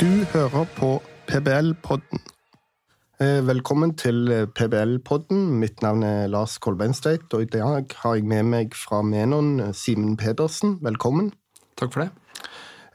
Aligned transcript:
Du 0.00 0.06
hører 0.32 0.66
på 0.76 0.90
PBL-podden. 1.28 2.20
Eh, 3.20 3.40
Velkommen 3.46 3.96
til 3.98 4.30
PBL-podden. 4.54 5.40
Mitt 5.58 5.82
navn 5.82 6.02
er 6.06 6.28
Lars 6.30 6.58
Kolbeinsteit, 6.62 7.26
og 7.34 7.42
i 7.42 7.50
dag 7.50 7.90
har 8.02 8.14
jeg 8.18 8.24
med 8.30 8.46
meg 8.46 8.76
fra 8.78 9.02
Menon 9.02 9.58
eh, 9.60 9.72
Simen 9.74 10.16
Pedersen. 10.20 10.78
Velkommen. 10.86 11.32
Takk 11.80 11.92
for 11.96 12.04
det. 12.04 12.10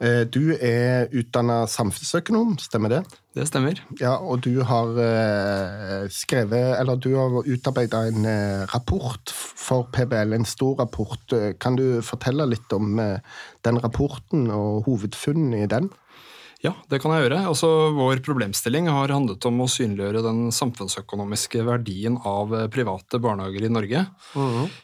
Eh, 0.00 0.22
Du 0.24 0.54
er 0.56 1.10
utdanna 1.12 1.66
samfunnsøkonom, 1.70 2.56
stemmer 2.58 2.88
det? 2.96 3.02
Det 3.34 3.46
stemmer. 3.50 3.80
Ja, 4.00 4.14
og 4.16 4.40
du 4.46 4.62
har 4.64 4.96
eh, 5.04 6.06
skrevet, 6.08 6.78
eller 6.80 6.96
du 6.96 7.10
har 7.18 7.36
utarbeida 7.44 8.06
en 8.08 8.24
eh, 8.24 8.64
rapport 8.72 9.32
for 9.34 9.90
PBL, 9.92 10.32
en 10.38 10.48
stor 10.48 10.80
rapport. 10.80 11.20
Eh, 11.36 11.52
Kan 11.60 11.76
du 11.76 12.00
fortelle 12.02 12.48
litt 12.48 12.72
om 12.72 12.96
eh, 12.98 13.18
den 13.64 13.82
rapporten 13.84 14.48
og 14.54 14.88
hovedfunnene 14.88 15.64
i 15.66 15.68
den? 15.68 15.90
Ja, 16.64 16.70
det 16.88 16.96
kan 17.02 17.12
jeg 17.12 17.26
gjøre. 17.26 17.42
Altså, 17.50 17.68
vår 17.92 18.22
problemstilling 18.24 18.86
har 18.88 19.12
handlet 19.12 19.44
om 19.44 19.58
å 19.60 19.68
synliggjøre 19.68 20.22
den 20.24 20.46
samfunnsøkonomiske 20.54 21.60
verdien 21.66 22.16
av 22.24 22.54
eh, 22.56 22.68
private 22.72 23.20
barnehager 23.20 23.66
i 23.66 23.72
Norge. 23.72 24.00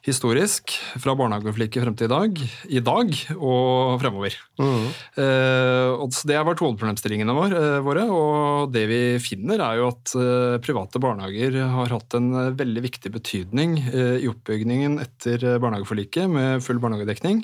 Historisk, 0.05 0.75
fra 1.01 1.15
barnehageforliket 1.17 1.87
frem 1.87 1.97
til 1.97 2.11
i 2.11 2.13
dag, 2.13 2.43
i 2.69 2.83
dag 2.85 3.15
og 3.39 3.97
fremover. 4.03 4.37
Eh, 4.61 5.89
og 5.97 6.13
så 6.13 6.29
det 6.29 6.37
har 6.37 6.45
vært 6.51 6.61
hovedproblemstillingene 6.61 7.37
vår, 7.39 7.57
eh, 7.57 7.79
våre, 7.87 8.05
og 8.13 8.75
det 8.75 8.85
vi 8.91 9.01
finner 9.25 9.65
er 9.65 9.81
jo 9.81 9.89
at 9.95 10.13
eh, 10.21 10.59
private 10.61 11.01
barnehager 11.01 11.57
har 11.79 11.97
hatt 11.97 12.19
en 12.19 12.29
eh, 12.43 12.51
veldig 12.61 12.85
viktig 12.91 13.15
betydning 13.17 13.79
eh, 13.89 14.19
i 14.21 14.29
oppbyggingen 14.29 15.01
etter 15.01 15.49
eh, 15.55 15.57
barnehageforliket 15.65 16.29
med 16.29 16.61
full 16.67 16.83
barnehagedekning. 16.85 17.41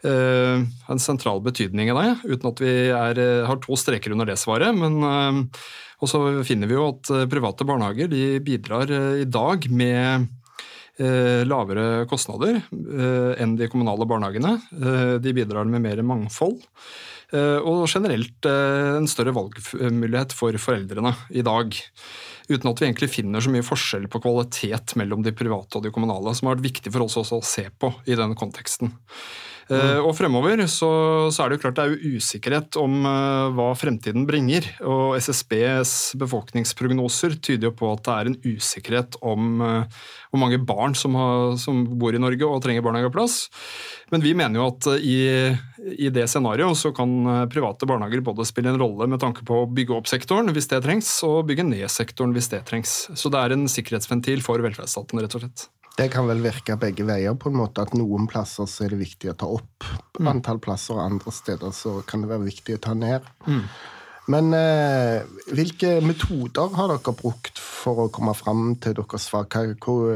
Eh, 0.00 0.62
en 0.88 1.02
sentral 1.02 1.42
betydning 1.44 1.90
i 1.90 1.96
det, 1.96 2.10
uten 2.24 2.50
at 2.50 2.62
vi 2.62 2.72
er, 2.88 3.18
eh, 3.20 3.46
har 3.46 3.60
to 3.60 3.76
streker 3.76 4.14
under 4.14 4.28
det 4.28 4.38
svaret. 4.40 4.72
Men 4.76 5.00
eh, 5.04 5.60
og 6.00 6.08
så 6.08 6.20
finner 6.48 6.70
vi 6.70 6.78
jo 6.78 6.86
at 6.94 7.10
private 7.28 7.66
barnehager 7.68 8.08
de 8.08 8.38
bidrar 8.40 8.88
i 9.20 9.26
dag 9.28 9.66
med 9.68 10.30
lavere 11.00 12.04
kostnader 12.04 12.58
enn 13.40 13.54
de 13.56 13.68
kommunale 13.72 14.04
barnehagene. 14.08 14.54
Eh, 14.80 15.12
de 15.20 15.32
bidrar 15.36 15.68
med 15.68 15.84
mer 15.84 16.00
mangfold. 16.04 16.58
Og 17.30 17.84
generelt 17.86 18.48
en 18.50 19.06
større 19.08 19.32
valgmulighet 19.36 20.32
for 20.34 20.56
foreldrene 20.58 21.12
i 21.30 21.44
dag. 21.46 21.76
Uten 22.50 22.72
at 22.72 22.82
vi 22.82 22.88
egentlig 22.88 23.10
finner 23.12 23.44
så 23.44 23.52
mye 23.54 23.64
forskjell 23.64 24.08
på 24.10 24.20
kvalitet 24.24 24.96
mellom 24.98 25.22
de 25.22 25.32
private 25.36 25.78
og 25.78 25.86
de 25.86 25.92
kommunale, 25.94 26.34
som 26.34 26.48
har 26.48 26.58
vært 26.58 26.66
viktig 26.72 26.90
for 26.90 27.06
oss 27.06 27.20
også 27.22 27.38
å 27.38 27.46
se 27.46 27.68
på 27.70 27.92
i 28.10 28.18
den 28.18 28.34
konteksten. 28.34 28.90
Eh, 29.70 30.00
Og 30.02 30.14
fremover 30.18 30.64
så, 30.66 30.88
så 31.30 31.44
er 31.44 31.50
det 31.50 31.58
jo 31.58 31.62
klart 31.64 31.78
det 31.78 31.84
er 31.84 31.92
jo 31.94 32.16
usikkerhet 32.18 32.78
om 32.80 33.04
eh, 33.06 33.52
hva 33.54 33.68
fremtiden 33.78 34.26
bringer. 34.28 34.66
Og 34.82 35.16
SSBs 35.20 36.16
befolkningsprognoser 36.20 37.36
tyder 37.38 37.70
jo 37.70 37.76
på 37.78 37.90
at 37.94 38.02
det 38.06 38.16
er 38.16 38.30
en 38.30 38.38
usikkerhet 38.56 39.18
om 39.22 39.62
eh, 39.62 40.02
hvor 40.30 40.42
mange 40.42 40.60
barn 40.62 40.94
som, 40.98 41.14
har, 41.18 41.56
som 41.62 41.84
bor 42.00 42.14
i 42.14 42.22
Norge 42.22 42.46
og 42.46 42.60
trenger 42.64 42.84
barnehageplass. 42.86 43.40
Men 44.10 44.24
vi 44.26 44.34
mener 44.34 44.58
jo 44.58 44.68
at 44.72 44.90
i, 44.98 45.18
i 45.94 46.10
det 46.10 46.26
scenarioet 46.30 46.78
så 46.78 46.90
kan 46.94 47.46
private 47.50 47.86
barnehager 47.86 48.24
både 48.26 48.46
spille 48.48 48.72
en 48.72 48.80
rolle 48.80 49.06
med 49.10 49.22
tanke 49.22 49.46
på 49.46 49.62
å 49.62 49.68
bygge 49.70 49.96
opp 50.00 50.10
sektoren 50.10 50.50
hvis 50.54 50.70
det 50.70 50.82
trengs, 50.86 51.10
og 51.26 51.44
bygge 51.50 51.66
ned 51.66 51.86
sektoren 51.90 52.34
hvis 52.34 52.50
det 52.50 52.64
trengs. 52.70 53.04
Så 53.14 53.30
det 53.30 53.42
er 53.42 53.54
en 53.54 53.70
sikkerhetsventil 53.70 54.42
for 54.46 54.62
velferdsstaten, 54.66 55.22
rett 55.22 55.38
og 55.38 55.46
slett. 55.46 55.70
Det 55.98 56.08
kan 56.12 56.26
vel 56.30 56.40
virke 56.44 56.76
begge 56.80 57.04
veier, 57.08 57.34
på 57.36 57.50
en 57.50 57.58
måte 57.60 57.82
at 57.84 57.94
noen 57.98 58.28
plasser 58.30 58.68
så 58.70 58.86
er 58.86 58.94
det 58.94 59.00
viktig 59.02 59.32
å 59.32 59.38
ta 59.42 59.48
opp 59.52 59.88
antall 60.20 60.60
plasser, 60.62 60.96
og 60.96 61.04
andre 61.04 61.32
steder 61.34 61.72
så 61.76 61.98
kan 62.08 62.22
det 62.24 62.30
være 62.30 62.46
viktig 62.46 62.76
å 62.78 62.84
ta 62.86 62.94
ned. 62.96 63.26
Men 64.30 64.52
eh, 64.54 65.24
hvilke 65.50 65.96
metoder 66.06 66.70
har 66.76 66.92
dere 66.92 67.14
brukt 67.18 67.58
for 67.58 68.04
å 68.04 68.10
komme 68.14 68.30
fram 68.38 68.76
til 68.78 68.94
deres 68.94 69.24
svar? 69.26 69.48
Hvor, 69.82 70.12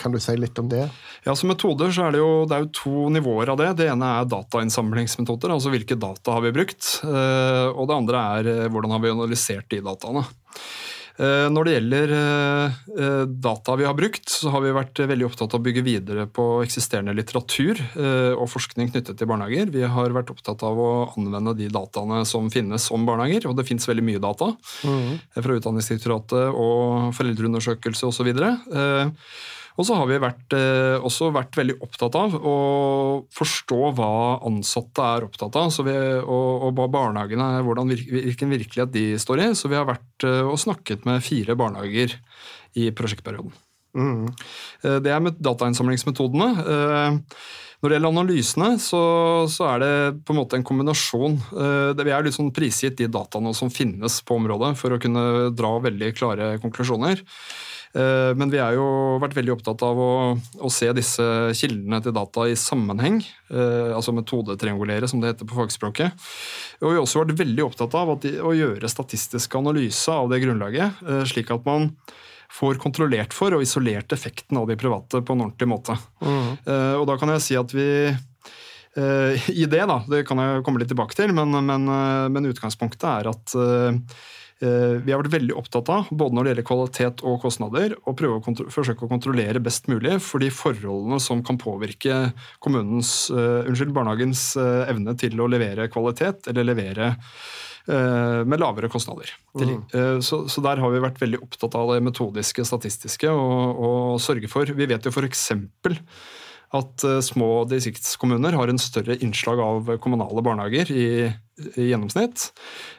kan 0.00 0.10
du 0.10 0.18
si 0.18 0.34
litt 0.40 0.58
om 0.58 0.68
det? 0.72 0.88
Ja, 1.26 1.36
Som 1.38 1.52
metoder 1.52 1.92
så 1.94 2.08
er 2.08 2.16
det, 2.16 2.22
jo, 2.24 2.32
det 2.50 2.56
er 2.56 2.64
jo 2.64 2.72
to 2.80 3.04
nivåer 3.14 3.52
av 3.52 3.60
det. 3.60 3.68
Det 3.78 3.90
ene 3.92 4.08
er 4.18 4.30
datainnsamlingsmetoder, 4.32 5.52
altså 5.54 5.70
hvilke 5.70 5.98
data 6.00 6.34
har 6.38 6.42
vi 6.48 6.54
brukt. 6.58 6.96
eh, 7.06 7.68
Og 7.70 7.86
det 7.86 7.98
andre 8.00 8.24
er 8.40 8.50
eh, 8.56 8.68
hvordan 8.72 8.96
har 8.96 9.04
vi 9.04 9.14
analysert 9.14 9.70
de 9.70 9.82
dataene. 9.86 10.26
Eh, 11.20 11.46
Når 11.52 11.66
det 11.66 11.74
gjelder 11.74 12.12
eh, 12.16 12.78
eh, 12.96 13.24
data 13.44 13.76
vi 13.76 13.84
har 13.84 13.96
brukt, 13.96 14.24
så 14.32 14.52
har 14.54 14.64
vi 14.64 14.72
vært 14.72 15.02
veldig 15.04 15.26
opptatt 15.28 15.52
av 15.52 15.60
å 15.60 15.66
bygge 15.66 15.84
videre 15.84 16.24
på 16.30 16.46
eksisterende 16.64 17.14
litteratur 17.16 17.80
og 18.00 18.46
forskning 18.50 18.90
knyttet 18.92 19.18
til 19.18 19.28
barnehager. 19.28 19.70
Vi 19.74 19.84
har 19.84 20.14
vært 20.14 20.32
opptatt 20.32 20.62
av 20.66 20.78
å 20.80 20.90
anvende 21.18 21.54
de 21.58 21.68
dataene 21.72 22.22
som 22.28 22.48
finnes 22.52 22.86
om 22.94 23.04
barnehager, 23.08 23.48
og 23.50 23.56
det 23.58 23.66
finnes 23.68 23.88
veldig 23.88 24.04
mye 24.06 24.22
data 24.22 24.52
mm. 24.86 25.36
fra 25.36 25.56
Utdanningsdirektoratet 25.58 26.56
og 26.56 27.10
foreldreundersøkelse 27.18 28.08
osv. 28.08 28.30
Og 29.78 29.86
så 29.86 29.96
har 29.96 30.08
vi 30.10 30.18
vært, 30.20 30.52
eh, 30.56 30.98
også 30.98 31.30
vært 31.32 31.56
veldig 31.56 31.78
opptatt 31.84 32.16
av 32.18 32.34
å 32.34 32.56
forstå 33.32 33.80
hva 33.96 34.10
ansatte 34.48 35.06
er 35.16 35.26
opptatt 35.28 35.56
av, 35.56 35.70
så 35.72 35.84
vi, 35.86 35.94
og, 35.94 36.66
og 36.66 36.74
hva 36.76 36.88
barnehagene 36.90 37.46
er, 37.56 37.64
hvordan, 37.66 37.94
hvilken 37.94 38.52
virkelighet 38.56 38.92
de 38.92 39.06
står 39.20 39.44
i. 39.46 39.48
Så 39.54 39.70
vi 39.70 39.78
har 39.78 39.88
vært 39.88 40.26
eh, 40.26 40.42
og 40.44 40.58
snakket 40.60 41.06
med 41.08 41.24
fire 41.24 41.56
barnehager 41.58 42.16
i 42.80 42.90
prosjektperioden. 42.96 43.54
Eh, 43.96 44.98
Det 45.02 45.10
er 45.10 45.24
med 45.24 45.40
datainnsamlingsmetodene. 45.42 46.50
Eh, 46.60 47.18
Når 47.80 47.88
det 47.88 47.96
gjelder 47.96 48.12
analysene, 48.12 48.66
så, 48.76 49.00
så 49.48 49.64
er 49.70 49.78
det 49.80 49.94
på 50.28 50.34
en 50.34 50.38
måte 50.42 50.58
en 50.58 50.64
kombinasjon. 50.68 51.38
Vi 51.48 52.10
er 52.12 52.26
litt 52.26 52.36
sånn 52.36 52.50
prisgitt 52.52 52.98
de 52.98 53.06
dataene 53.08 53.54
som 53.56 53.72
finnes 53.72 54.18
på 54.20 54.36
området, 54.36 54.74
for 54.76 54.92
å 54.92 54.98
kunne 55.00 55.22
dra 55.56 55.70
veldig 55.80 56.10
klare 56.12 56.50
konklusjoner. 56.60 57.22
Eh, 57.94 58.34
Men 58.36 58.50
vi 58.50 58.60
har 58.62 58.76
jo 58.76 59.18
vært 59.22 59.34
veldig 59.34 59.56
opptatt 59.56 59.82
av 59.82 59.98
å, 59.98 60.12
å 60.38 60.70
se 60.70 60.90
disse 60.94 61.24
kildene 61.58 61.98
til 62.04 62.14
data 62.14 62.46
i 62.46 62.56
sammenheng, 62.58 63.18
eh, 63.50 63.90
altså 63.96 64.14
metodetriangulere, 64.14 65.08
som 65.10 65.22
det 65.22 65.32
heter 65.32 65.48
på 65.50 65.58
fagspråket. 65.58 66.28
Og 66.80 66.86
vi 66.86 66.96
har 66.96 67.02
også 67.02 67.24
vært 67.24 67.38
veldig 67.40 67.66
opptatt 67.66 67.96
av 67.98 68.14
at 68.14 68.26
de, 68.26 68.36
å 68.38 68.54
gjøre 68.54 68.90
statistisk 68.90 69.58
analyse 69.58 70.14
av 70.14 70.30
det 70.30 70.42
grunnlaget, 70.44 71.02
eh, 71.02 71.22
slik 71.30 71.50
at 71.54 71.66
man 71.66 71.90
får 72.50 72.80
kontrollert 72.82 73.34
for 73.34 73.54
og 73.54 73.62
isolert 73.62 74.10
effekten 74.14 74.58
av 74.58 74.66
de 74.70 74.78
private 74.78 75.22
på 75.22 75.34
en 75.34 75.46
ordentlig 75.46 75.68
måte. 75.70 75.94
Mm. 76.18 76.56
Og 76.98 77.04
da 77.06 77.14
kan 77.14 77.30
jeg 77.30 77.44
si 77.46 77.54
at 77.54 77.70
vi 77.70 77.84
i 78.10 79.68
det, 79.70 79.84
da, 79.86 80.00
det 80.10 80.24
kan 80.26 80.42
jeg 80.42 80.64
komme 80.66 80.82
litt 80.82 80.90
tilbake 80.90 81.14
til, 81.14 81.30
men, 81.30 81.54
men, 81.68 81.86
men 82.34 82.48
utgangspunktet 82.50 83.06
er 83.06 83.30
at 83.30 83.54
vi 84.60 85.12
har 85.12 85.22
vært 85.22 85.32
veldig 85.32 85.54
opptatt 85.56 85.88
av, 85.88 86.10
både 86.12 86.36
når 86.36 86.44
det 86.44 86.50
gjelder 86.52 86.66
kvalitet 86.68 87.22
og 87.24 87.38
kostnader, 87.40 87.94
å 88.04 88.12
prøve 88.16 88.40
å 88.40 88.68
forsøke 88.68 89.06
å 89.06 89.08
kontrollere 89.08 89.62
best 89.64 89.88
mulig 89.88 90.18
for 90.20 90.42
de 90.44 90.50
forholdene 90.52 91.16
som 91.22 91.40
kan 91.46 91.56
påvirke 91.60 92.18
kommunens, 92.60 93.30
uh, 93.32 93.64
unnskyld, 93.64 93.94
barnehagens 93.96 94.44
uh, 94.60 94.84
evne 94.90 95.16
til 95.20 95.40
å 95.40 95.48
levere 95.48 95.88
kvalitet, 95.92 96.50
eller 96.52 96.68
levere 96.68 97.14
uh, 97.88 98.42
med 98.46 98.60
lavere 98.60 98.90
kostnader. 98.92 99.32
Mm. 99.56 99.82
eh, 99.92 100.20
så, 100.20 100.44
så 100.48 100.62
der 100.64 100.82
har 100.82 100.92
vi 100.92 101.02
vært 101.02 101.20
veldig 101.20 101.42
opptatt 101.42 101.74
av 101.78 101.94
det 101.94 102.04
metodiske, 102.06 102.64
statistiske, 102.66 103.30
og, 103.30 103.80
og 103.80 104.20
sørge 104.22 104.50
for 104.50 104.70
Vi 104.76 104.88
vet 104.90 105.06
jo 105.06 105.12
f.eks. 105.12 105.48
at 106.78 107.06
eh, 107.06 107.20
små 107.24 107.50
distriktskommuner 107.70 108.56
har 108.58 108.70
en 108.70 108.82
større 108.82 109.18
innslag 109.24 109.62
av 109.64 109.94
kommunale 110.02 110.44
barnehager 110.46 110.92
i, 110.94 111.08
i 111.76 111.90
gjennomsnitt. 111.90 112.50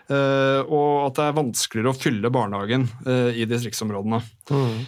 eh, 0.09 0.61
Og 0.67 1.07
at 1.07 1.19
det 1.19 1.27
er 1.27 1.37
vanskeligere 1.39 1.93
å 1.93 1.97
fylle 1.97 2.33
barnehagen 2.33 2.87
eh, 3.05 3.41
i 3.41 3.49
distriktsområdene. 3.49 4.21
Mm. 4.51 4.79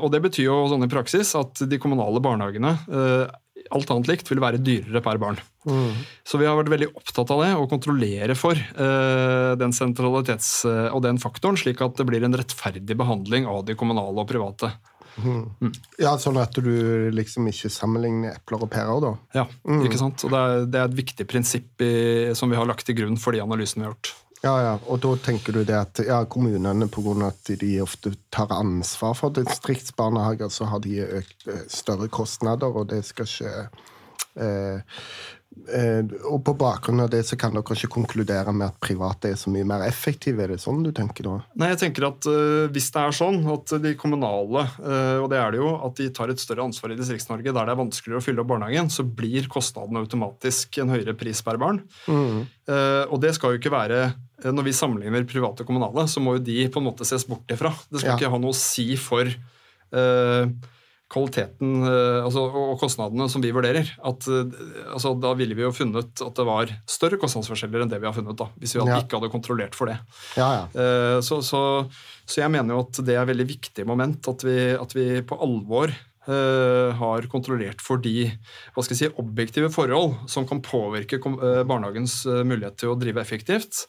Og 0.00 0.06
det 0.12 0.22
betyr 0.24 0.46
jo 0.48 0.60
sånn 0.70 0.86
i 0.86 0.92
praksis 0.92 1.34
at 1.36 1.60
de 1.68 1.78
kommunale 1.82 2.22
barnehagene 2.24 2.72
eh, 2.88 3.34
alt 3.74 3.90
annet 3.90 4.10
likt 4.10 4.30
vil 4.30 4.40
være 4.42 4.60
dyrere 4.62 5.02
per 5.04 5.18
barn. 5.20 5.38
Så 6.26 6.38
vi 6.38 6.46
har 6.46 6.56
vært 6.58 6.70
veldig 6.70 6.90
opptatt 6.94 7.30
av 7.34 7.42
det, 7.42 7.52
å 7.58 7.68
kontrollere 7.70 8.36
for 8.38 8.54
eh, 8.54 9.52
den 9.58 9.74
sentralitets- 9.74 10.64
eh, 10.68 10.90
og 10.94 11.02
den 11.06 11.18
faktoren, 11.22 11.58
slik 11.58 11.82
at 11.82 11.98
det 11.98 12.06
blir 12.06 12.22
en 12.26 12.36
rettferdig 12.38 12.96
behandling 12.98 13.48
av 13.50 13.64
de 13.66 13.74
kommunale 13.78 14.22
og 14.22 14.28
private. 14.30 14.70
Ja, 16.02 16.16
Sånn 16.20 16.38
at 16.40 16.58
du 16.60 17.08
liksom 17.14 17.48
ikke 17.48 17.70
sammenligner 17.72 18.36
epler 18.36 18.66
og 18.66 18.70
pærer, 18.72 19.00
da. 19.04 19.14
Ja, 19.36 19.46
ikke 19.80 20.00
sant? 20.00 20.26
Og 20.26 20.34
det 20.34 20.42
er, 20.42 20.68
det 20.68 20.80
er 20.80 20.90
et 20.90 21.00
viktig 21.00 21.26
prinsipp 21.30 21.84
i, 21.84 21.96
som 22.36 22.52
vi 22.52 22.58
har 22.58 22.68
lagt 22.68 22.86
til 22.88 22.98
grunn 22.98 23.18
for 23.20 23.36
de 23.36 23.42
analysene 23.44 23.84
vi 23.84 23.88
har 23.88 23.96
gjort. 23.96 24.14
Ja, 24.44 24.52
ja, 24.60 24.72
Og 24.92 25.00
da 25.02 25.14
tenker 25.24 25.56
du 25.56 25.62
det 25.66 25.74
at 25.74 26.00
ja, 26.04 26.20
kommunene, 26.28 26.86
av 26.86 27.22
at 27.26 27.50
de 27.58 27.70
ofte 27.82 28.12
tar 28.30 28.52
ansvar 28.52 29.16
for 29.16 29.34
distriktsbarnehager, 29.34 30.52
så 30.52 30.68
har 30.70 30.84
de 30.84 31.00
økt, 31.06 31.48
eh, 31.48 31.64
større 31.72 32.08
kostnader, 32.12 32.68
og 32.68 32.90
det 32.92 33.02
skal 33.08 33.26
ikke 33.26 33.68
Eh, 34.36 34.80
og 35.66 36.42
på 36.46 36.52
bakgrunn 36.58 37.02
av 37.02 37.08
det 37.10 37.22
så 37.26 37.36
kan 37.38 37.54
dere 37.54 37.74
ikke 37.74 37.90
konkludere 37.96 38.52
med 38.54 38.68
at 38.68 38.76
private 38.82 39.32
er 39.32 39.38
så 39.40 39.50
mye 39.52 39.66
mer 39.66 39.82
effektive? 39.86 40.44
Er 40.44 40.52
det 40.54 40.60
sånn 40.62 40.84
du 40.84 40.92
tenker 40.94 41.26
da? 41.26 41.36
Nei, 41.58 41.70
jeg 41.72 41.80
tenker 41.80 42.06
at 42.10 42.28
uh, 42.30 42.68
Hvis 42.72 42.90
det 42.94 43.02
er 43.02 43.16
sånn 43.16 43.40
at 43.50 43.74
de 43.82 43.94
kommunale, 43.98 44.66
uh, 44.78 45.24
og 45.24 45.30
det 45.32 45.40
er 45.40 45.54
det 45.54 45.62
jo, 45.62 45.72
at 45.88 45.96
de 45.98 46.10
tar 46.14 46.32
et 46.32 46.42
større 46.42 46.66
ansvar 46.68 46.94
i 46.94 46.98
Distrikts-Norge 47.00 47.54
der 47.56 47.66
det 47.66 47.74
er 47.74 47.80
vanskeligere 47.80 48.22
å 48.22 48.26
fylle 48.26 48.44
opp 48.44 48.52
barnehagen, 48.52 48.92
så 48.92 49.06
blir 49.06 49.48
kostnaden 49.52 49.98
automatisk 50.00 50.78
en 50.82 50.94
høyere 50.94 51.16
pris 51.18 51.42
per 51.46 51.58
barn. 51.62 51.82
Mm. 52.06 52.46
Uh, 52.68 53.02
og 53.10 53.18
det 53.24 53.34
skal 53.36 53.54
jo 53.54 53.60
ikke 53.60 53.70
være 53.70 54.00
Når 54.42 54.64
vi 54.66 54.72
sammenligner 54.74 55.26
private 55.26 55.64
og 55.64 55.68
kommunale, 55.68 56.06
så 56.10 56.20
må 56.22 56.36
jo 56.36 56.46
de 56.46 56.66
på 56.70 56.82
en 56.82 56.90
måte 56.90 57.06
ses 57.08 57.24
bort 57.26 57.50
ifra. 57.50 57.72
Det 57.88 58.02
skal 58.02 58.14
ja. 58.14 58.16
ikke 58.20 58.32
ha 58.34 58.40
noe 58.42 58.52
å 58.52 58.58
si 58.58 58.90
for 59.00 59.30
kvaliteten 61.12 61.84
eh, 61.86 62.24
altså, 62.24 62.46
og 62.50 62.80
kostnadene 62.80 63.28
som 63.30 63.44
vi 63.44 63.52
vurderer. 63.54 63.88
At, 64.06 64.26
eh, 64.26 64.56
altså, 64.90 65.14
da 65.22 65.32
ville 65.38 65.56
vi 65.58 65.64
jo 65.64 65.74
funnet 65.74 66.22
at 66.24 66.38
det 66.38 66.46
var 66.48 66.72
større 66.90 67.20
kostnadsforskjeller 67.22 67.84
enn 67.84 67.92
det 67.92 68.00
vi 68.02 68.08
har 68.08 68.16
funnet. 68.16 68.36
da, 68.38 68.48
Hvis 68.58 68.74
vi 68.74 68.82
hadde, 68.82 68.96
ja. 68.96 69.04
ikke 69.04 69.20
hadde 69.20 69.32
kontrollert 69.32 69.78
for 69.78 69.92
det. 69.92 70.00
Ja, 70.38 70.50
ja. 70.58 70.66
Eh, 70.74 71.20
så, 71.26 71.40
så, 71.46 71.62
så, 72.24 72.42
jeg 72.42 72.52
mener 72.54 72.74
jo 72.74 72.82
at 72.88 73.00
det 73.06 73.14
er 73.14 73.22
et 73.22 73.32
veldig 73.32 73.48
viktig 73.54 73.86
moment 73.88 74.30
at 74.32 74.44
vi, 74.46 74.58
at 74.74 74.98
vi 74.98 75.08
på 75.26 75.40
alvor 75.46 75.94
har 76.26 77.26
kontrollert 77.30 77.78
for 77.78 78.00
de 78.02 78.24
hva 78.74 78.82
skal 78.82 78.96
jeg 78.96 78.98
si, 78.98 79.08
objektive 79.22 79.68
forhold 79.70 80.16
som 80.26 80.42
kan 80.42 80.58
påvirke 80.58 81.20
barnehagens 81.22 82.16
mulighet 82.26 82.80
til 82.82 82.90
å 82.90 82.96
drive 82.98 83.22
effektivt. 83.22 83.84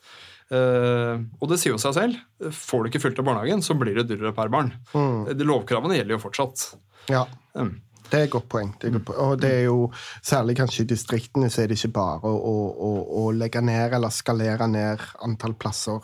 Uh, 0.48 1.28
og 1.42 1.50
det 1.52 1.58
sier 1.60 1.74
jo 1.74 1.82
seg 1.82 1.96
selv. 1.98 2.20
Får 2.54 2.84
du 2.84 2.92
ikke 2.92 3.02
fylt 3.04 3.18
av 3.20 3.26
barnehagen, 3.28 3.64
så 3.66 3.76
blir 3.80 3.98
det 3.98 4.08
dyrere 4.12 4.36
per 4.38 4.52
barn. 4.54 4.70
Mm. 4.94 5.34
De 5.34 5.48
lovkravene 5.48 5.98
gjelder 5.98 6.16
jo 6.16 6.22
fortsatt. 6.24 6.68
Ja. 7.12 7.26
Mm. 7.58 7.76
Det 8.08 8.20
er 8.20 8.28
et 8.28 8.32
godt 8.32 8.48
poeng. 8.50 8.70
Det 8.80 8.92
godt 8.94 9.06
poeng. 9.10 9.20
Og 9.20 9.42
det 9.42 9.52
er 9.52 9.64
jo, 9.68 9.92
Særlig 10.24 10.56
kanskje 10.58 10.86
i 10.86 10.88
distriktene 10.88 11.50
så 11.52 11.64
er 11.64 11.68
det 11.68 11.78
ikke 11.78 11.96
bare 11.98 12.32
å, 12.32 12.54
å, 12.88 12.92
å, 13.22 13.24
legge 13.36 13.62
ned 13.62 13.96
eller 13.98 14.14
skalere 14.14 14.68
ned 14.72 15.04
antall 15.26 15.56
plasser 15.60 16.04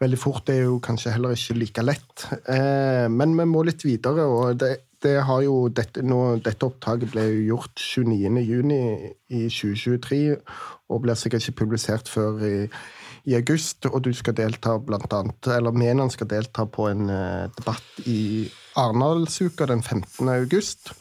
veldig 0.00 0.18
fort. 0.20 0.44
Det 0.46 0.58
er 0.60 0.68
jo 0.68 0.80
kanskje 0.84 1.14
heller 1.14 1.34
ikke 1.34 1.58
like 1.58 1.84
lett. 1.84 2.26
Eh, 2.30 3.06
men 3.10 3.34
vi 3.38 3.46
må 3.50 3.64
litt 3.66 3.84
videre. 3.86 4.26
og 4.26 4.58
det, 4.62 4.76
det 5.02 5.18
har 5.26 5.42
jo 5.44 5.68
dette, 5.68 6.02
nå, 6.06 6.20
dette 6.44 6.66
opptaket 6.66 7.12
ble 7.12 7.26
jo 7.28 7.46
gjort 7.54 7.82
29.6 7.82 8.74
i 9.34 9.46
2023 9.50 10.20
og 10.94 11.02
blir 11.02 11.18
sikkert 11.18 11.42
ikke 11.42 11.64
publisert 11.64 12.08
før 12.08 12.44
i, 12.46 12.56
i 13.26 13.34
august. 13.36 13.88
Og 13.90 14.04
du 14.06 14.12
skal 14.14 14.38
delta 14.38 14.78
blant 14.78 15.12
annet, 15.12 15.50
eller 15.58 15.74
Menon 15.74 16.12
skal 16.14 16.30
delta 16.30 16.68
på 16.70 16.88
en 16.92 17.08
uh, 17.10 17.50
debatt 17.58 18.06
i 18.06 18.46
Arendalsuka 18.74 19.66
den 19.66 19.82
15. 19.82 20.28
august. 20.28 20.92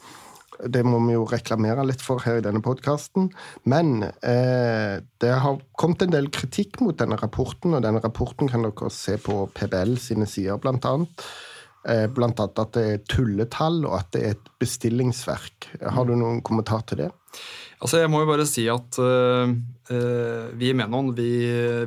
Det 0.70 0.84
må 0.86 1.00
vi 1.08 1.16
jo 1.16 1.24
reklamere 1.28 1.84
litt 1.88 2.04
for 2.06 2.22
her 2.24 2.38
i 2.40 2.44
denne 2.46 2.62
podkasten. 2.64 3.32
Men 3.70 4.06
eh, 4.06 5.02
det 5.20 5.32
har 5.46 5.58
kommet 5.80 6.06
en 6.06 6.14
del 6.14 6.30
kritikk 6.34 6.80
mot 6.86 6.98
denne 7.00 7.18
rapporten, 7.20 7.74
og 7.74 7.82
denne 7.84 8.04
rapporten 8.04 8.52
kan 8.52 8.66
dere 8.68 8.92
se 8.94 9.18
på 9.22 9.48
PBL 9.58 9.98
sine 10.02 10.30
sider, 10.30 10.62
blant 10.62 10.86
annet. 10.88 11.26
Eh, 11.90 12.06
blant 12.14 12.40
annet 12.40 12.62
at 12.62 12.78
det 12.78 12.86
er 12.92 13.04
tulletall, 13.10 13.82
og 13.90 13.98
at 14.04 14.14
det 14.16 14.24
er 14.24 14.38
et 14.38 14.54
bestillingsverk. 14.62 15.72
Har 15.82 16.08
du 16.08 16.16
noen 16.16 16.44
kommentar 16.46 16.86
til 16.88 17.04
det? 17.04 17.12
Altså, 17.84 18.00
jeg 18.00 18.12
må 18.12 18.22
jo 18.24 18.30
bare 18.30 18.48
si 18.48 18.64
at 18.72 18.98
uh, 19.04 19.52
vi 20.56 20.72
i 20.72 20.78
Menon 20.78 21.12
vi, 21.18 21.30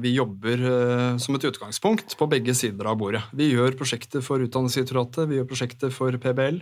vi 0.05 0.13
jobber 0.13 0.61
uh, 0.61 1.11
som 1.23 1.39
et 1.39 1.49
utgangspunkt 1.49 2.19
på 2.21 2.29
begge 2.29 2.53
sider 2.57 2.91
av 2.91 2.99
bordet. 3.01 3.25
Vi 3.37 3.49
gjør 3.55 3.79
prosjekter 3.81 4.25
for 4.25 4.45
Utdanningsdirektoratet, 4.45 5.25
vi 5.31 5.41
gjør 5.41 5.49
prosjekter 5.49 5.95
for 5.95 6.13
PBL. 6.21 6.61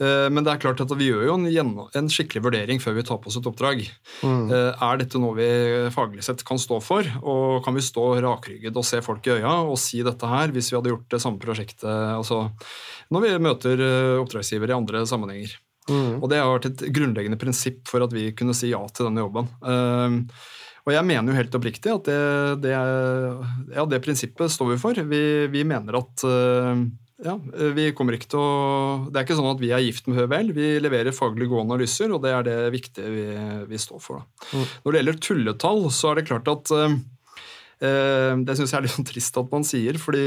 Uh, 0.00 0.28
men 0.32 0.40
det 0.40 0.54
er 0.54 0.62
klart 0.62 0.80
at 0.80 0.94
vi 0.96 1.10
gjør 1.10 1.26
jo 1.28 1.36
en, 1.36 1.68
en, 2.00 2.08
skikkelig 2.12 2.46
vurdering 2.48 2.80
før 2.80 2.96
vi 2.96 3.04
tar 3.04 3.20
på 3.20 3.28
oss 3.28 3.36
et 3.36 3.50
oppdrag. 3.52 3.84
Mm. 4.24 4.48
Er 4.56 5.02
dette 5.04 5.20
noe 5.20 5.36
vi 5.36 5.50
faglig 5.92 6.24
sett 6.24 6.44
kan 6.48 6.60
stå 6.60 6.80
for? 6.84 7.12
Og 7.28 7.60
kan 7.66 7.76
vi 7.76 7.84
stå 7.84 8.08
rakrygget 8.24 8.80
og 8.80 8.88
se 8.88 9.04
folk 9.04 9.28
i 9.28 9.36
øya 9.36 9.52
og 9.68 9.76
si 9.80 10.00
dette 10.06 10.32
her 10.32 10.56
hvis 10.56 10.72
vi 10.72 10.80
hadde 10.80 10.94
gjort 10.94 11.12
det 11.12 11.20
samme 11.20 11.44
prosjektet 11.44 11.92
altså, 11.92 12.46
når 13.12 13.28
vi 13.28 13.36
møter 13.50 13.86
oppdragsgiver 14.24 14.72
i 14.72 14.78
andre 14.80 15.04
sammenhenger? 15.08 15.58
Mm. 15.86 16.18
Og 16.18 16.28
det 16.30 16.40
har 16.40 16.50
vært 16.50 16.70
et 16.70 16.84
grunnleggende 16.94 17.38
prinsipp 17.40 17.84
for 17.90 18.02
at 18.06 18.14
vi 18.14 18.30
kunne 18.36 18.56
si 18.56 18.72
ja 18.72 18.82
til 18.90 19.08
denne 19.08 19.22
jobben. 19.22 19.50
Uh, 19.62 20.20
og 20.86 20.94
jeg 20.94 21.06
mener 21.06 21.32
jo 21.32 21.38
helt 21.40 21.56
oppriktig 21.58 21.90
at 21.90 22.06
det, 22.06 22.20
det, 22.62 22.74
ja, 23.74 23.86
det 23.90 24.02
prinsippet 24.04 24.52
står 24.54 24.74
vi 24.74 24.78
for. 24.78 25.00
Vi, 25.10 25.22
vi 25.50 25.64
mener 25.66 25.98
at 25.98 26.26
uh, 26.26 26.84
ja, 27.24 27.34
vi 27.72 27.88
kommer 27.96 28.12
ikke 28.12 28.28
til 28.34 28.42
å 28.42 28.50
Det 29.08 29.18
er 29.18 29.24
ikke 29.24 29.38
sånn 29.38 29.48
at 29.54 29.60
vi 29.62 29.72
er 29.72 29.82
gift 29.82 30.06
med 30.06 30.20
HVL. 30.20 30.52
Vi 30.56 30.68
leverer 30.84 31.16
faglig 31.16 31.48
gode 31.50 31.64
analyser, 31.64 32.12
og 32.12 32.22
det 32.26 32.34
er 32.36 32.46
det 32.46 32.56
viktige 32.74 33.10
vi, 33.10 33.26
vi 33.70 33.80
står 33.80 34.02
for. 34.04 34.26
Mm. 34.52 34.64
Når 34.84 34.92
det 34.92 35.00
gjelder 35.00 35.20
tulletall, 35.28 35.84
så 35.96 36.12
er 36.12 36.20
det 36.20 36.26
klart 36.28 36.50
at 36.52 36.74
uh, 36.76 36.96
Det 37.80 38.58
syns 38.58 38.70
jeg 38.70 38.78
er 38.78 38.86
litt 38.86 38.96
sånn 38.98 39.10
trist 39.12 39.42
at 39.42 39.54
man 39.54 39.66
sier, 39.66 39.98
fordi 40.02 40.26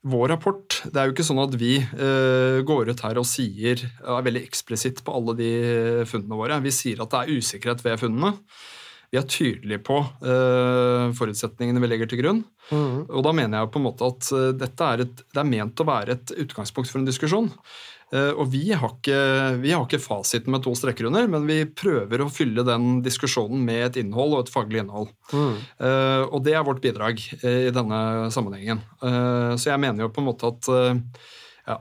vår 0.00 0.30
rapport 0.32 0.78
Det 0.88 0.96
er 0.96 1.08
jo 1.08 1.12
ikke 1.12 1.26
sånn 1.26 1.42
at 1.42 1.54
vi 1.60 1.74
uh, 1.76 2.60
går 2.66 2.92
ut 2.92 3.02
her 3.04 3.20
og 3.20 3.28
sier 3.28 3.82
er 3.84 4.26
veldig 4.26 4.44
eksplisitt 4.48 5.02
på 5.04 5.14
alle 5.16 5.36
de 5.38 5.50
funnene 6.08 6.38
våre. 6.38 6.60
Vi 6.64 6.72
sier 6.74 7.02
at 7.04 7.12
det 7.12 7.20
er 7.20 7.40
usikkerhet 7.40 7.84
ved 7.84 8.00
funnene. 8.00 8.32
Vi 9.10 9.18
er 9.18 9.26
tydelige 9.26 9.82
på 9.82 9.96
uh, 10.22 11.10
forutsetningene 11.18 11.80
vi 11.82 11.88
legger 11.90 12.10
til 12.10 12.20
grunn. 12.20 12.44
Mm. 12.70 13.08
Og 13.08 13.24
da 13.26 13.32
mener 13.34 13.58
jeg 13.58 13.70
på 13.74 13.80
en 13.80 13.86
måte 13.88 14.06
at 14.06 14.28
uh, 14.30 14.50
dette 14.54 14.90
er, 14.94 15.02
et, 15.02 15.24
det 15.34 15.40
er 15.42 15.48
ment 15.48 15.82
å 15.82 15.86
være 15.88 16.14
et 16.14 16.34
utgangspunkt 16.44 16.92
for 16.92 17.00
en 17.00 17.08
diskusjon. 17.08 17.48
Uh, 18.14 18.30
og 18.30 18.52
vi 18.54 18.62
har, 18.70 18.94
ikke, 18.94 19.18
vi 19.64 19.74
har, 19.74 19.82
ikke, 19.82 20.02
fasiten 20.02 20.54
med 20.54 20.62
to 20.62 20.76
strekker 20.78 21.10
under, 21.10 21.26
men 21.30 21.50
vi 21.50 21.58
prøver 21.66 22.22
å 22.22 22.30
fylle 22.30 22.62
den 22.66 23.00
diskusjonen 23.02 23.66
med 23.66 23.88
et 23.88 24.00
innhold 24.04 24.38
og 24.38 24.44
et 24.44 24.54
faglig 24.54 24.84
innhold. 24.84 25.10
Mm. 25.34 25.58
Uh, 25.82 26.22
og 26.30 26.46
det 26.46 26.54
er 26.54 26.66
vårt 26.70 26.82
bidrag 26.86 27.18
i 27.42 27.74
denne 27.74 28.00
sammenhengen. 28.34 28.82
Så 29.02 29.72
jeg 29.72 29.82
mener 29.82 30.06
jo 30.06 30.14
på 30.14 30.22
en 30.22 30.30
måte 30.30 30.50
at 30.54 30.70
ja. 30.70 31.80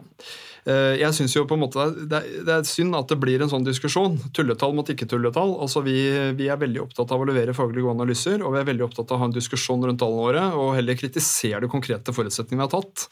Jeg 0.67 1.15
synes 1.15 1.33
jo 1.33 1.45
på 1.47 1.55
en 1.55 1.61
måte 1.63 1.85
det 1.95 2.17
er, 2.17 2.25
det 2.45 2.53
er, 2.53 2.65
synd 2.67 2.97
at 2.97 3.09
det 3.09 3.17
blir 3.21 3.41
en 3.41 3.51
sånn 3.51 3.65
diskusjon. 3.65 4.17
Tulletall 4.35 4.75
mot 4.77 4.89
ikke-tulletall. 4.91 5.55
Altså 5.63 5.81
vi, 5.85 5.95
vi, 6.37 6.49
er 6.51 6.59
veldig 6.61 6.83
opptatt 6.83 7.13
av 7.15 7.23
å 7.23 7.27
levere 7.29 7.55
faglige 7.57 7.85
gode 7.85 7.95
analyser, 7.97 8.43
og 8.43 8.53
vi 8.53 8.61
er 8.61 8.67
veldig 8.67 8.89
opptatt 8.89 9.09
av 9.09 9.17
å 9.17 9.23
ha 9.23 9.29
en 9.29 9.37
diskusjon 9.37 9.87
rundt 9.87 10.01
tallene 10.03 10.25
våre, 10.25 10.47
og 10.59 10.73
heller 10.77 10.99
kritisere 10.99 11.63
de 11.63 11.71
konkrete 11.71 12.15
forutsetningene 12.15 12.65
vi 12.65 12.67
har 12.67 12.75
tatt. 12.75 13.07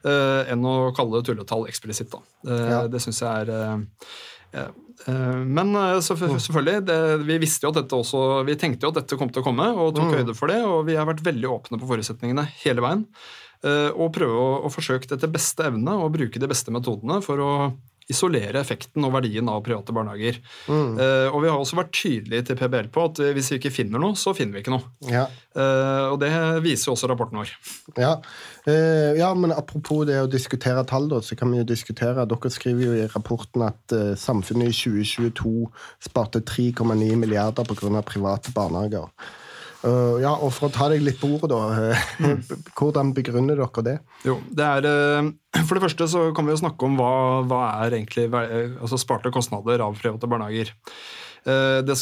Eh, 0.00 0.52
enn 0.52 0.64
å 0.64 0.90
kalle 0.96 1.18
det 1.18 1.28
tulletall 1.28 1.66
eksplisitt. 1.68 2.14
Eh, 2.48 2.68
ja. 2.72 2.84
Det 2.88 3.02
syns 3.04 3.20
jeg 3.20 3.48
er 3.48 3.50
eh, 3.56 4.70
men 5.00 5.70
selvfølgelig, 6.04 6.80
det, 6.88 6.96
vi 7.22 7.36
visste 7.40 7.64
jo 7.64 7.70
at 7.70 7.78
dette 7.82 7.96
også, 7.96 8.42
vi 8.48 8.56
tenkte 8.60 8.84
jo 8.84 8.90
at 8.90 8.98
dette 8.98 9.16
kom 9.20 9.30
til 9.32 9.44
å 9.44 9.46
komme, 9.46 9.68
og 9.72 9.94
tok 9.96 10.08
mm. 10.08 10.16
høyde 10.18 10.34
for 10.36 10.52
det. 10.52 10.58
Og 10.66 10.82
vi 10.88 10.96
har 10.98 11.06
vært 11.08 11.22
veldig 11.24 11.52
åpne 11.52 11.78
på 11.80 11.88
forutsetningene 11.88 12.48
hele 12.64 12.84
veien. 12.84 13.04
Og 13.60 14.06
prøve 14.14 14.36
å, 14.40 14.50
å 14.64 14.68
forsøke 14.72 15.04
etter 15.04 15.28
beste 15.28 15.66
evne 15.68 15.92
å 16.00 16.06
bruke 16.12 16.40
de 16.40 16.48
beste 16.48 16.72
metodene 16.72 17.18
for 17.20 17.42
å 17.44 17.50
isolere 18.10 18.60
effekten 18.60 19.04
og 19.06 19.14
verdien 19.14 19.48
av 19.50 19.62
private 19.64 19.94
barnehager. 19.94 20.40
Mm. 20.66 20.98
Uh, 20.98 21.28
og 21.30 21.42
vi 21.44 21.50
har 21.50 21.58
også 21.58 21.78
vært 21.78 21.92
tydelige 21.96 22.48
til 22.48 22.58
PBL 22.58 22.90
på 22.92 23.06
at 23.06 23.22
eh, 23.22 23.32
hvis 23.36 23.52
vi 23.52 23.60
ikke 23.60 23.72
finner 23.74 24.02
noe, 24.02 24.18
så 24.18 24.34
finner 24.36 24.56
vi 24.56 24.64
ikke 24.64 24.74
noe. 24.74 24.90
Ja. 25.10 25.26
Uh, 25.54 26.12
og 26.12 26.20
det 26.22 26.30
viser 26.64 26.90
jo 26.90 26.96
også 26.96 27.10
rapporten 27.10 27.40
vår. 27.40 27.52
Ja. 27.98 28.16
Uh, 28.66 29.12
ja, 29.18 29.30
men 29.38 29.54
apropos 29.54 30.04
det 30.08 30.20
å 30.22 30.30
diskutere 30.30 30.84
tall, 30.88 31.08
da, 31.12 31.20
så 31.24 31.38
kan 31.38 31.52
vi 31.52 31.62
jo 31.62 31.68
diskutere 31.68 32.26
Dere 32.30 32.52
skriver 32.52 32.88
jo 32.88 32.96
i 32.98 33.08
rapporten 33.10 33.66
at 33.66 33.94
samfunnet 34.20 34.70
i 34.70 34.76
2022 34.76 35.54
sparte 36.06 36.42
3,9 36.46 37.14
milliarder 37.20 37.66
pga. 37.68 38.02
private 38.06 38.54
barnehager. 38.56 39.10
Uh, 39.80 40.20
ja, 40.20 40.34
og 40.36 40.52
For 40.52 40.68
å 40.68 40.74
ta 40.74 40.90
deg 40.92 41.04
litt 41.04 41.20
på 41.20 41.30
ordet, 41.38 41.50
da. 41.52 41.94
Mm. 42.20 42.42
Hvordan 42.76 43.14
begrunner 43.16 43.56
dere 43.60 43.84
det? 43.86 43.96
Jo, 44.28 44.36
det 44.52 44.66
er, 44.66 44.88
uh, 44.88 45.62
For 45.62 45.76
det 45.76 45.84
første 45.86 46.08
så 46.12 46.26
kan 46.36 46.46
vi 46.46 46.52
jo 46.52 46.60
snakke 46.60 46.86
om 46.86 46.98
hva, 47.00 47.14
hva 47.48 47.62
er 47.86 47.96
egentlig 47.96 48.28
altså 48.34 49.00
sparte 49.00 49.32
kostnader 49.32 49.80
av 49.84 49.96
private 50.00 50.28
barnehager. 50.28 50.74
Uh, 51.40 51.80
det, 51.88 51.96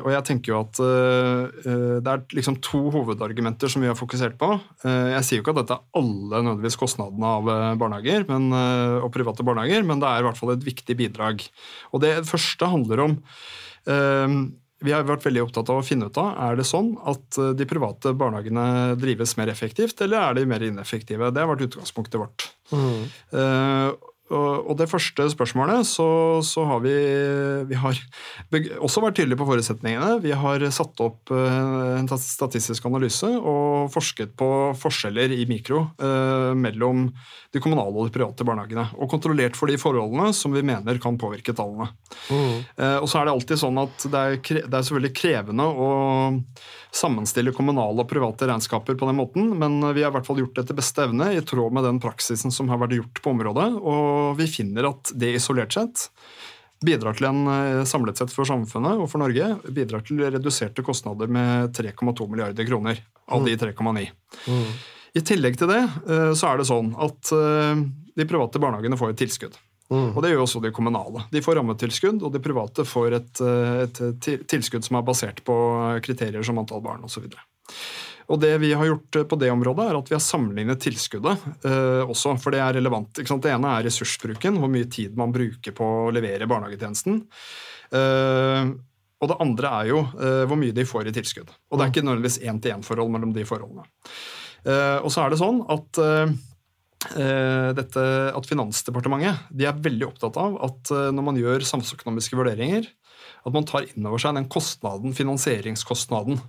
og 0.00 0.08
jeg 0.14 0.24
tenker 0.24 0.54
jo 0.54 0.60
at 0.62 0.78
det 0.80 2.08
er 2.08 2.22
liksom 2.32 2.56
to 2.64 2.86
hovedargumenter 2.94 3.68
som 3.68 3.84
vi 3.84 3.90
har 3.90 3.98
fokusert 3.98 4.38
på. 4.40 4.48
jeg 4.86 5.26
sier 5.26 5.40
jo 5.40 5.44
ikke 5.44 5.52
at 5.52 5.60
dette 5.60 5.76
er 5.76 6.00
alle 6.00 6.40
nødvendigvis 6.46 6.78
kostnadene 6.80 7.34
av 7.36 7.50
barnehager 7.80 8.24
men, 8.30 8.48
og 9.02 9.12
private 9.12 9.44
barnehager, 9.44 9.84
men 9.84 10.00
det 10.00 10.08
er 10.08 10.22
i 10.22 10.26
hvert 10.30 10.40
fall 10.40 10.54
et 10.54 10.64
viktig 10.64 10.96
bidrag. 10.96 11.44
Og 11.92 12.00
Det 12.06 12.14
første 12.30 12.72
handler 12.72 13.04
om 13.04 13.18
vi 14.84 14.94
har 14.94 15.06
vært 15.06 15.24
veldig 15.26 15.42
opptatt 15.42 15.70
av 15.72 15.80
å 15.80 15.86
finne 15.86 16.06
ut 16.06 16.20
av 16.20 16.36
er 16.44 16.58
det 16.58 16.66
sånn 16.68 16.92
at 17.10 17.38
eh, 17.40 17.54
de 17.58 17.66
private 17.68 18.12
barnehagene 18.18 18.94
drives 19.00 19.34
mer 19.40 19.50
effektivt, 19.50 19.98
eller 20.04 20.22
er 20.22 20.38
de 20.38 20.46
mer 20.50 20.64
ineffektive. 20.66 21.32
Det 21.34 21.42
har 21.42 21.50
vært 21.50 21.66
utgangspunktet 21.66 22.20
vårt. 22.22 22.46
Mm. 22.70 23.08
Uh, 23.34 23.90
og 24.34 24.74
det 24.76 24.88
første 24.90 25.24
spørsmålet 25.32 25.86
så, 25.88 26.06
så 26.44 26.64
har 26.68 26.82
vi, 26.84 26.94
vi 27.70 27.78
har 27.80 27.96
også 28.84 29.02
vært 29.02 29.16
tydelige 29.18 29.40
på 29.40 29.46
forutsetningene. 29.48 30.18
Vi 30.24 30.34
har 30.36 30.64
satt 30.74 31.00
opp 31.04 31.32
eh, 31.32 31.94
en 31.98 32.08
statistisk 32.10 32.88
analyse 32.90 33.30
og 33.38 33.88
forsket 33.94 34.34
på 34.38 34.50
forskjeller 34.78 35.32
i 35.32 35.46
mikro 35.48 35.86
eh, 35.96 36.52
mellom 36.58 37.06
de 37.54 37.62
kommunale 37.64 37.94
og 37.94 38.10
de 38.10 38.14
private 38.18 38.46
barnehagene. 38.48 38.88
Og 39.00 39.10
kontrollert 39.10 39.56
for 39.58 39.70
de 39.70 39.80
forholdene 39.80 40.32
som 40.36 40.52
vi 40.54 40.64
mener 40.66 41.00
kan 41.02 41.18
påvirke 41.20 41.56
tallene. 41.56 41.88
Mm. 42.28 42.58
Eh, 42.76 42.98
og 43.00 43.08
så 43.08 43.22
er 43.22 43.28
det 43.28 43.36
alltid 43.36 43.62
sånn 43.64 43.80
at 43.80 44.08
det 44.12 44.24
er, 44.24 44.38
det 44.44 44.68
er 44.68 44.84
selvfølgelig 44.84 45.16
krevende 45.16 45.68
å 45.68 45.90
sammenstille 46.94 47.52
kommunale 47.56 48.02
og 48.02 48.08
private 48.10 48.48
regnskaper 48.48 48.96
på 48.98 49.08
den 49.08 49.18
måten, 49.18 49.50
men 49.60 49.80
vi 49.94 50.04
har 50.04 50.12
i 50.12 50.16
hvert 50.16 50.26
fall 50.28 50.40
gjort 50.40 50.54
det 50.56 50.64
etter 50.64 50.78
beste 50.78 51.04
evne 51.04 51.32
i 51.36 51.42
tråd 51.44 51.74
med 51.76 51.84
den 51.86 52.00
praksisen 52.02 52.54
som 52.54 52.70
har 52.72 52.80
vært 52.82 52.96
gjort 52.96 53.22
på 53.22 53.34
området. 53.34 53.68
og 53.78 54.38
vi 54.38 54.48
finner 54.50 54.88
at 54.90 55.12
det 55.14 55.34
isolert 55.36 55.76
sett 55.76 56.08
bidrar 56.84 57.16
til 57.18 57.28
en 57.28 57.40
eh, 57.50 57.84
samlet 57.88 58.20
sett 58.20 58.32
for 58.34 58.48
samfunnet 58.48 59.00
og 59.00 59.08
for 59.10 59.22
Norge 59.22 59.50
bidrar 59.74 60.04
til 60.06 60.22
reduserte 60.22 60.84
kostnader 60.86 61.30
med 61.30 61.74
3,2 61.76 62.28
milliarder 62.30 62.68
kroner 62.68 63.00
av 63.26 63.46
de 63.46 63.56
3,9. 63.58 64.04
Mm. 64.46 64.68
I 65.18 65.24
tillegg 65.26 65.58
til 65.58 65.72
det 65.72 65.80
eh, 65.82 66.30
så 66.38 66.52
er 66.52 66.60
det 66.60 66.68
sånn 66.70 66.92
at 66.94 67.32
eh, 67.34 67.82
de 68.18 68.28
private 68.28 68.62
barnehagene 68.62 68.98
får 69.00 69.14
et 69.14 69.22
tilskudd. 69.24 69.58
Mm. 69.88 70.10
Og 70.12 70.20
det 70.20 70.34
gjør 70.34 70.42
også 70.44 70.60
de 70.60 70.72
kommunale. 70.74 71.24
De 71.32 71.40
får 71.44 71.56
rammetilskudd, 71.60 72.20
og 72.20 72.34
de 72.34 72.42
private 72.44 72.84
får 72.84 73.14
et, 73.22 73.40
et 73.86 74.02
tilskudd 74.50 74.84
som 74.84 74.98
er 74.98 75.06
basert 75.06 75.40
på 75.46 75.56
kriterier 76.04 76.44
som 76.44 76.60
antall 76.60 76.84
barn 76.84 77.06
osv. 77.08 77.24
Og 78.28 78.40
det 78.42 78.50
vi 78.60 78.74
har 78.76 78.88
gjort 78.88 79.16
eh, 79.16 79.26
på 79.28 79.38
det 79.40 79.50
området, 79.52 79.86
er 79.88 79.98
at 79.98 80.10
vi 80.10 80.16
har 80.16 80.24
sammenlignet 80.24 80.82
tilskuddet 80.84 81.46
eh, 81.64 82.02
også, 82.04 82.34
for 82.42 82.54
det 82.54 82.60
er 82.60 82.76
relevant. 82.76 83.16
Det 83.16 83.52
ene 83.54 83.72
er 83.72 83.86
ressursbruken, 83.88 84.58
hvor 84.60 84.72
mye 84.72 84.88
tid 84.92 85.16
man 85.18 85.32
bruker 85.34 85.74
på 85.76 85.88
å 86.04 86.10
levere 86.14 86.48
barnehagetjenesten. 86.50 87.22
Eh, 87.96 88.74
og 89.18 89.32
det 89.32 89.38
andre 89.42 89.70
er 89.80 89.88
jo 89.90 90.02
eh, 90.04 90.42
hvor 90.46 90.60
mye 90.60 90.76
de 90.76 90.84
får 90.86 91.08
i 91.08 91.14
tilskudd. 91.16 91.48
Og 91.70 91.78
det 91.78 91.86
er 91.86 91.94
ikke 91.94 92.04
nødvendigvis 92.04 92.42
én-til-én-forhold 92.44 93.16
mellom 93.16 93.32
de 93.34 93.46
forholdene. 93.48 93.88
Eh, 94.68 94.98
og 95.00 95.10
så 95.14 95.24
er 95.24 95.32
det 95.32 95.40
sånn 95.40 95.62
at 95.72 96.02
eh, 96.04 96.36
dette, 96.98 98.04
at 98.34 98.48
Finansdepartementet 98.50 99.44
de 99.54 99.68
er 99.68 99.82
veldig 99.84 100.08
opptatt 100.08 100.38
av 100.40 100.56
at 100.66 100.90
når 101.14 101.24
man 101.28 101.38
gjør 101.38 101.62
samfunnsøkonomiske 101.68 102.34
vurderinger, 102.34 102.88
at 103.46 103.54
man 103.54 103.66
tar 103.68 103.86
inn 103.86 104.06
over 104.08 104.20
seg 104.22 104.36
den 104.36 104.48
kostnaden, 104.50 105.14
finansieringskostnaden. 105.16 106.40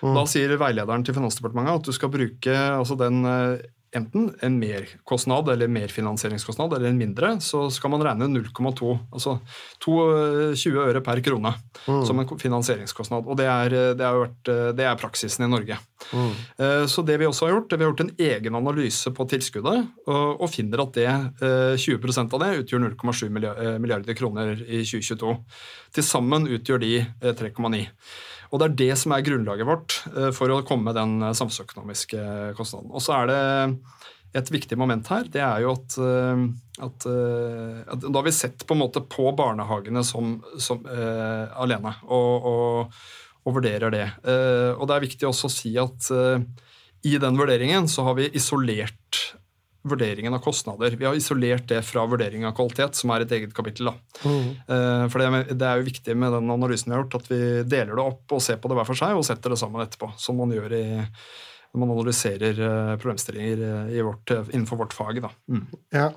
Mm. 0.00 0.14
Da 0.16 0.24
sier 0.30 0.54
veilederen 0.60 1.04
til 1.06 1.16
Finansdepartementet 1.16 1.80
at 1.82 1.90
du 1.90 1.96
skal 1.96 2.12
bruke 2.12 2.56
altså 2.56 2.96
den 3.00 3.22
eh, 3.28 3.66
enten 3.96 4.28
en 4.40 4.58
merkostnad 4.58 5.48
eller 5.48 5.68
merfinansieringskostnad 5.68 6.74
eller 6.76 6.88
en 6.88 6.98
mindre, 6.98 7.32
så 7.40 7.64
skal 7.74 7.90
man 7.90 8.04
regne 8.04 8.28
0,2, 8.30 8.92
altså 9.10 9.36
20 9.82 10.54
eh, 10.54 10.78
øre 10.84 11.02
per 11.04 11.22
krone, 11.26 11.52
mm. 11.86 12.04
som 12.06 12.22
en 12.22 12.30
finansieringskostnad. 12.38 13.26
Og 13.26 13.38
det 13.40 13.48
er, 13.50 13.74
det 13.74 13.98
det, 13.98 14.12
vært, 14.20 14.52
det 14.78 14.86
er, 14.86 15.00
praksisen 15.00 15.46
i 15.46 15.50
Norge. 15.50 15.78
Mm. 16.14 16.32
Så 16.90 17.02
det 17.06 17.18
vi 17.20 17.26
også 17.28 17.46
har 17.46 17.54
gjort, 17.54 17.74
vi 17.74 17.84
har 17.84 17.90
gjort 17.90 18.04
en 18.06 18.14
egen 18.30 18.56
analyse 18.56 19.12
på 19.14 19.26
tilskuddet, 19.30 19.90
og, 20.06 20.40
og 20.40 20.50
finner 20.52 20.84
at 20.84 20.96
det, 20.96 21.10
20% 21.84 22.36
av 22.36 22.44
det 22.44 22.50
utgjør 22.62 22.86
0,7 22.88 23.28
milliarder 23.30 24.16
kroner 24.18 24.54
i 24.64 24.82
2022. 24.86 25.36
Til 25.96 26.06
sammen 26.06 26.48
utgjør 26.50 26.82
de 26.82 26.94
3,9. 27.20 27.84
Og 28.50 28.58
det 28.58 28.66
er 28.66 28.78
det 28.82 28.94
som 28.98 29.14
er 29.14 29.24
grunnlaget 29.26 29.68
vårt 29.68 29.96
eh, 30.10 30.30
for 30.34 30.50
å 30.52 30.62
komme 30.66 30.90
med 30.90 30.98
den 30.98 31.22
eh, 31.22 31.36
samfunnsøkonomiske 31.38 32.54
kostnaden. 32.58 32.90
Og 32.90 33.04
så 33.04 33.20
er 33.20 33.30
det 33.30 33.40
et 34.40 34.50
viktig 34.52 34.78
moment 34.78 35.06
her, 35.10 35.26
det 35.30 35.42
er 35.42 35.64
jo 35.64 35.74
at, 35.74 35.96
eh, 35.98 36.44
at, 36.86 37.06
at 37.94 38.04
Da 38.06 38.14
har 38.14 38.26
vi 38.26 38.34
sett 38.34 38.66
på 38.66 38.76
en 38.76 38.82
måte 38.84 39.02
på 39.02 39.30
barnehagene 39.38 40.04
som, 40.06 40.38
som 40.58 40.84
uh, 40.86 41.50
alene 41.60 41.96
og, 42.06 42.46
og, 42.50 43.00
og, 43.42 43.54
vurderer 43.56 43.92
det. 43.94 44.06
Uh, 44.22 44.78
og 44.78 44.86
det 44.86 44.96
er 44.96 45.06
viktig 45.06 45.28
også 45.28 45.50
å 45.50 45.54
si 45.54 45.74
at 45.82 46.10
uh, 46.14 46.38
i 47.06 47.16
den 47.20 47.38
vurderingen 47.38 47.88
så 47.90 48.06
har 48.06 48.18
vi 48.18 48.30
isolert 48.36 49.24
vurderingen 49.82 50.34
av 50.34 50.38
kostnader. 50.44 50.90
Vi 50.90 51.04
har 51.04 51.14
isolert 51.14 51.68
det 51.68 51.82
fra 51.82 52.04
vurdering 52.06 52.44
av 52.46 52.54
kvalitet, 52.56 52.98
som 52.98 53.12
er 53.14 53.24
et 53.24 53.32
eget 53.32 53.54
kapittel. 53.56 53.92
Mm. 54.24 54.48
Eh, 54.68 55.04
for 55.12 55.22
det, 55.22 55.66
er 55.66 55.80
jo 55.80 55.88
viktig 55.88 56.16
med 56.16 56.34
den 56.36 56.52
analysen 56.52 56.90
vi 56.90 56.96
har 56.96 57.04
gjort, 57.04 57.20
at 57.22 57.30
vi 57.30 57.40
deler 57.64 57.96
det 57.96 58.04
opp 58.04 58.34
og 58.36 58.42
ser 58.44 58.60
på 58.60 58.70
det 58.70 58.76
hver 58.76 58.88
for 58.90 59.00
seg, 59.00 59.16
og 59.16 59.24
setter 59.26 59.54
det 59.54 59.60
sammen 59.60 59.84
etterpå. 59.84 60.12
Som 60.20 60.40
man 60.42 60.52
gjør 60.52 60.74
i, 60.76 60.84
når 61.72 61.84
man 61.84 61.94
analyserer 61.94 62.64
eh, 62.66 62.96
problemstillinger 63.00 63.62
eh, 63.68 64.02
vårt, 64.04 64.34
innenfor 64.50 64.82
vårt 64.82 64.96
fag. 64.96 65.22
Da. 65.24 65.30
Mm. 65.48 65.64
Ja, 65.96 66.10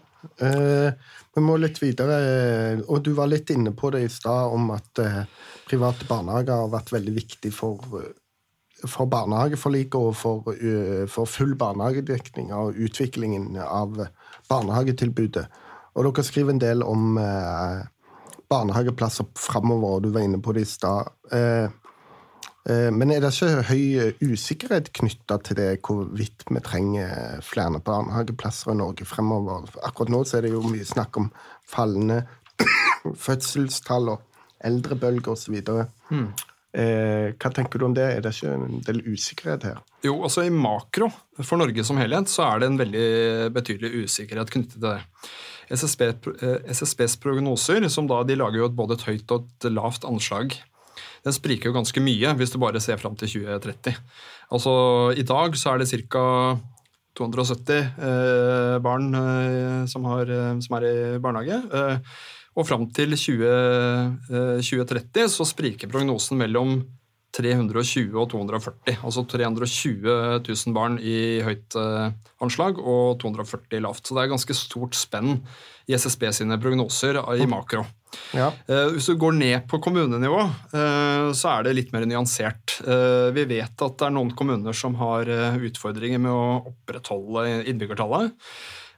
eh, 0.44 1.14
vi 1.36 1.46
må 1.46 1.56
litt 1.62 1.80
videre. 1.84 2.18
Og 2.88 3.04
du 3.06 3.14
var 3.16 3.32
litt 3.32 3.54
inne 3.54 3.72
på 3.78 3.94
det 3.96 4.04
i 4.04 4.12
stad, 4.12 4.52
om 4.52 4.74
at 4.76 5.06
private 5.70 6.10
barnehager 6.10 6.66
har 6.66 6.74
vært 6.74 6.92
veldig 6.94 7.16
viktig 7.16 7.54
for 7.56 8.12
for 8.90 9.10
barnehageforliket 9.12 9.96
og 10.00 10.16
for, 10.18 10.50
uh, 10.54 11.04
for, 11.10 11.30
full 11.30 11.56
barnehagedekning 11.60 12.54
og 12.56 12.80
utviklingen 12.80 13.58
av 13.64 13.96
barnehagetilbudet. 14.50 15.46
Og 15.94 16.08
dere 16.08 16.26
skriver 16.26 16.56
en 16.56 16.62
del 16.62 16.84
om 16.86 17.18
uh, 17.22 17.86
barnehageplasser 18.50 19.30
framover, 19.40 19.98
og 19.98 20.04
du 20.04 20.12
var 20.14 20.26
inne 20.26 20.42
på 20.42 20.56
det 20.56 20.66
i 20.66 20.74
stad. 20.74 21.14
Uh, 21.34 21.70
men 22.64 23.12
er 23.12 23.20
det 23.20 23.34
ikke 23.36 23.66
høy 23.68 24.14
usikkerhet 24.24 24.94
knytta 24.96 25.36
til 25.44 25.58
det 25.60 25.66
hvorvidt 25.84 26.46
vi 26.48 26.62
trenger 26.64 27.42
flere 27.44 27.82
barnehageplasser 27.84 28.72
i 28.72 28.78
Norge 28.80 29.04
fremover? 29.04 29.68
Akkurat 29.84 30.14
nå 30.14 30.22
er 30.24 30.46
det 30.46 30.54
jo 30.54 30.62
mye 30.64 30.88
snakk 30.88 31.20
om 31.20 31.28
fallende 31.68 32.22
fødselstall 33.26 34.14
og 34.14 34.24
eldrebølger 34.64 35.36
osv. 35.36 35.60
Mm. 36.10 36.30
Eh, 36.74 37.36
hva 37.38 37.52
tenker 37.54 37.80
du 37.80 37.86
om 37.86 37.94
det? 37.94 38.06
Er 38.16 38.24
det 38.26 38.34
ikke 38.34 38.54
en 38.56 38.84
del 38.88 39.02
usikkerhet 39.06 39.68
her? 39.70 39.80
Jo, 40.06 40.18
altså 40.26 40.46
I 40.48 40.54
makro 40.54 41.12
for 41.40 41.62
Norge 41.62 41.86
som 41.86 42.00
helhet 42.02 42.32
så 42.32 42.48
er 42.48 42.64
det 42.64 42.70
en 42.72 42.82
veldig 42.82 43.08
betydelig 43.54 44.06
usikkerhet 44.08 44.54
knyttet 44.54 44.80
til 44.80 44.88
det. 44.88 45.00
SSB, 45.74 46.06
eh, 46.34 46.60
SSBs 46.74 47.18
prognoser, 47.24 47.86
som 47.94 48.10
da, 48.10 48.24
de 48.28 48.38
lager 48.40 48.64
jo 48.64 48.70
både 48.74 48.98
et 48.98 49.08
høyt 49.12 49.36
og 49.36 49.48
et 49.48 49.70
lavt 49.72 50.08
anslag, 50.10 50.58
den 51.24 51.36
spriker 51.36 51.70
jo 51.70 51.78
ganske 51.78 52.04
mye 52.04 52.34
hvis 52.40 52.52
du 52.54 52.60
bare 52.62 52.82
ser 52.84 53.00
fram 53.02 53.16
til 53.20 53.32
2030. 53.40 53.96
Altså 54.54 54.74
I 55.16 55.26
dag 55.28 55.58
så 55.60 55.74
er 55.74 55.84
det 55.84 55.92
ca. 56.12 56.28
270 57.14 57.76
eh, 57.78 58.80
barn 58.82 59.12
eh, 59.14 59.86
som, 59.86 60.06
har, 60.10 60.30
eh, 60.34 60.56
som, 60.66 60.78
er 60.80 60.86
i 60.88 61.20
barnehage. 61.22 61.60
Eh, 62.54 62.60
og 62.60 62.68
fram 62.68 62.90
til 62.94 63.16
20, 63.18 63.48
2030 64.62 65.24
eh, 65.24 65.32
så 65.32 65.46
spriker 65.46 65.92
prognosen 65.92 66.38
mellom 66.38 66.84
320 67.34 68.14
og 68.14 68.30
240. 68.30 69.00
Altså 69.02 69.24
320 69.26 70.06
000 70.46 70.76
barn 70.76 71.00
i 71.02 71.42
høyt 71.42 71.74
uh, 71.74 72.12
anslag 72.46 72.78
og 72.78 73.18
240 73.24 73.82
lavt. 73.82 74.06
Så 74.06 74.14
det 74.14 74.22
er 74.22 74.30
ganske 74.36 74.54
stort 74.54 74.94
spenn 74.94 75.40
i 75.90 75.96
SSB 75.98 76.28
sine 76.30 76.60
prognoser 76.62 77.18
i 77.34 77.48
makro. 77.50 77.88
Ja. 78.38 78.52
Uh, 78.70 78.94
hvis 78.94 79.10
du 79.10 79.18
går 79.18 79.34
ned 79.40 79.66
på 79.66 79.82
kommunenivå, 79.82 80.44
så 81.34 81.56
er 81.56 81.66
det 81.66 81.74
litt 81.74 81.90
mer 81.96 82.06
nyansert. 82.06 82.78
vi 83.34 83.48
vet 83.50 83.82
at 83.82 83.98
det 83.98 84.06
er 84.06 84.14
noen 84.14 84.30
kommuner 84.38 84.78
som 84.78 84.94
har 85.02 85.26
utfordringer 85.58 86.22
med 86.22 86.38
å 86.38 86.46
opprettholde 86.70 87.64
innbyggertallet. 87.66 88.38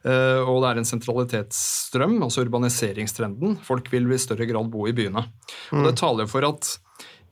Eh, 0.06 0.42
og 0.46 0.62
det 0.62 0.72
er 0.72 0.82
en 0.82 0.88
sentralitetsstrøm, 0.88 2.20
altså 2.26 2.46
urbaniseringstrenden. 2.46 3.58
Folk 3.66 3.90
vil 3.94 4.12
i 4.14 4.22
større 4.22 4.48
grad 4.50 4.70
bo 4.74 4.86
i 4.90 4.94
byene. 4.96 5.26
Og 5.74 5.88
Det 5.88 5.96
mm. 5.96 6.02
taler 6.02 6.30
for 6.30 6.46
at 6.46 6.76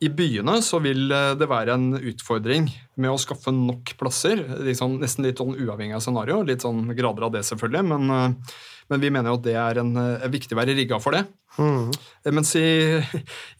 i 0.03 0.09
byene 0.11 0.57
så 0.65 0.79
vil 0.83 1.05
eh, 1.13 1.33
det 1.39 1.49
være 1.49 1.77
en 1.77 1.93
utfordring 1.99 2.67
med 2.99 3.13
å 3.13 3.19
skaffe 3.21 3.53
nok 3.55 3.93
plasser. 3.99 4.41
Liksom, 4.65 4.97
nesten 5.03 5.27
litt 5.27 5.41
sånn 5.41 5.55
uavhengig 5.55 5.99
av 5.99 6.03
scenario. 6.03 6.41
Litt 6.47 6.65
sånn 6.65 6.89
grader 6.97 7.29
av 7.29 7.35
det, 7.37 7.45
selvfølgelig. 7.47 7.85
Men, 7.93 8.09
eh, 8.17 8.57
men 8.91 9.05
vi 9.05 9.13
mener 9.13 9.31
jo 9.31 9.39
at 9.39 9.45
det 9.45 9.57
er, 9.59 9.79
en, 9.83 9.95
er 9.95 10.33
viktig 10.33 10.57
å 10.57 10.59
være 10.63 10.75
rigga 10.75 10.99
for 11.03 11.15
det. 11.15 11.23
Mm. 11.61 11.91
Mens 12.33 12.55
i, 12.57 12.97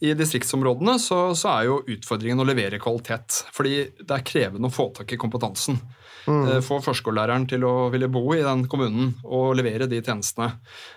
i 0.02 0.14
distriktsområdene 0.18 0.98
så, 0.98 1.28
så, 1.38 1.54
er 1.54 1.68
jo 1.70 1.82
utfordringen 1.94 2.42
å 2.42 2.48
levere 2.48 2.82
kvalitet. 2.82 3.44
Fordi 3.54 3.76
det 4.02 4.18
er 4.18 4.26
krevende 4.26 4.68
å 4.68 4.74
få 4.74 4.90
tak 4.98 5.14
i 5.14 5.20
kompetansen. 5.20 5.78
Mm. 6.24 6.42
Eh, 6.48 6.60
få 6.64 6.80
førskolelæreren 6.84 7.46
til 7.50 7.64
å 7.68 7.88
ville 7.92 8.10
bo 8.12 8.26
i 8.34 8.42
den 8.44 8.66
kommunen 8.70 9.14
og 9.24 9.54
levere 9.58 9.88
de 9.90 10.00
tjenestene. 10.00 10.54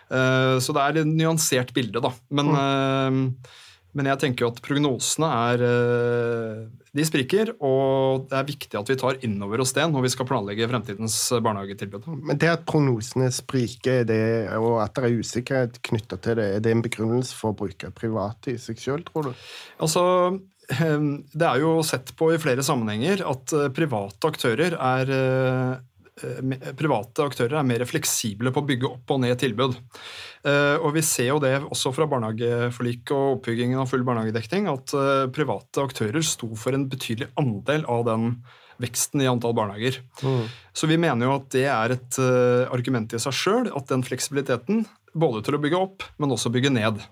Eh, 0.09 0.57
så 0.63 0.75
det 0.75 0.83
er 0.83 0.99
et 1.01 1.09
nyansert 1.09 1.73
bilde, 1.75 2.01
da. 2.03 2.13
Men, 2.31 2.51
mm. 2.53 3.21
men 3.97 4.09
jeg 4.11 4.21
tenker 4.23 4.45
jo 4.45 4.51
at 4.53 4.61
prognosene 4.63 5.29
er 5.51 5.63
De 6.97 7.05
spriker, 7.05 7.51
og 7.61 8.27
det 8.31 8.37
er 8.39 8.47
viktig 8.47 8.79
at 8.79 8.89
vi 8.89 8.97
tar 8.97 9.19
inn 9.25 9.35
over 9.45 9.61
oss 9.61 9.75
det 9.75 9.85
når 9.91 10.07
vi 10.07 10.11
skal 10.15 10.27
planlegge 10.29 10.69
fremtidens 10.71 11.15
barnehagetilbud. 11.45 12.07
Men 12.25 12.39
det 12.41 12.49
at 12.55 12.65
prognosene 12.69 13.29
spriker, 13.35 14.05
det, 14.07 14.21
og 14.57 14.79
at 14.81 14.95
det 14.97 15.05
er 15.05 15.19
usikkerhet 15.21 15.81
knytta 15.85 16.17
til 16.23 16.39
det, 16.39 16.51
er 16.55 16.63
det 16.65 16.73
en 16.73 16.85
begrunnelse 16.85 17.37
for 17.37 17.53
å 17.53 17.59
bruke 17.59 17.93
private 17.93 18.55
i 18.55 18.61
seg 18.61 18.81
sjøl, 18.81 19.05
tror 19.05 19.29
du? 19.29 19.47
Altså, 19.83 20.05
det 20.67 21.47
er 21.47 21.61
jo 21.61 21.77
sett 21.85 22.11
på 22.19 22.33
i 22.33 22.39
flere 22.41 22.63
sammenhenger 22.65 23.23
at 23.27 23.53
eh, 23.55 23.69
private 23.75 24.27
aktører 24.27 24.75
er, 24.75 25.11
eh, 25.15 26.73
private 26.75 27.23
aktører 27.23 27.59
er 27.59 27.67
mer 27.67 27.85
fleksible 27.87 28.51
på 28.51 28.63
å 28.63 28.67
bygge 28.67 28.89
opp 28.89 29.15
og 29.15 29.21
ned 29.23 29.37
tilbud. 29.39 29.77
Og 30.47 30.93
vi 30.95 31.01
ser 31.03 31.27
jo 31.27 31.39
det 31.43 31.57
også 31.59 31.91
fra 31.91 32.05
barnehageforliket 32.07 33.11
og 33.11 33.33
oppbyggingen 33.35 33.81
av 33.81 33.89
full 33.91 34.05
barnehagedekning, 34.07 34.69
at 34.71 34.93
private 35.35 35.83
aktører 35.83 36.23
sto 36.23 36.47
for 36.55 36.77
en 36.77 36.85
betydelig 36.87 37.27
andel 37.41 37.83
av 37.91 38.05
den 38.07 38.29
veksten 38.79 39.25
i 39.25 39.27
antall 39.27 39.57
barnehager. 39.57 39.99
Mm. 40.23 40.45
Så 40.71 40.87
vi 40.87 40.99
mener 41.01 41.27
jo 41.27 41.35
at 41.35 41.49
det 41.51 41.65
er 41.67 41.97
et 41.97 42.19
argument 42.71 43.17
i 43.17 43.19
seg 43.19 43.35
sjøl, 43.35 43.69
at 43.75 43.91
den 43.91 44.05
fleksibiliteten, 44.07 44.85
både 45.17 45.43
til 45.43 45.57
å 45.57 45.61
bygge 45.65 45.83
opp, 45.83 46.07
men 46.21 46.31
også 46.37 46.53
bygge 46.53 46.71
ned, 46.77 47.03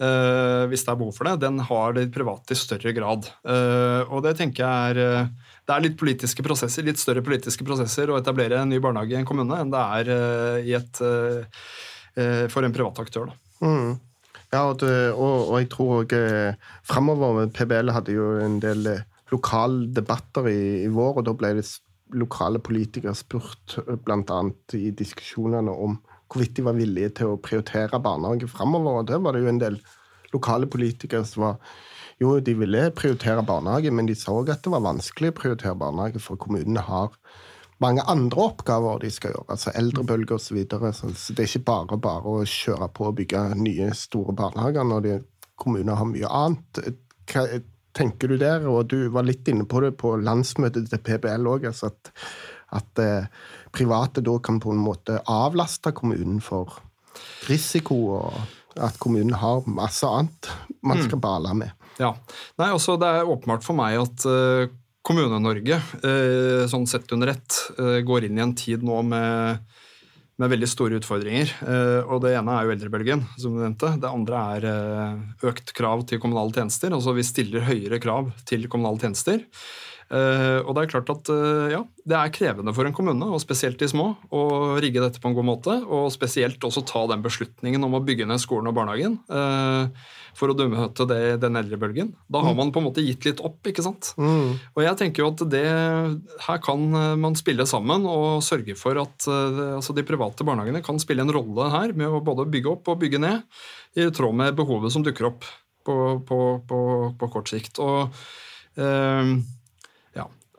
Uh, 0.00 0.64
hvis 0.72 0.80
det 0.86 0.94
er 0.94 0.96
behov 0.96 1.12
for 1.12 1.28
det, 1.28 1.42
den 1.42 1.58
har 1.68 1.92
det 1.92 2.06
private 2.14 2.54
i 2.54 2.58
større 2.58 2.92
grad. 2.96 3.26
Uh, 3.44 4.08
og 4.08 4.22
det 4.24 4.32
tenker 4.38 4.64
jeg 4.64 4.94
er 4.94 5.26
uh, 5.26 5.50
Det 5.68 5.74
er 5.74 5.84
litt 5.84 5.98
politiske 6.00 6.44
prosesser, 6.46 6.86
litt 6.86 7.00
større 7.00 7.20
politiske 7.24 7.66
prosesser 7.68 8.08
å 8.08 8.16
etablere 8.16 8.62
en 8.62 8.72
ny 8.72 8.78
barnehage 8.80 9.12
i 9.12 9.18
en 9.18 9.28
kommune 9.28 9.58
enn 9.60 9.72
det 9.74 9.82
er 10.00 10.10
et, 10.80 11.02
for 12.50 12.66
en 12.66 12.74
privat 12.74 12.98
aktør. 13.04 13.28
Mm. 13.60 14.00
Ja, 14.50 14.64
og, 14.64 14.80
det, 14.80 15.12
og, 15.12 15.52
og, 15.52 15.54
jeg 15.60 15.68
tror 15.70 15.92
òg 16.00 16.16
framover 16.88 17.52
PBL 17.54 17.92
hadde 17.94 18.16
jo 18.16 18.32
en 18.42 18.56
del 18.64 18.88
lokale 19.30 19.92
debatter 19.94 20.48
i, 20.50 20.60
i, 20.86 20.90
vår, 20.90 21.20
og 21.20 21.28
da 21.28 21.36
ble 21.38 21.52
det 21.60 21.68
lokale 22.18 22.58
politikere 22.58 23.14
spurt 23.14 23.76
bl.a. 24.08 24.40
i 24.80 24.90
diskusjonene 24.96 25.76
om 25.76 26.00
hvorvidt 26.30 26.56
de 26.56 26.64
var 26.66 26.78
villige 26.78 27.14
til 27.20 27.32
å 27.32 27.40
prioritere 27.42 28.00
barnehage 28.02 28.48
framover. 28.50 29.00
Og 29.00 29.08
der 29.10 29.22
var 29.22 29.34
det 29.34 29.44
jo 29.44 29.52
en 29.52 29.62
del 29.62 29.78
lokale 30.34 30.68
politikere 30.70 31.26
som 31.26 31.48
var 31.48 31.72
jo, 32.20 32.34
de 32.44 32.52
ville 32.54 32.90
prioritere 32.92 33.42
barnehage, 33.48 33.90
men 33.90 34.06
de 34.06 34.14
så 34.18 34.34
at 34.44 34.60
det 34.60 34.72
var 34.72 34.84
vanskelig 34.84 35.32
å 35.32 35.38
prioritere 35.38 35.78
barnehage, 35.80 36.20
for 36.20 36.36
kommunene 36.40 36.82
har 36.84 37.14
mange 37.80 38.04
andre 38.12 38.44
oppgaver 38.44 39.00
de 39.00 39.10
skal 39.12 39.32
gjøre, 39.32 39.48
altså 39.54 39.72
eldrebølger 39.72 40.36
osv. 40.36 40.50
Så, 40.50 40.56
videre. 40.58 40.92
så 40.92 41.08
det 41.08 41.46
er 41.46 41.48
ikke 41.48 41.68
bare 41.70 42.00
bare 42.04 42.34
å 42.34 42.42
kjøre 42.44 42.90
på 42.92 43.08
og 43.08 43.16
bygge 43.22 43.44
nye, 43.56 43.88
store 43.96 44.36
barnehager 44.36 44.84
når 44.84 45.06
de, 45.06 45.18
kommuner 45.60 45.96
har 45.96 46.08
mye 46.08 46.28
annet. 46.28 46.80
Hva 47.28 47.44
tenker 47.96 48.30
du 48.30 48.38
der? 48.40 48.64
Og 48.68 48.86
du 48.92 49.10
var 49.12 49.26
litt 49.28 49.48
inne 49.50 49.66
på 49.68 49.82
det 49.84 49.94
på 50.00 50.14
landsmøtet 50.20 50.88
til 50.92 51.02
PBL 51.04 51.48
òg, 51.50 51.66
altså 51.68 51.90
at, 51.90 52.12
at 52.80 53.02
eh, 53.02 53.26
private 53.72 54.22
da 54.24 54.38
kan 54.42 54.60
på 54.62 54.72
en 54.74 54.82
måte 54.82 55.20
avlaste 55.30 55.92
kommunen 55.96 56.40
for 56.44 56.78
risiko, 57.48 57.98
og 58.20 58.80
at 58.80 58.98
kommunen 59.02 59.34
har 59.38 59.66
masse 59.66 60.06
annet 60.06 60.50
man 60.86 61.02
skal 61.02 61.18
mm. 61.18 61.24
bale 61.24 61.54
med. 61.58 61.76
Ja, 62.00 62.14
Nei, 62.60 62.70
også 62.72 62.96
Det 63.00 63.08
er 63.08 63.28
åpenbart 63.28 63.66
for 63.66 63.76
meg 63.76 63.98
at 64.00 64.24
uh, 64.28 64.70
Kommune-Norge, 65.04 65.80
uh, 66.04 66.64
sånn 66.70 66.86
sett 66.88 67.10
under 67.12 67.34
ett, 67.34 67.56
uh, 67.80 68.00
går 68.06 68.28
inn 68.28 68.38
i 68.38 68.44
en 68.44 68.54
tid 68.56 68.84
nå 68.86 69.02
med, 69.10 69.60
med 70.40 70.52
veldig 70.54 70.68
store 70.70 71.00
utfordringer. 71.00 71.52
og 72.06 72.22
Det 72.24 72.32
ene 72.32 72.54
er 72.56 72.64
jo 72.64 72.72
eldrebølgen, 72.72 73.26
som 73.36 73.56
du 73.56 73.60
nevnte. 73.60 73.92
Det 74.00 74.08
andre 74.08 74.44
er 74.54 75.48
økt 75.50 75.74
krav 75.76 76.06
til 76.08 76.22
kommunale 76.22 76.54
tjenester. 76.56 76.94
Altså 76.96 77.12
Vi 77.12 77.26
stiller 77.28 77.66
høyere 77.68 78.00
krav 78.00 78.30
til 78.48 78.64
kommunale 78.72 79.02
tjenester. 79.02 79.44
Uh, 80.10 80.58
og 80.66 80.74
Det 80.74 80.82
er 80.82 80.90
klart 80.90 81.10
at 81.12 81.28
uh, 81.30 81.68
ja, 81.70 81.84
det 82.02 82.16
er 82.18 82.32
krevende 82.34 82.72
for 82.74 82.86
en 82.86 82.94
kommune, 82.94 83.26
og 83.30 83.38
spesielt 83.42 83.78
de 83.78 83.86
små, 83.90 84.08
å 84.34 84.40
rigge 84.82 85.02
dette 85.02 85.20
på 85.22 85.30
en 85.30 85.36
god 85.36 85.46
måte. 85.46 85.76
Og 85.86 86.08
spesielt 86.10 86.64
også 86.66 86.82
ta 86.88 87.04
den 87.12 87.22
beslutningen 87.22 87.86
om 87.86 87.94
å 87.94 88.02
bygge 88.02 88.26
ned 88.26 88.42
skolen 88.42 88.72
og 88.72 88.74
barnehagen 88.74 89.20
uh, 89.30 89.86
for 90.34 90.50
å 90.50 90.66
møte 90.70 91.06
den 91.38 91.60
eldrebølgen. 91.60 92.10
Da 92.26 92.42
har 92.42 92.56
mm. 92.56 92.58
man 92.58 92.72
på 92.74 92.82
en 92.82 92.88
måte 92.88 93.04
gitt 93.06 93.28
litt 93.28 93.42
opp. 93.46 93.60
ikke 93.70 93.84
sant? 93.86 94.10
Mm. 94.18 94.58
Og 94.74 94.82
jeg 94.82 94.98
tenker 94.98 95.22
jo 95.22 95.30
at 95.30 95.44
det, 95.52 95.62
Her 96.46 96.60
kan 96.62 96.84
man 97.20 97.38
spille 97.38 97.66
sammen 97.68 98.06
og 98.08 98.42
sørge 98.46 98.74
for 98.78 98.98
at 99.02 99.26
altså 99.28 99.94
de 99.94 100.06
private 100.06 100.46
barnehagene 100.46 100.82
kan 100.86 100.98
spille 101.02 101.26
en 101.26 101.34
rolle 101.34 101.66
her 101.74 101.94
med 101.98 102.10
å 102.10 102.22
både 102.24 102.48
bygge 102.50 102.72
opp 102.72 102.90
og 102.90 103.02
bygge 103.02 103.22
ned, 103.22 103.42
i 103.98 104.06
tråd 104.14 104.38
med 104.38 104.58
behovet 104.58 104.94
som 104.94 105.02
dukker 105.06 105.32
opp 105.32 105.46
på, 105.86 105.96
på, 106.26 106.40
på, 106.70 106.80
på 107.18 107.32
kort 107.34 107.50
sikt. 107.50 107.82
Og 107.82 108.14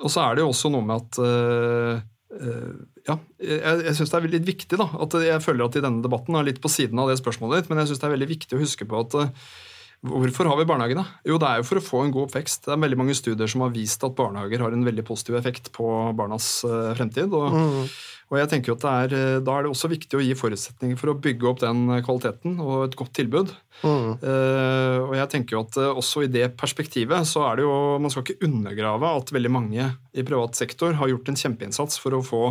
og 0.01 0.11
så 0.11 0.23
er 0.25 0.37
det 0.37 0.45
jo 0.45 0.51
også 0.51 0.71
noe 0.73 0.85
med 0.85 1.01
at 1.01 1.19
uh, 1.21 2.01
uh, 2.37 2.71
ja, 3.07 3.17
jeg, 3.41 3.75
jeg 3.87 3.97
syns 3.97 4.13
det 4.13 4.19
er 4.19 4.31
litt 4.35 4.47
viktig 4.47 4.79
da, 4.81 4.87
at 5.05 5.17
jeg 5.25 5.43
føler 5.45 5.67
at 5.67 5.77
i 5.77 5.83
denne 5.85 6.05
debatten 6.05 6.37
er 6.37 6.47
litt 6.47 6.61
på 6.63 6.71
siden 6.71 7.01
av 7.01 7.11
det 7.11 7.19
spørsmålet 7.21 7.61
ditt, 7.61 7.71
men 7.71 7.81
jeg 7.81 7.91
syns 7.91 8.01
det 8.03 8.09
er 8.09 8.15
veldig 8.15 8.31
viktig 8.33 8.57
å 8.57 8.61
huske 8.63 8.87
på 8.89 9.03
at 9.05 9.17
uh, 9.19 9.51
Hvorfor 10.01 10.47
har 10.49 10.57
vi 10.57 10.65
barnehagene? 10.65 11.03
Jo, 11.29 11.35
det 11.41 11.49
er 11.49 11.59
jo 11.59 11.67
for 11.67 11.77
å 11.77 11.83
få 11.85 11.99
en 12.05 12.13
god 12.13 12.29
oppvekst. 12.29 12.63
Det 12.65 12.73
er 12.73 12.79
veldig 12.81 12.97
mange 12.97 13.17
studier 13.17 13.49
som 13.51 13.61
har 13.61 13.75
vist 13.75 14.01
at 14.07 14.15
barnehager 14.17 14.63
har 14.65 14.73
en 14.73 14.87
veldig 14.87 15.05
positiv 15.05 15.37
effekt 15.37 15.69
på 15.75 15.85
barnas 16.17 16.47
fremtid. 16.97 17.29
og 17.29 17.53
mm. 17.53 17.91
Og 18.31 18.39
jeg 18.39 18.47
tenker 18.47 18.77
at 18.77 18.85
er, 18.87 19.13
eh, 19.13 19.39
Da 19.43 19.57
er 19.57 19.65
det 19.65 19.73
også 19.73 19.91
viktig 19.91 20.17
å 20.17 20.23
gi 20.23 20.31
forutsetninger 20.39 20.97
for 20.99 21.11
å 21.11 21.19
bygge 21.19 21.49
opp 21.49 21.59
den 21.59 21.83
kvaliteten 22.05 22.57
og 22.63 22.87
et 22.87 22.95
godt 22.95 23.13
tilbud. 23.19 23.51
Mm. 23.81 24.11
Uh, 24.21 24.97
og 25.07 25.13
jeg 25.17 25.29
tenker 25.31 25.55
jo 25.55 25.61
at 25.63 25.77
Også 25.97 26.21
i 26.21 26.29
det 26.29 26.51
perspektivet 26.59 27.25
så 27.25 27.47
er 27.47 27.57
det 27.57 27.63
jo 27.65 27.97
Man 28.03 28.11
skal 28.13 28.21
ikke 28.21 28.45
undergrave 28.45 29.09
at 29.17 29.31
veldig 29.33 29.49
mange 29.49 29.87
i 30.13 30.25
privat 30.27 30.59
sektor 30.59 30.93
har 30.99 31.09
gjort 31.09 31.31
en 31.31 31.39
kjempeinnsats 31.39 31.97
for 31.97 32.13
å 32.13 32.21
få 32.21 32.43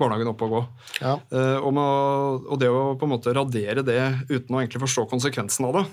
barnehagen 0.00 0.32
opp 0.32 0.42
og 0.42 0.50
gå. 0.50 0.62
Ja. 0.98 1.14
Uh, 1.30 1.58
og, 1.62 1.70
med, 1.76 2.48
og, 2.48 2.56
det 2.58 2.72
å 2.72 2.96
på 2.98 3.06
en 3.06 3.12
måte 3.14 3.34
radere 3.36 3.84
det 3.86 4.00
uten 4.26 4.56
å 4.56 4.58
egentlig 4.58 4.82
forstå 4.82 5.06
konsekvensen 5.12 5.68
av 5.68 5.78
det, 5.78 5.84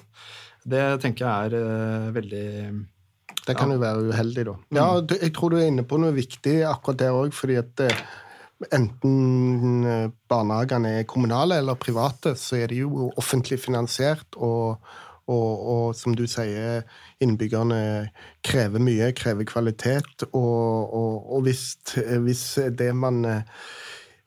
det 0.64 0.86
tenker 1.02 1.26
jeg 1.26 1.62
er 1.62 2.12
veldig 2.14 2.48
Det 3.48 3.56
kan 3.58 3.72
ja. 3.72 3.76
jo 3.76 3.82
være 3.82 4.10
uheldig, 4.12 4.46
da. 4.46 4.58
Mm. 4.58 4.78
Ja, 4.78 4.90
jeg 5.24 5.34
tror 5.34 5.54
du 5.54 5.58
er 5.58 5.70
inne 5.70 5.86
på 5.88 5.98
noe 6.02 6.14
viktig 6.14 6.60
akkurat 6.70 7.00
der 7.02 7.18
òg, 7.18 7.34
fordi 7.34 7.58
at 7.62 7.88
enten 8.70 9.86
eh, 9.88 10.10
barnehagene 10.30 10.98
er 11.00 11.08
kommunale 11.10 11.58
eller 11.62 11.80
private, 11.80 12.36
så 12.38 12.60
er 12.62 12.72
de 12.72 12.84
jo 12.84 13.10
offentlig 13.18 13.60
finansiert. 13.60 14.28
Og, 14.38 14.78
og, 15.32 15.70
og 15.74 15.96
som 15.98 16.16
du 16.18 16.26
sier, 16.30 16.84
innbyggerne 17.24 17.82
krever 18.46 18.84
mye, 18.84 19.12
krever 19.18 19.48
kvalitet. 19.50 20.28
Og, 20.32 20.94
og 20.94 21.48
hvis, 21.48 21.72
hvis, 22.26 22.46
det 22.78 22.92
man 22.96 23.24
eh, 23.26 23.64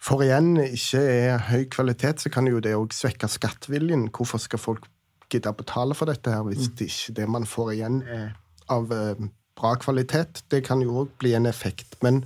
får 0.03 0.27
igjen, 0.27 0.51
ikke 0.67 1.05
er 1.05 1.47
høy 1.51 1.69
kvalitet, 1.71 2.25
så 2.25 2.33
kan 2.33 2.51
jo 2.51 2.63
det 2.65 2.77
òg 2.79 2.95
svekke 2.97 3.31
skatteviljen. 3.31 4.09
Hvorfor 4.15 4.43
skal 4.43 4.63
folk 4.63 4.91
gidde 5.35 5.53
å 5.53 5.59
betale 5.59 5.97
for 5.99 6.11
dette 6.11 6.33
her 6.33 6.45
hvis 6.47 6.71
det 6.79 6.91
ikke 6.91 7.17
det 7.21 7.31
man 7.31 7.49
får 7.49 7.73
igjen, 7.77 8.03
er 8.09 8.31
av 8.73 8.93
eh, 8.95 9.27
bra 9.59 9.75
kvalitet? 9.81 10.45
Det 10.51 10.63
kan 10.67 10.83
jo 10.83 11.03
òg 11.03 11.13
bli 11.21 11.35
en 11.37 11.47
effekt. 11.51 11.97
Men 12.05 12.23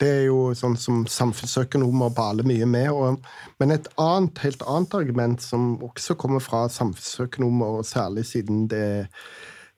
det 0.00 0.08
er 0.08 0.26
jo 0.30 0.50
sånn 0.56 0.76
som 0.80 1.02
samfunnsøkonomer 1.10 2.12
baler 2.16 2.46
mye 2.48 2.68
med. 2.68 2.90
Og, 2.92 3.20
men 3.60 3.74
et 3.74 3.88
annet, 4.00 4.40
helt 4.44 4.64
annet 4.64 4.96
argument 4.96 5.44
som 5.44 5.74
også 5.84 6.16
kommer 6.20 6.42
fra 6.44 6.66
samfunnsøkonomer, 6.72 7.80
og 7.80 7.88
særlig 7.88 8.26
siden 8.30 8.66
det, 8.72 9.08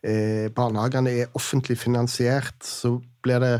eh, 0.07 0.47
barnehagene 0.55 1.17
er 1.23 1.35
offentlig 1.39 1.79
finansiert, 1.83 2.55
så 2.63 2.99
blir 3.23 3.43
det 3.43 3.57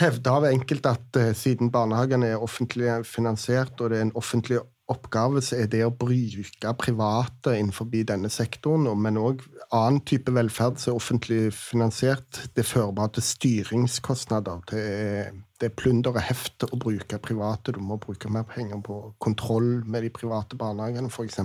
hevda 0.00 0.38
av 0.40 0.48
enkelte 0.50 0.94
at 0.96 1.20
eh, 1.20 1.32
siden 1.38 1.70
barnehagene 1.74 2.34
er 2.34 2.42
offentlig 2.42 2.90
finansiert, 3.06 3.78
og 3.80 3.90
det 3.92 4.00
er 4.00 4.08
en 4.08 4.16
offentlig 4.18 4.62
oppgave 4.92 5.40
så 5.44 5.56
er 5.62 5.68
det 5.72 5.80
å 5.86 5.94
bruke 5.96 6.74
private 6.76 7.54
innenfor 7.56 7.88
denne 8.04 8.28
sektoren, 8.32 8.88
men 9.00 9.16
òg 9.20 9.40
annen 9.72 10.02
type 10.04 10.32
velferd 10.34 10.78
som 10.80 10.92
er 10.92 10.98
offentlig 11.00 11.40
finansiert. 11.56 12.42
Det 12.56 12.66
fører 12.68 12.92
bare 12.96 13.14
til 13.16 13.26
styringskostnader. 13.30 14.60
Det 14.70 14.84
er, 14.84 15.32
det 15.60 15.70
er 15.70 15.76
plunder 15.78 16.12
og 16.12 16.20
heft 16.26 16.66
å 16.68 16.76
bruke 16.76 17.20
private. 17.22 17.72
Du 17.72 17.80
må 17.80 17.98
bruke 18.02 18.30
mer 18.32 18.44
penger 18.48 18.82
på 18.84 19.00
kontroll 19.24 19.82
med 19.88 20.04
de 20.04 20.12
private 20.14 20.58
barnehagene, 20.60 21.08
f.eks. 21.08 21.40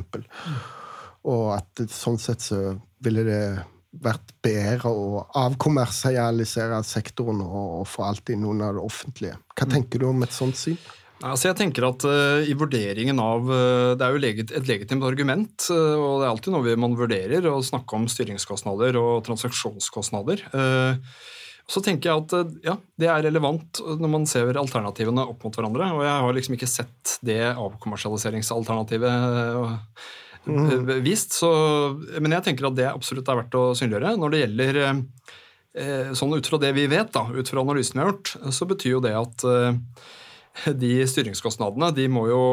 Og 1.30 1.50
at 1.56 1.84
sånn 1.92 2.20
sett 2.20 2.44
så 2.44 2.62
ville 3.04 3.24
det 3.28 3.44
vært 3.90 4.36
bedre 4.46 4.92
å 4.94 5.24
avkommersialisere 5.40 6.78
sektoren 6.86 7.42
og, 7.42 7.88
få 7.90 8.06
alt 8.06 8.30
inn 8.34 8.46
under 8.46 8.76
det 8.78 8.84
offentlige. 8.86 9.40
Hva 9.56 9.66
mm. 9.66 9.74
tenker 9.74 10.02
du 10.02 10.10
om 10.12 10.26
et 10.26 10.36
sånt 10.36 10.60
syn? 10.60 10.78
Altså 11.20 11.50
jeg 11.50 11.58
tenker 11.60 11.84
at 11.84 12.04
uh, 12.08 12.40
i 12.48 12.54
vurderingen 12.56 13.18
av 13.20 13.44
uh, 13.50 13.92
Det 14.00 14.06
er 14.06 14.14
jo 14.14 14.22
legit, 14.24 14.54
et 14.56 14.70
legitimt 14.70 15.04
argument, 15.04 15.66
uh, 15.68 15.96
og 15.98 16.22
det 16.22 16.26
er 16.26 16.32
alltid 16.32 16.56
noe 16.56 16.76
man 16.80 16.96
vurderer, 17.00 17.50
å 17.50 17.60
snakke 17.66 17.98
om 17.98 18.08
styringskostnader 18.12 18.96
og 19.00 19.26
transaksjonskostnader. 19.28 20.46
Så 21.70 21.84
tenker 21.86 22.10
jeg 22.10 22.24
at 22.24 22.32
ja, 22.66 22.74
det 22.98 23.10
er 23.12 23.28
relevant 23.28 23.82
når 23.86 24.10
man 24.10 24.24
ser 24.26 24.58
alternativene 24.58 25.22
opp 25.30 25.44
mot 25.46 25.54
hverandre. 25.54 25.86
Og 25.94 26.02
jeg 26.02 26.24
har 26.26 26.34
liksom 26.34 26.56
ikke 26.56 26.70
sett 26.72 27.20
det 27.22 27.44
avkommersialiseringsalternativet 27.52 29.14
mm. 30.50 30.90
vist. 31.06 31.38
Så, 31.38 31.50
men 32.18 32.34
jeg 32.34 32.48
tenker 32.48 32.72
at 32.72 32.80
det 32.80 32.88
absolutt 32.90 33.30
er 33.30 33.38
verdt 33.44 33.60
å 33.60 33.68
synliggjøre. 33.78 34.16
Når 34.18 34.34
det 34.34 34.42
gjelder 34.42 34.82
sånn 36.18 36.34
ut 36.34 36.50
fra 36.50 36.58
det 36.64 36.74
vi 36.74 36.88
vet, 36.90 37.14
da, 37.14 37.28
ut 37.30 37.54
fra 37.54 37.62
analysen 37.62 38.00
vi 38.00 38.02
har 38.02 38.12
gjort, 38.16 38.34
så 38.58 38.70
betyr 38.74 38.96
jo 38.96 39.06
det 39.06 39.14
at 39.20 39.46
de 40.82 40.94
styringskostnadene, 41.08 41.92
de 41.96 42.08
må 42.12 42.28
jo, 42.30 42.44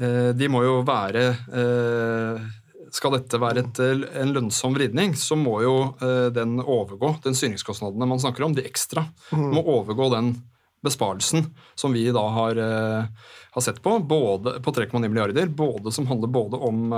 eh, 0.00 0.30
de 0.36 0.48
må 0.52 0.64
jo 0.66 0.80
være 0.86 1.24
eh, 1.32 2.48
Skal 2.92 3.16
dette 3.16 3.40
være 3.40 3.64
et, 3.64 3.82
en 4.20 4.32
lønnsom 4.34 4.76
vridning, 4.76 5.14
så 5.16 5.38
må 5.38 5.58
jo 5.64 5.76
eh, 6.04 6.28
den 6.34 6.58
overgå 6.60 7.16
den 7.24 7.36
styringskostnadene 7.38 8.08
man 8.08 8.20
snakker 8.22 8.46
om, 8.46 8.56
de 8.56 8.66
ekstra, 8.68 9.06
mm. 9.32 9.46
må 9.54 9.64
overgå 9.78 10.10
den 10.14 10.34
besparelsen 10.82 11.46
som 11.78 11.94
vi 11.94 12.08
da 12.10 12.24
har, 12.34 12.58
har 12.58 13.62
sett 13.62 13.76
på, 13.84 13.92
både, 14.02 14.56
på 14.64 14.72
3,9 14.74 14.98
milliarder, 15.04 15.46
både 15.46 15.92
som 15.94 16.08
handler 16.10 16.32
både 16.34 16.58
om 16.58 16.90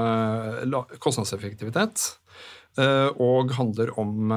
kostnadseffektivitet 1.04 2.06
og 3.20 3.52
handler 3.58 3.92
om 4.00 4.32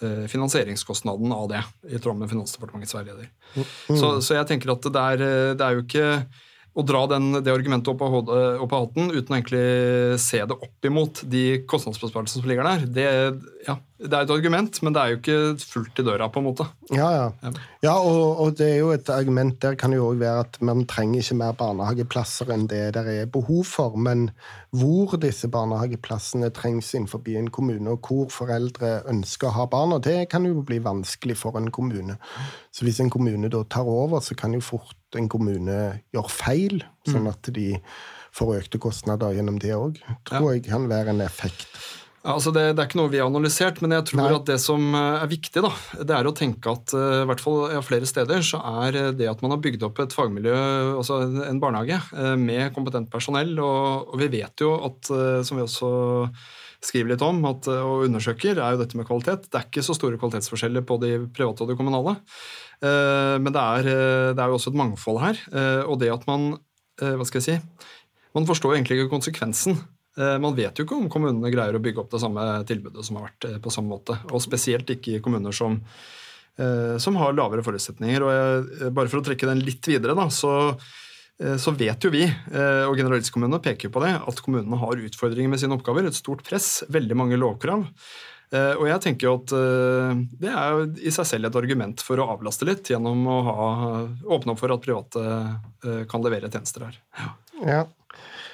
finansieringskostnaden 0.00 1.34
av 1.34 1.50
det, 1.50 1.60
i 1.90 2.00
tråd 2.02 2.18
med 2.18 2.30
Finansdepartementets 2.30 2.94
veileder. 2.96 3.28
Mm. 3.54 3.66
Så, 3.98 4.08
så, 4.20 4.38
jeg 4.38 4.48
tenker 4.48 4.72
at 4.74 4.88
det 4.88 5.04
er, 5.12 5.26
det 5.58 5.66
er 5.66 5.76
jo 5.76 5.84
ikke 5.84 6.06
å 6.72 6.84
dra 6.88 7.02
den, 7.10 7.32
det 7.44 7.52
argumentet 7.52 7.90
opp 7.92 8.02
av, 8.06 8.14
opp 8.22 8.72
av, 8.72 8.86
hatten 8.86 9.12
uten 9.12 9.34
å 9.34 9.36
egentlig 9.36 10.20
se 10.22 10.40
det 10.48 10.56
opp 10.56 10.88
imot 10.88 11.20
de 11.28 11.44
kostnadsbesparelsene 11.68 12.40
som 12.40 12.48
ligger 12.48 12.68
der, 12.68 12.86
det, 12.88 13.08
ja, 13.62 13.76
det, 13.98 14.10
er 14.10 14.24
et 14.24 14.32
argument, 14.34 14.78
men 14.82 14.94
det 14.94 15.02
er 15.02 15.12
jo 15.12 15.18
ikke 15.20 15.66
fullt 15.70 16.00
i 16.02 16.04
døra, 16.06 16.26
på 16.32 16.40
en 16.40 16.46
måte. 16.48 16.66
Ja, 16.90 17.08
ja. 17.14 17.52
ja. 17.84 17.92
og, 17.94 18.40
og, 18.42 18.56
det 18.58 18.68
er 18.72 18.80
jo 18.80 18.90
et 18.94 19.10
argument 19.12 19.60
der 19.62 19.76
kan 19.78 19.94
jo 19.94 20.08
òg 20.08 20.18
være 20.22 20.40
at 20.46 20.58
man 20.64 20.82
trenger 20.90 21.22
ikke 21.22 21.38
mer 21.38 21.54
barnehageplasser 21.60 22.50
enn 22.54 22.66
det 22.70 22.82
det 22.96 23.04
er 23.12 23.30
behov 23.32 23.62
for, 23.70 23.94
men 23.94 24.28
hvor 24.74 25.14
disse 25.22 25.50
barnehageplassene 25.52 26.50
trengs 26.56 26.90
innenfor 26.96 27.22
en 27.38 27.52
kommune, 27.54 27.94
og 27.94 28.08
hvor 28.08 28.32
foreldre 28.34 29.02
ønsker 29.12 29.50
å 29.50 29.56
ha 29.60 29.68
barna, 29.70 30.00
det 30.02 30.26
kan 30.32 30.48
jo 30.48 30.64
bli 30.66 30.80
vanskelig 30.82 31.38
for 31.44 31.58
en 31.60 31.70
kommune. 31.70 32.18
Så 32.74 32.86
hvis 32.86 33.00
en 33.00 33.12
kommune 33.12 33.52
da 33.52 33.62
tar 33.70 33.86
over, 33.86 34.20
så 34.20 34.34
kan 34.34 34.56
jo 34.56 34.64
fort 34.64 34.96
en 35.18 35.28
kommune 35.30 35.78
gjøre 36.14 36.32
feil, 36.32 36.82
sånn 37.06 37.28
mm. 37.28 37.32
at 37.34 37.54
de 37.54 37.68
får 38.32 38.54
økte 38.62 38.80
kostnader 38.80 39.36
gjennom 39.36 39.58
det 39.60 39.74
òg, 39.76 39.98
tror 40.28 40.54
jeg 40.54 40.64
kan 40.70 40.88
være 40.90 41.12
en 41.12 41.20
effekt. 41.24 41.68
Altså 42.22 42.52
det, 42.54 42.62
det, 42.76 42.82
er 42.82 42.86
ikke 42.86 43.00
noe 43.00 43.10
vi 43.10 43.18
har 43.18 43.26
analysert, 43.26 43.80
men 43.82 43.96
jeg 43.96 44.06
tror 44.12 44.20
Nei. 44.20 44.30
at 44.36 44.46
det 44.46 44.58
som 44.62 44.92
eh, 44.94 45.24
er 45.24 45.30
viktig, 45.30 45.62
da, 45.64 45.72
det 46.06 46.14
er 46.14 46.28
å 46.28 46.34
tenke 46.38 46.70
at 46.70 46.94
uh, 46.94 47.22
i 47.24 47.28
hvert 47.30 47.42
fall 47.42 47.58
ja, 47.74 47.80
flere 47.82 48.06
steder 48.06 48.44
så 48.46 48.60
er 48.84 48.98
det 49.18 49.26
at 49.26 49.42
man 49.42 49.56
har 49.56 49.62
bygd 49.64 49.82
opp 49.88 49.98
et 50.04 50.14
fagmiljø, 50.14 50.56
altså 51.00 51.18
en 51.48 51.62
barnehage, 51.62 51.98
med 52.38 52.70
kompetent 52.76 53.10
personell. 53.10 53.56
Og, 53.58 54.12
og, 54.12 54.18
vi 54.22 54.30
vet 54.38 54.62
jo 54.62 54.76
at, 54.86 55.10
som 55.46 55.58
vi 55.58 55.64
også 55.64 55.90
skriver 56.82 57.12
litt 57.12 57.22
om 57.26 57.40
at, 57.46 57.68
og 57.70 58.06
undersøker, 58.08 58.58
er 58.58 58.74
jo 58.74 58.82
dette 58.82 58.98
med 58.98 59.06
kvalitet. 59.08 59.48
Det 59.50 59.58
er 59.58 59.66
ikke 59.68 59.84
så 59.86 59.94
store 59.96 60.18
kvalitetsforskjeller 60.18 60.86
på 60.86 60.98
de 61.02 61.14
private 61.34 61.64
og 61.64 61.70
de 61.70 61.78
kommunale. 61.78 62.16
Eh, 62.82 63.36
men 63.38 63.54
det 63.54 63.62
er, 63.62 63.88
eh, 63.92 64.28
det 64.34 64.42
er, 64.42 64.50
jo 64.50 64.58
også 64.58 64.72
et 64.72 64.78
mangfold 64.78 65.20
her. 65.22 65.38
Eh, 65.54 65.82
og 65.86 65.98
det 66.02 66.12
at 66.12 66.26
man 66.30 66.58
Hva 67.02 67.24
skal 67.24 67.40
jeg 67.40 67.44
si? 67.46 67.86
Man 68.36 68.44
forstår 68.46 68.76
egentlig 68.76 68.98
ikke 69.00 69.10
konsekvensen. 69.10 69.78
Man 70.12 70.52
vet 70.52 70.76
jo 70.76 70.84
ikke 70.84 70.96
om 70.98 71.06
kommunene 71.08 71.48
greier 71.48 71.72
å 71.72 71.80
bygge 71.80 72.02
opp 72.02 72.10
det 72.12 72.18
samme 72.20 72.42
tilbudet 72.68 73.00
som 73.06 73.16
har 73.16 73.30
vært 73.30 73.62
på 73.64 73.70
samme 73.72 73.94
måte. 73.94 74.18
Og 74.28 74.42
spesielt 74.44 74.90
ikke 74.92 75.14
i 75.16 75.20
kommuner 75.24 75.56
som, 75.56 75.78
som 77.00 77.16
har 77.16 77.32
lavere 77.32 77.64
forutsetninger. 77.64 78.26
Og 78.26 78.32
jeg, 78.34 78.90
bare 78.92 79.08
for 79.08 79.22
å 79.22 79.24
trekke 79.24 79.48
den 79.48 79.62
litt 79.64 79.88
videre, 79.88 80.12
da, 80.18 80.26
så, 80.28 80.52
så 81.40 81.72
vet 81.80 82.04
jo 82.04 82.12
vi, 82.12 82.26
og 82.28 82.92
generalistkommunene 83.00 83.62
peker 83.64 83.94
på 83.94 84.04
det, 84.04 84.12
at 84.20 84.44
kommunene 84.44 84.82
har 84.84 85.00
utfordringer 85.08 85.54
med 85.54 85.64
sine 85.64 85.80
oppgaver. 85.80 86.10
Et 86.10 86.20
stort 86.20 86.44
press, 86.44 86.82
veldig 86.92 87.16
mange 87.22 87.40
lovkrav. 87.40 87.88
Eh, 88.52 88.74
og 88.76 88.84
jeg 88.84 89.00
tenker 89.00 89.28
jo 89.28 89.36
at 89.38 89.52
eh, 89.56 90.18
det 90.42 90.50
er 90.52 90.74
jo 90.74 90.84
i 91.00 91.12
seg 91.14 91.28
selv 91.28 91.48
et 91.48 91.56
argument 91.56 92.02
for 92.04 92.20
å 92.20 92.28
avlaste 92.34 92.68
litt, 92.68 92.90
gjennom 92.92 93.24
å 93.24 93.36
ha, 93.46 93.68
åpne 94.36 94.52
opp 94.52 94.60
for 94.60 94.74
at 94.74 94.84
private 94.84 95.22
eh, 95.24 96.02
kan 96.10 96.24
levere 96.24 96.50
tjenester 96.52 96.84
her. 96.84 96.98
Ja. 97.16 97.30
ja. 97.62 97.82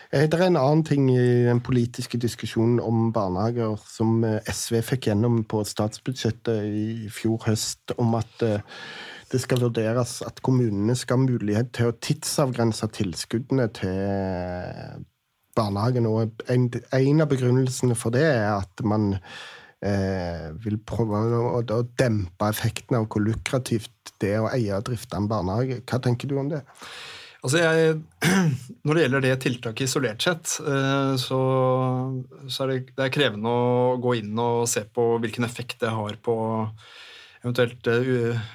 Det 0.08 0.38
er 0.38 0.46
en 0.46 0.56
annen 0.56 0.84
ting 0.88 1.10
i 1.12 1.44
den 1.44 1.60
politiske 1.60 2.16
diskusjonen 2.16 2.78
om 2.80 3.10
barnehager 3.12 3.74
som 3.84 4.22
SV 4.24 4.78
fikk 4.94 5.10
gjennom 5.10 5.42
på 5.44 5.60
statsbudsjettet 5.68 6.64
i 6.64 7.10
fjor 7.12 7.42
høst, 7.44 7.92
om 8.00 8.16
at 8.16 8.46
det 9.28 9.40
skal 9.42 9.60
vurderes 9.60 10.22
at 10.24 10.40
kommunene 10.44 10.96
skal 10.96 11.18
ha 11.18 11.26
mulighet 11.26 11.74
til 11.76 11.90
å 11.90 11.96
tidsavgrense 12.00 12.88
tilskuddene 12.96 13.68
til 13.76 15.04
barnehagen. 15.58 16.08
Og 16.08 16.44
en, 16.52 16.68
en 16.96 17.24
av 17.24 17.30
begrunnelsene 17.30 17.96
for 17.98 18.14
det 18.14 18.24
er 18.30 18.48
at 18.54 18.84
man 18.86 19.10
eh, 19.84 20.48
vil 20.64 20.78
prøve 20.88 21.20
å, 21.38 21.60
å, 21.60 21.82
dempe 22.00 22.48
effekten 22.48 22.98
av 22.98 23.08
hvor 23.12 23.24
lukrativt 23.26 24.14
det 24.22 24.34
er 24.36 24.44
å 24.44 24.52
eie 24.54 24.74
og 24.76 24.88
drifte 24.88 25.18
en 25.18 25.30
barnehage. 25.30 25.82
Hva 25.84 26.00
tenker 26.04 26.30
du 26.30 26.38
om 26.40 26.50
det? 26.52 26.64
Altså 27.44 27.60
jeg, 27.62 27.98
når 28.84 28.96
det 28.96 29.02
gjelder 29.04 29.24
det 29.24 29.34
tiltaket 29.44 29.86
isolert 29.86 30.24
sett, 30.24 30.56
eh, 30.62 31.12
så, 31.20 31.40
så 32.50 32.64
er 32.64 32.72
det, 32.72 32.78
det, 32.94 33.04
er 33.04 33.14
krevende 33.14 33.52
å 33.52 33.98
gå 34.02 34.16
inn 34.18 34.32
og 34.42 34.64
se 34.70 34.82
på 34.82 35.10
hvilken 35.22 35.46
effekt 35.46 35.78
det 35.84 35.92
har 35.94 36.18
på 36.22 36.38
eventuelt 37.44 37.86
eh, 37.92 38.48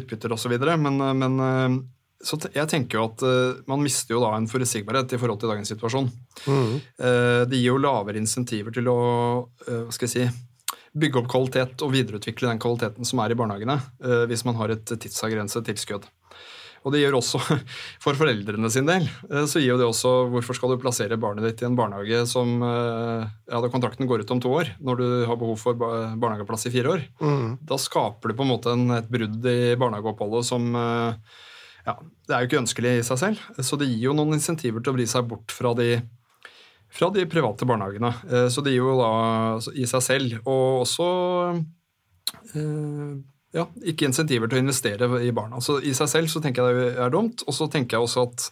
utbytter 0.00 0.34
osv. 0.34 0.56
Men, 0.58 0.98
men 1.22 1.38
så 2.26 2.40
jeg 2.48 2.66
tenker 2.66 2.98
jo 2.98 3.04
at 3.06 3.22
Man 3.68 3.82
mister 3.84 4.16
jo 4.16 4.22
da 4.24 4.32
en 4.34 4.48
forutsigbarhet 4.50 5.12
i 5.14 5.18
forhold 5.20 5.38
til 5.38 5.52
dagens 5.52 5.70
situasjon. 5.70 6.08
Mm. 6.48 6.72
Det 7.46 7.60
gir 7.60 7.68
jo 7.68 7.78
lavere 7.78 8.18
insentiver 8.18 8.74
til 8.74 8.88
å 8.90 8.98
hva 9.68 9.94
skal 9.94 10.08
jeg 10.08 10.14
si, 10.14 10.46
bygge 10.96 11.20
opp 11.20 11.30
kvalitet 11.30 11.84
og 11.84 11.92
videreutvikle 11.94 12.50
den 12.50 12.60
kvaliteten 12.62 13.08
som 13.08 13.20
er 13.22 13.32
i 13.32 13.38
barnehagene, 13.38 13.78
eh, 14.04 14.24
hvis 14.30 14.44
man 14.48 14.56
har 14.60 14.72
et 14.72 14.86
tidsavgrenset 14.86 15.66
tilskudd. 15.68 16.08
Og 16.86 16.94
det 16.94 17.02
gjør 17.02 17.18
også, 17.18 17.40
For 18.04 18.18
foreldrene 18.18 18.70
sin 18.72 18.88
del 18.88 19.08
eh, 19.08 19.46
så 19.50 19.62
gir 19.62 19.72
jo 19.72 19.78
det 19.80 19.88
også 19.88 20.12
Hvorfor 20.32 20.58
skal 20.58 20.72
du 20.72 20.80
plassere 20.82 21.18
barnet 21.20 21.48
ditt 21.48 21.64
i 21.64 21.68
en 21.68 21.78
barnehage 21.78 22.22
som 22.30 22.60
eh, 22.62 23.26
ja, 23.26 23.62
da 23.62 23.72
kontrakten 23.72 24.08
går 24.08 24.22
ut 24.22 24.34
om 24.36 24.42
to 24.42 24.52
år, 24.54 24.74
når 24.78 25.02
du 25.02 25.08
har 25.30 25.40
behov 25.40 25.58
for 25.60 25.78
barnehageplass 25.78 26.68
i 26.70 26.74
fire 26.74 26.96
år? 26.96 27.06
Mm. 27.20 27.56
Da 27.66 27.80
skaper 27.80 28.30
du 28.30 28.38
på 28.38 28.46
en 28.46 28.52
måte 28.54 28.74
en, 28.74 28.86
et 28.96 29.10
brudd 29.10 29.50
i 29.50 29.74
barnehageoppholdet 29.78 30.46
som 30.46 30.68
ja, 30.76 31.94
Det 32.26 32.34
er 32.34 32.42
jo 32.42 32.50
ikke 32.50 32.62
ønskelig 32.64 32.92
i 32.98 33.06
seg 33.06 33.20
selv. 33.20 33.42
Så 33.62 33.78
det 33.78 33.88
gir 33.90 34.08
jo 34.08 34.14
noen 34.16 34.38
insentiver 34.38 34.82
til 34.82 34.94
å 34.94 34.96
vri 34.96 35.06
seg 35.10 35.28
bort 35.30 35.54
fra 35.54 35.74
de 35.78 36.00
fra 36.96 37.10
de 37.10 37.26
private 37.26 37.66
barnehagene. 37.66 38.12
Eh, 38.30 38.48
så 38.48 38.64
det 38.64 38.74
gir 38.74 38.84
jo 38.84 38.96
da 39.00 39.10
i 39.74 39.86
seg 39.88 40.04
selv. 40.04 40.36
Og 40.44 40.84
også 40.84 41.08
eh, 42.54 43.16
ja, 43.56 43.66
ikke 43.92 44.08
insentiver 44.08 44.50
til 44.50 44.60
å 44.60 44.64
investere 44.64 45.08
i 45.24 45.32
barna. 45.34 45.60
Så 45.64 45.78
I 45.80 45.94
seg 45.96 46.10
selv 46.12 46.32
så 46.32 46.42
tenker 46.44 46.66
jeg 46.66 46.78
det 46.78 47.04
er 47.06 47.14
dumt. 47.14 47.44
Og 47.46 47.56
så 47.56 47.68
tenker 47.72 47.96
jeg 47.96 48.08
også 48.08 48.26
at 48.28 48.48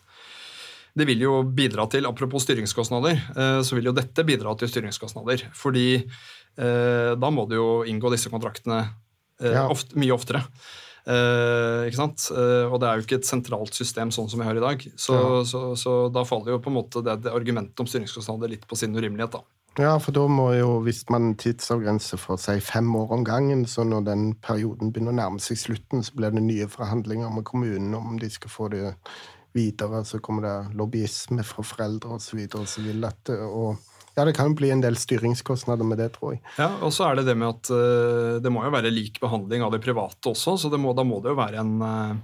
det 0.95 1.09
vil 1.11 1.25
jo 1.25 1.41
bidra 1.45 1.89
til, 1.91 2.07
apropos 2.07 2.45
styringskostnader, 2.47 3.19
eh, 3.35 3.61
så 3.67 3.77
vil 3.77 3.91
jo 3.91 3.97
dette 3.97 4.25
bidra 4.27 4.55
til 4.59 4.71
styringskostnader. 4.71 5.49
Fordi 5.57 5.89
da 6.55 7.29
må 7.35 7.49
du 7.51 7.57
jo 7.57 7.71
inngå 7.91 8.13
disse 8.13 8.31
kontraktene 8.31 8.77
ja. 9.43 9.65
ofte, 9.67 9.97
mye 9.99 10.15
oftere. 10.15 10.45
Eh, 11.05 11.91
ikke 11.91 11.99
sant? 11.99 12.29
Eh, 12.33 12.65
og 12.65 12.79
det 12.81 12.89
er 12.89 12.97
jo 12.97 13.05
ikke 13.05 13.19
et 13.21 13.29
sentralt 13.29 13.77
system 13.77 14.13
sånn 14.15 14.31
som 14.31 14.41
vi 14.41 14.47
har 14.49 14.57
i 14.57 14.65
dag. 14.65 14.87
Så, 14.97 15.17
ja. 15.17 15.43
så, 15.49 15.65
så 15.79 15.97
da 16.13 16.25
faller 16.29 16.55
jo 16.55 16.63
på 16.65 16.73
en 16.73 16.79
måte 16.79 17.05
det, 17.05 17.19
det 17.27 17.35
argumentet 17.35 17.81
om 17.81 17.89
styringskostnader 17.91 18.55
litt 18.55 18.65
på 18.69 18.79
sin 18.79 18.97
urimelighet. 18.97 19.37
da. 19.37 19.45
Ja, 19.79 19.97
for 19.99 20.15
da 20.15 20.25
må 20.31 20.49
jo, 20.55 20.77
hvis 20.87 21.03
man 21.11 21.33
tidsavgrenser 21.41 22.21
for 22.21 22.39
si 22.39 22.61
fem 22.63 22.93
år 22.95 23.15
om 23.17 23.25
gangen, 23.27 23.65
så 23.67 23.83
når 23.87 24.05
den 24.07 24.27
perioden 24.39 24.93
begynner 24.95 25.15
å 25.15 25.19
nærme 25.19 25.43
seg 25.43 25.59
slutten, 25.59 26.05
så 26.07 26.15
blir 26.15 26.35
det 26.35 26.45
nye 26.45 26.69
forhandlinger 26.71 27.33
med 27.35 27.47
kommunen 27.49 27.97
om 27.99 28.21
de 28.21 28.31
skal 28.31 28.53
få 28.53 28.69
det 28.71 28.93
videre. 29.55 30.05
Så 30.07 30.23
kommer 30.23 30.47
det 30.47 30.79
lobbyisme 30.79 31.43
fra 31.47 31.67
foreldre 31.67 32.21
osv. 32.21 32.47
som 32.55 32.87
vil 32.87 33.03
dette. 33.03 33.35
og 33.35 33.83
ja, 34.15 34.23
det 34.23 34.37
kan 34.37 34.55
bli 34.55 34.71
en 34.71 34.83
del 34.83 34.95
styringskostnader 34.95 35.87
med 35.87 35.99
det, 35.99 36.13
tror 36.15 36.37
jeg. 36.37 36.43
Ja, 36.55 36.69
Og 36.87 36.93
så 36.95 37.09
er 37.09 37.19
det 37.19 37.27
det 37.27 37.35
med 37.35 37.51
at 37.51 37.71
uh, 37.75 38.39
det 38.43 38.53
må 38.55 38.63
jo 38.63 38.71
være 38.71 38.93
lik 38.95 39.19
behandling 39.23 39.65
av 39.67 39.75
de 39.75 39.83
private 39.83 40.31
også, 40.31 40.55
så 40.55 40.71
må, 40.79 40.95
da 40.95 41.03
må 41.07 41.19
det 41.25 41.33
jo 41.33 41.41
være 41.41 41.65
en 41.65 41.75
uh, 41.83 42.15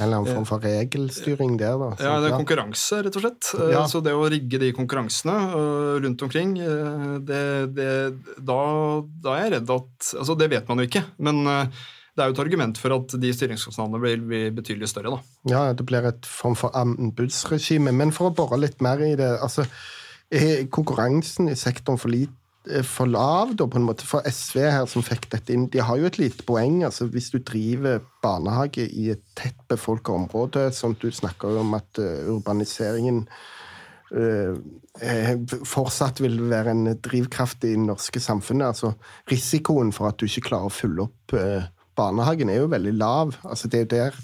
en 0.00 0.08
eller 0.08 0.22
annen 0.22 0.38
form 0.40 0.48
for 0.48 0.64
regelstyring 0.64 1.54
der, 1.60 1.76
da. 1.80 1.90
Så, 1.98 2.08
ja, 2.08 2.16
det 2.22 2.30
er 2.30 2.36
konkurranse, 2.38 3.02
rett 3.06 3.20
og 3.20 3.24
slett. 3.26 3.52
Eh, 3.58 3.70
ja. 3.76 3.84
Så 3.90 4.02
det 4.04 4.16
å 4.16 4.26
rigge 4.32 4.60
de 4.62 4.72
konkurransene 4.76 5.36
rundt 6.04 6.26
omkring, 6.26 6.56
det, 7.28 7.44
det, 7.76 7.92
da, 8.40 8.60
da, 9.04 9.36
er 9.36 9.46
jeg 9.46 9.56
redd 9.58 9.72
at 9.76 10.12
Altså, 10.20 10.34
det 10.38 10.50
vet 10.52 10.68
man 10.68 10.80
jo 10.80 10.88
ikke, 10.88 11.02
men 11.22 11.44
det 11.44 12.24
er 12.24 12.30
jo 12.30 12.34
et 12.34 12.42
argument 12.42 12.78
for 12.80 12.94
at 12.96 13.14
de 13.22 13.30
styringskostnadene 13.34 14.00
blir, 14.02 14.24
blir 14.26 14.50
betydelig 14.56 14.90
større, 14.90 15.14
da. 15.14 15.38
Ja, 15.52 15.62
det 15.76 15.86
blir 15.88 16.08
et 16.08 16.26
form 16.28 16.56
for 16.58 16.74
anbudsregime. 16.76 17.94
Men 17.96 18.12
for 18.16 18.30
å 18.30 18.34
bore 18.36 18.58
litt 18.60 18.82
mer 18.84 19.02
i 19.06 19.14
det 19.18 19.30
altså 19.38 19.64
er 20.30 20.66
konkurransen 20.70 21.50
i 21.50 21.56
sektoren 21.58 21.98
for, 22.00 22.12
lit, 22.12 22.30
eh, 22.30 22.39
for 22.84 23.08
lav, 23.08 23.54
da, 23.56 23.64
på 23.64 23.78
en 23.78 23.86
måte? 23.86 24.04
For 24.04 24.26
SV 24.28 24.58
her 24.66 24.88
som 24.90 25.04
fikk 25.04 25.30
dette 25.32 25.54
inn, 25.54 25.68
de 25.72 25.80
har 25.84 25.96
jo 25.96 26.08
et 26.08 26.18
lite 26.20 26.44
poeng. 26.48 26.82
altså 26.84 27.06
Hvis 27.08 27.30
du 27.32 27.38
driver 27.38 28.02
barnehage 28.22 28.84
i 28.84 29.10
et 29.14 29.22
tett 29.38 29.56
befolka 29.68 30.12
område, 30.12 30.68
som 30.76 30.94
du 30.94 31.08
snakker 31.10 31.60
om 31.62 31.74
at 31.78 32.02
uh, 32.02 32.28
urbaniseringen 32.34 33.24
øh, 34.12 34.56
fortsatt 35.64 36.20
vil 36.20 36.36
være 36.50 36.74
en 36.74 36.96
drivkraft 37.00 37.64
i 37.64 37.74
det 37.74 37.84
norske 37.84 38.20
samfunnet. 38.20 38.66
altså 38.66 38.92
Risikoen 39.30 39.92
for 39.92 40.10
at 40.10 40.20
du 40.20 40.26
ikke 40.26 40.50
klarer 40.50 40.68
å 40.68 40.74
fylle 40.74 41.06
opp 41.08 41.36
øh, 41.38 41.62
barnehagen, 41.96 42.50
er 42.50 42.60
jo 42.60 42.72
veldig 42.72 42.94
lav. 42.98 43.36
altså 43.44 43.68
Det 43.68 43.80
er 43.80 43.86
jo 43.86 43.94
der 43.96 44.20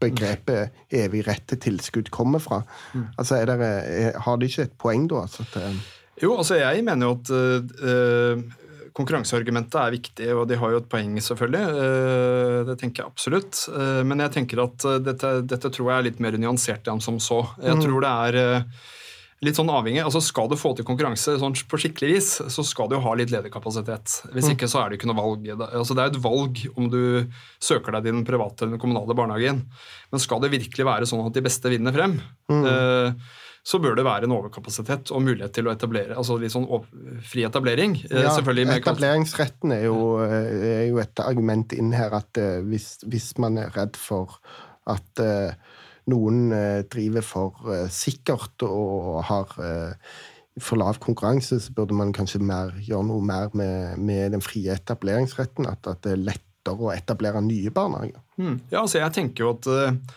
begrepet 0.00 0.74
evig 0.92 1.22
rett 1.26 1.46
til 1.48 1.60
tilskudd 1.60 2.10
kommer 2.12 2.42
fra. 2.42 2.62
Mm. 2.92 3.06
Altså, 3.18 3.36
er 3.36 3.46
dere, 3.48 3.68
er, 3.84 4.18
Har 4.20 4.36
de 4.36 4.46
ikke 4.46 4.66
et 4.68 4.74
poeng, 4.78 5.06
da? 5.08 5.22
Altså, 5.24 5.46
at, 5.54 5.95
jo, 6.22 6.32
altså 6.36 6.58
jeg 6.60 6.84
mener 6.86 7.10
jo 7.10 7.16
at 7.18 7.32
uh, 7.82 8.62
konkurranseargumentet 8.96 9.76
er 9.80 9.96
viktig, 9.96 10.28
og 10.32 10.46
de 10.48 10.56
har 10.60 10.72
jo 10.72 10.80
et 10.80 10.88
poeng, 10.88 11.18
selvfølgelig. 11.20 11.80
Eh, 11.84 12.60
det 12.64 12.78
tenker 12.80 13.02
jeg 13.02 13.10
absolutt. 13.12 13.58
Men 14.08 14.22
jeg 14.24 14.32
tenker 14.38 14.62
at 14.62 14.86
dette, 15.04 15.32
dette 15.44 15.68
tror 15.68 15.90
jeg 15.90 15.98
er 15.98 16.06
litt 16.06 16.22
mer 16.24 16.38
nyansert 16.40 16.88
enn 16.88 17.02
som 17.04 17.18
så. 17.20 17.42
Jeg 17.60 17.76
mm. 17.76 17.82
tror 17.84 18.06
det 18.06 18.12
er 18.30 18.38
litt 19.44 19.58
sånn 19.58 19.70
avhengig. 19.72 20.02
altså 20.04 20.22
Skal 20.24 20.48
du 20.48 20.56
få 20.58 20.72
til 20.76 20.86
konkurranse 20.88 21.36
sånn 21.40 21.56
på 21.68 21.80
skikkelig 21.80 22.12
vis, 22.14 22.30
så 22.52 22.64
skal 22.66 22.88
du 22.88 22.96
jo 22.96 23.02
ha 23.04 23.14
litt 23.18 23.32
ledig 23.34 23.52
kapasitet. 23.54 24.20
Hvis 24.32 24.48
mm. 24.48 24.54
ikke 24.54 24.70
så 24.70 24.82
er 24.82 24.90
det 24.90 24.98
ikke 24.98 25.10
noe 25.10 25.18
valg. 25.20 25.48
Altså 25.66 25.96
Det 25.96 26.04
er 26.04 26.12
et 26.12 26.22
valg 26.24 26.62
om 26.74 26.90
du 26.92 27.00
søker 27.62 27.96
deg 27.96 28.06
til 28.06 28.16
den 28.16 28.28
private 28.28 28.64
eller 28.64 28.76
den 28.76 28.82
kommunale 28.82 29.18
barnehagen. 29.18 29.64
Men 30.12 30.22
skal 30.22 30.40
det 30.44 30.54
virkelig 30.54 30.88
være 30.88 31.08
sånn 31.08 31.26
at 31.26 31.36
de 31.36 31.44
beste 31.44 31.72
vinner 31.72 31.94
frem, 31.96 32.16
mm. 32.52 32.64
eh, 32.72 33.34
så 33.66 33.80
bør 33.82 33.96
det 33.98 34.04
være 34.06 34.28
en 34.28 34.34
overkapasitet 34.36 35.10
og 35.10 35.24
mulighet 35.26 35.56
til 35.56 35.66
å 35.66 35.72
etablere, 35.74 36.14
altså 36.14 36.36
litt 36.38 36.54
sånn 36.54 36.68
fri 37.26 37.42
etablering. 37.48 37.96
selvfølgelig. 38.04 38.66
ja, 38.68 38.76
Etableringsretten 38.78 39.74
er 39.74 39.88
jo, 39.88 39.96
eh, 40.22 40.66
er 40.68 40.84
jo, 40.86 41.00
et 41.02 41.22
argument 41.24 41.74
inn 41.74 41.90
her 41.96 42.14
at 42.14 42.38
uh, 42.38 42.60
hvis, 42.68 42.92
hvis, 43.10 43.32
man 43.42 43.58
er 43.58 43.74
redd 43.74 43.98
for 43.98 44.38
at 44.86 45.22
uh, 45.22 45.50
noen 46.06 46.52
uh, 46.54 46.84
driver 46.92 47.26
for 47.26 47.88
sikkert 47.90 48.62
og 48.68 49.24
har 49.26 49.50
for 50.62 50.80
lav 50.80 51.00
konkurranse, 51.02 51.58
så 51.60 51.74
burde 51.74 51.96
man 51.96 52.14
kanskje 52.16 52.38
mer, 52.40 52.70
gjøre 52.86 53.08
noe 53.10 53.24
mer 53.24 53.50
med, 53.52 53.98
med 53.98 54.30
den 54.32 54.44
frie 54.44 54.72
etableringsretten. 54.72 55.66
At, 55.68 55.82
at, 55.90 56.00
det 56.06 56.14
er 56.14 56.22
lettere 56.22 56.86
å 56.86 56.94
etablere 56.94 57.42
nye 57.44 57.74
barnehager. 57.74 58.22
Mm. 58.38 58.54
Ja, 58.70 58.84
altså 58.86 59.02
jeg 59.02 59.12
tenker 59.18 59.44
jo 59.44 59.52
at 59.58 59.68
Eh, 59.68 60.14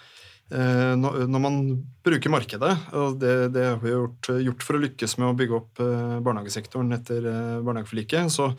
når 0.49 1.41
man 1.41 1.57
bruker 2.05 2.31
markedet, 2.33 2.71
og 2.97 3.19
det, 3.21 3.33
det 3.55 3.65
har 3.67 3.81
vi 3.83 3.93
gjort, 3.93 4.29
gjort, 4.45 4.65
for 4.65 4.77
å 4.77 4.81
lykkes 4.85 5.17
med 5.19 5.29
å 5.29 5.35
bygge 5.37 5.57
opp 5.59 5.81
eh, 5.83 6.15
barnehagesektoren 6.25 6.95
etter 6.95 7.27
eh, 7.29 7.59
barnehageforliket, 7.65 8.31
så, 8.33 8.49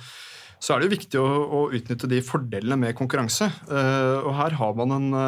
så, 0.58 0.74
er 0.74 0.80
det 0.80 0.88
jo 0.88 0.94
viktig 0.94 1.20
å, 1.20 1.26
å, 1.26 1.64
utnytte 1.74 2.10
de 2.10 2.22
fordelene 2.24 2.78
med 2.78 2.96
konkurranse. 2.98 3.48
Og 3.70 4.32
her 4.36 4.56
har 4.60 4.78
man 4.78 4.96
en 4.98 5.20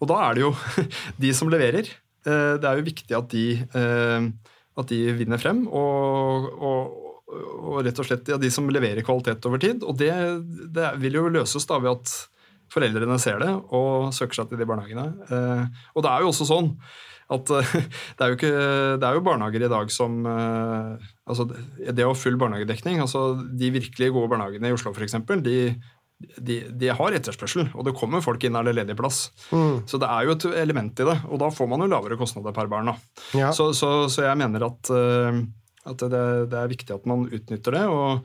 Og 0.00 0.08
da 0.10 0.20
er 0.26 0.36
det 0.36 0.46
jo 0.46 0.52
de 1.22 1.32
som 1.36 1.50
leverer. 1.52 1.90
Det 2.26 2.66
er 2.66 2.78
jo 2.78 2.86
viktig 2.88 3.14
at 3.14 3.28
de, 3.30 3.44
at 3.76 4.88
de 4.90 5.02
vinner 5.14 5.38
frem, 5.38 5.60
og, 5.68 6.48
og, 6.56 6.96
og, 7.30 7.76
rett 7.86 8.00
og 8.00 8.08
slett 8.08 8.32
ja, 8.32 8.40
de 8.40 8.50
som 8.50 8.66
leverer 8.72 9.06
kvalitet 9.06 9.46
over 9.46 9.62
tid. 9.62 9.84
Og 9.86 10.00
det, 10.00 10.10
det 10.74 10.96
vil 11.04 11.20
jo 11.20 11.28
løses 11.36 11.68
da 11.68 11.78
ved 11.84 11.92
at 11.94 12.16
foreldrene 12.72 13.18
ser 13.22 13.42
det 13.42 13.50
og 13.74 14.14
søker 14.16 14.40
seg 14.40 14.50
til 14.50 14.60
de 14.60 14.68
barnehagene. 14.68 15.08
Eh, 15.30 15.82
og 15.94 16.06
det 16.06 16.12
er 16.12 16.24
jo 16.24 16.32
også 16.32 16.48
sånn 16.48 16.72
at 17.32 17.50
eh, 17.56 17.74
det 18.16 18.24
er 18.24 18.32
jo, 18.32 18.38
ikke, 18.38 18.54
det 19.02 19.08
er 19.08 19.18
jo 19.18 19.26
barnehager 19.26 19.66
i 19.66 19.72
dag 19.72 19.92
som 19.94 20.22
eh, 20.30 21.10
altså 21.26 21.48
Det 21.50 22.06
å 22.06 22.12
ha 22.12 22.16
full 22.18 22.38
barnehagedekning 22.38 23.00
altså 23.02 23.28
De 23.42 23.72
virkelig 23.74 24.12
gode 24.14 24.30
barnehagene 24.34 24.70
i 24.70 24.76
Oslo 24.76 24.92
f.eks. 24.94 25.18
De, 25.42 25.58
de, 26.16 26.58
de, 26.70 26.90
har 26.96 27.16
etterspørsel, 27.18 27.70
og 27.74 27.86
det 27.86 27.96
kommer 27.98 28.24
folk 28.24 28.46
inn 28.46 28.56
der 28.56 28.64
det 28.64 28.72
er 28.72 28.80
ledig 28.80 28.96
plass. 28.96 29.26
Mm. 29.50 29.84
Så 29.90 30.00
det 30.00 30.08
er 30.08 30.26
jo 30.26 30.36
et 30.36 30.46
element 30.62 31.02
i 31.02 31.08
det, 31.10 31.16
og 31.28 31.42
da 31.42 31.50
får 31.52 31.68
man 31.68 31.84
jo 31.84 31.90
lavere 31.92 32.16
kostnader 32.16 32.56
per 32.56 32.70
barn. 32.72 32.88
Ja. 33.36 33.50
Så, 33.52 33.68
så, 33.76 34.06
så, 34.08 34.24
jeg 34.24 34.40
mener 34.40 34.64
at, 34.70 34.88
at 34.88 36.06
det, 36.06 36.22
det, 36.48 36.56
er 36.62 36.72
viktig 36.72 36.94
at 36.94 37.04
man 37.10 37.26
utnytter 37.28 37.76
det. 37.76 37.84
og 37.92 38.24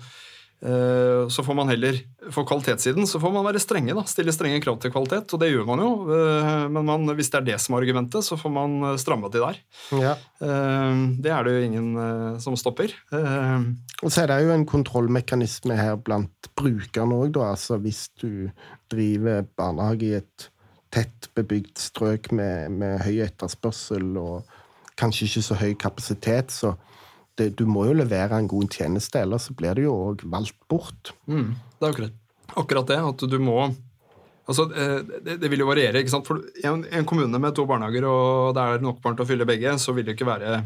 så 0.61 1.41
får 1.41 1.55
man 1.57 1.71
heller, 1.71 1.95
For 2.29 2.45
kvalitetssiden 2.45 3.07
så 3.09 3.17
får 3.19 3.31
man 3.33 3.45
være 3.47 3.61
strenge. 3.63 3.95
da, 3.97 4.03
Stille 4.05 4.33
strenge 4.35 4.59
krav 4.61 4.77
til 4.81 4.93
kvalitet, 4.93 5.33
og 5.33 5.41
det 5.41 5.49
gjør 5.49 5.65
man 5.65 5.81
jo. 5.81 5.89
Eh, 6.13 6.67
men 6.69 6.85
man, 6.85 7.07
hvis 7.17 7.31
det 7.33 7.39
er 7.39 7.47
det 7.47 7.57
som 7.63 7.73
er 7.73 7.81
argumentet, 7.81 8.21
så 8.27 8.37
får 8.37 8.53
man 8.53 8.75
eh, 8.91 8.99
stramme 9.01 9.31
til 9.33 9.41
der. 9.41 9.57
Ja. 9.97 10.13
Det 10.41 11.33
er 11.33 11.43
det 11.45 11.55
jo 11.55 11.65
ingen 11.65 11.89
som 12.41 12.55
stopper. 12.57 12.93
Og 13.13 14.09
så 14.09 14.23
er 14.23 14.31
det 14.31 14.39
jo 14.45 14.53
en 14.53 14.65
kontrollmekanisme 14.69 15.77
her 15.77 15.97
blant 16.01 16.49
brukerne 16.57 17.17
òg, 17.17 17.33
da. 17.37 17.51
Altså 17.55 17.77
hvis 17.81 18.07
du 18.21 18.49
driver 18.91 19.45
barnehage 19.57 20.07
i 20.07 20.15
et 20.21 20.47
tett 20.91 21.29
bebygd 21.37 21.77
strøk 21.79 22.31
med, 22.35 22.71
med 22.81 22.99
høy 23.05 23.21
etterspørsel 23.25 24.17
og 24.19 24.49
kanskje 24.99 25.27
ikke 25.27 25.45
så 25.45 25.57
høy 25.61 25.73
kapasitet, 25.79 26.53
så 26.53 26.75
det, 27.39 27.53
du 27.59 27.63
må 27.69 27.85
jo 27.87 27.95
levere 27.95 28.37
en 28.37 28.49
god 28.51 28.73
tjeneste, 28.73 29.21
ellers 29.23 29.47
så 29.49 29.55
blir 29.57 29.77
du 29.77 29.85
jo 29.85 29.95
òg 30.09 30.25
valgt 30.31 30.57
bort. 30.71 31.13
Mm, 31.31 31.53
det 31.79 31.87
er 31.87 31.93
akkurat, 31.93 32.19
akkurat 32.59 32.91
det. 32.91 32.99
At 33.11 33.25
du 33.31 33.37
må 33.41 33.57
altså, 34.49 34.67
eh, 34.75 34.99
det, 35.23 35.37
det, 35.41 35.51
vil 35.51 35.63
jo 35.63 35.69
variere. 35.69 36.01
ikke 36.01 36.13
sant? 36.13 36.27
For 36.27 36.43
en, 36.67 36.83
en, 36.89 37.07
kommune 37.07 37.41
med 37.41 37.55
to 37.57 37.65
barnehager 37.69 38.07
og 38.09 38.53
det 38.57 38.65
er 38.65 38.85
nok 38.85 39.01
barn 39.03 39.17
til 39.17 39.25
å 39.25 39.31
fylle 39.31 39.47
begge, 39.49 39.77
så 39.81 39.95
vil 39.95 40.07
det 40.07 40.17
ikke 40.17 40.29
være 40.29 40.61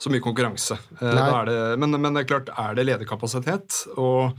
så 0.00 0.12
mye 0.12 0.24
konkurranse. 0.24 0.78
Eh, 1.00 1.20
det, 1.50 1.58
men, 1.80 1.98
men, 1.98 2.14
det 2.14 2.24
er 2.24 2.32
klart, 2.32 2.52
er 2.56 2.78
det 2.78 2.88
ledig 2.88 3.08
kapasitet, 3.10 3.82
og 4.00 4.32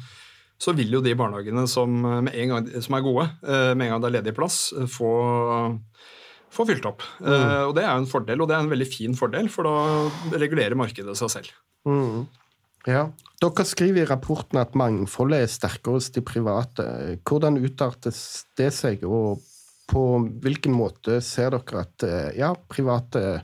så 0.61 0.73
vil 0.77 0.93
jo 0.93 1.03
de 1.05 1.13
barnehagene 1.17 1.67
som, 1.69 2.01
gang, 2.25 2.67
som 2.81 2.97
er 2.97 3.05
gode, 3.05 3.29
eh, 3.45 3.71
med 3.75 3.87
en 3.87 3.95
gang 3.95 4.03
det 4.03 4.11
er 4.11 4.17
ledig 4.19 4.35
plass, 4.37 4.63
få 4.93 5.13
få 6.51 6.67
fylt 6.67 6.85
opp. 6.89 7.05
Mm. 7.21 7.31
Uh, 7.31 7.63
og 7.69 7.73
Det 7.77 7.85
er 7.85 7.91
jo 7.91 8.03
en 8.03 8.11
fordel, 8.11 8.43
og 8.43 8.49
det 8.51 8.57
er 8.57 8.65
en 8.65 8.71
veldig 8.71 8.89
fin 8.91 9.17
fordel, 9.17 9.49
for 9.53 9.67
da 9.67 10.37
regulerer 10.41 10.77
markedet 10.79 11.17
seg 11.19 11.33
selv. 11.33 11.53
Mm. 11.87 12.25
Ja. 12.89 13.05
Dere 13.41 13.65
skriver 13.65 14.03
i 14.03 14.09
rapporten 14.09 14.59
at 14.61 14.75
mangfoldet 14.77 15.45
er 15.45 15.49
sterkere 15.51 15.97
hos 15.97 16.09
de 16.13 16.23
private. 16.25 16.85
Hvordan 17.27 17.59
utartes 17.61 18.21
det 18.57 18.71
seg, 18.73 19.05
og 19.05 19.41
på 19.91 20.03
hvilken 20.43 20.75
måte 20.75 21.19
ser 21.25 21.53
dere 21.55 21.85
at 21.85 22.05
eh, 22.07 22.29
ja, 22.39 22.53
private 22.71 23.41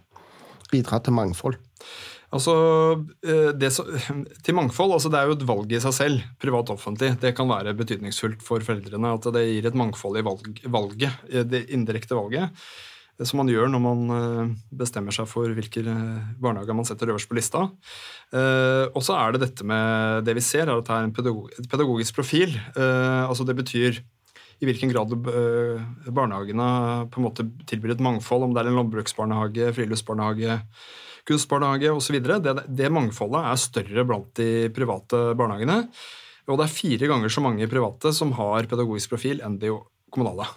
bidrar 0.72 1.04
til 1.04 1.18
mangfold? 1.18 1.58
Altså, 2.34 2.54
eh, 3.24 3.52
det, 3.56 3.72
til 4.46 4.58
mangfold, 4.58 4.96
altså 4.98 5.12
Det 5.12 5.20
er 5.20 5.30
jo 5.30 5.38
et 5.38 5.48
valg 5.48 5.74
i 5.74 5.82
seg 5.84 5.96
selv, 5.96 6.28
privat 6.42 6.72
og 6.72 6.80
offentlig. 6.80 7.14
Det 7.22 7.34
kan 7.38 7.50
være 7.52 7.76
betydningsfullt 7.78 8.46
for 8.46 8.64
foreldrene 8.66 9.16
at 9.18 9.30
det 9.36 9.48
gir 9.48 9.70
et 9.70 9.80
mangfold 9.80 10.20
i 10.20 10.26
valg, 10.28 10.62
valget, 10.66 11.26
det 11.52 11.68
indirekte 11.76 12.18
valget 12.18 12.54
som 13.26 13.40
man 13.42 13.50
gjør 13.50 13.72
når 13.72 13.82
man 13.82 14.02
eh, 14.14 14.52
bestemmer 14.78 15.16
seg 15.16 15.26
for 15.30 15.50
hvilke 15.58 15.82
eh, 15.82 16.28
barnehager 16.42 16.78
man 16.78 16.86
setter 16.86 17.10
øverst 17.10 17.30
på 17.30 17.38
lista. 17.38 17.64
Eh, 18.30 18.86
og 18.92 19.02
så 19.06 19.16
er 19.18 19.34
det 19.34 19.42
dette 19.48 19.66
med 19.66 20.28
det 20.28 20.36
vi 20.38 20.44
ser, 20.46 20.68
er 20.68 20.78
at 20.78 20.86
det 20.86 20.94
er 20.94 21.08
en 21.08 21.16
pedagogisk 21.72 22.20
profil. 22.20 22.54
altså 22.78 23.48
Det 23.48 23.58
betyr 23.58 24.00
i 24.58 24.66
hvilken 24.66 24.90
grad 24.90 25.12
barnehagene 26.10 26.70
på 27.14 27.20
en 27.20 27.28
måte 27.28 27.46
tilbyr 27.70 27.94
et 27.94 28.06
mangfold, 28.06 28.46
om 28.46 28.54
det 28.54 28.64
er 28.64 28.72
en 28.72 28.80
landbruksbarnehage, 28.80 29.74
friluftsbarnehage, 29.78 30.62
kunstbarnehage 31.30 31.92
osv. 31.94 32.22
Det, 32.22 32.56
det 32.66 32.94
mangfoldet 32.94 33.50
er 33.50 33.62
større 33.62 34.06
blant 34.08 34.32
de 34.40 34.70
private 34.74 35.28
barnehagene. 35.38 35.84
Og 36.48 36.58
det 36.58 36.66
er 36.66 36.74
fire 36.74 37.10
ganger 37.12 37.34
så 37.34 37.44
mange 37.44 37.68
private 37.70 38.14
som 38.16 38.32
har 38.38 38.70
pedagogisk 38.70 39.14
profil 39.14 39.42
enn 39.46 39.60
de 39.62 39.74
kommunale. 40.18 40.50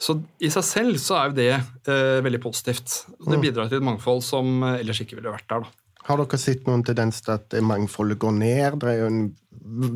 Så 0.00 0.18
i 0.42 0.50
seg 0.52 0.66
selv 0.66 0.98
så 1.02 1.20
er 1.20 1.30
jo 1.30 1.38
det 1.38 1.52
eh, 1.54 2.18
veldig 2.24 2.42
positivt. 2.42 3.04
Det 3.20 3.36
mm. 3.38 3.44
bidrar 3.44 3.70
til 3.70 3.80
et 3.80 3.86
mangfold 3.86 4.24
som 4.26 4.58
eh, 4.64 4.80
ellers 4.82 5.04
ikke 5.04 5.20
ville 5.20 5.32
vært 5.32 5.48
der. 5.52 5.64
da. 5.64 5.80
Har 6.04 6.20
dere 6.20 6.36
sett 6.40 6.66
noen 6.68 6.82
tendens 6.84 7.22
til 7.24 7.32
at 7.32 7.54
mangfoldet 7.64 8.18
går 8.20 8.34
ned? 8.36 8.74
Det 8.82 8.90
er 8.90 8.98
jo 9.00 9.06
en 9.08 9.22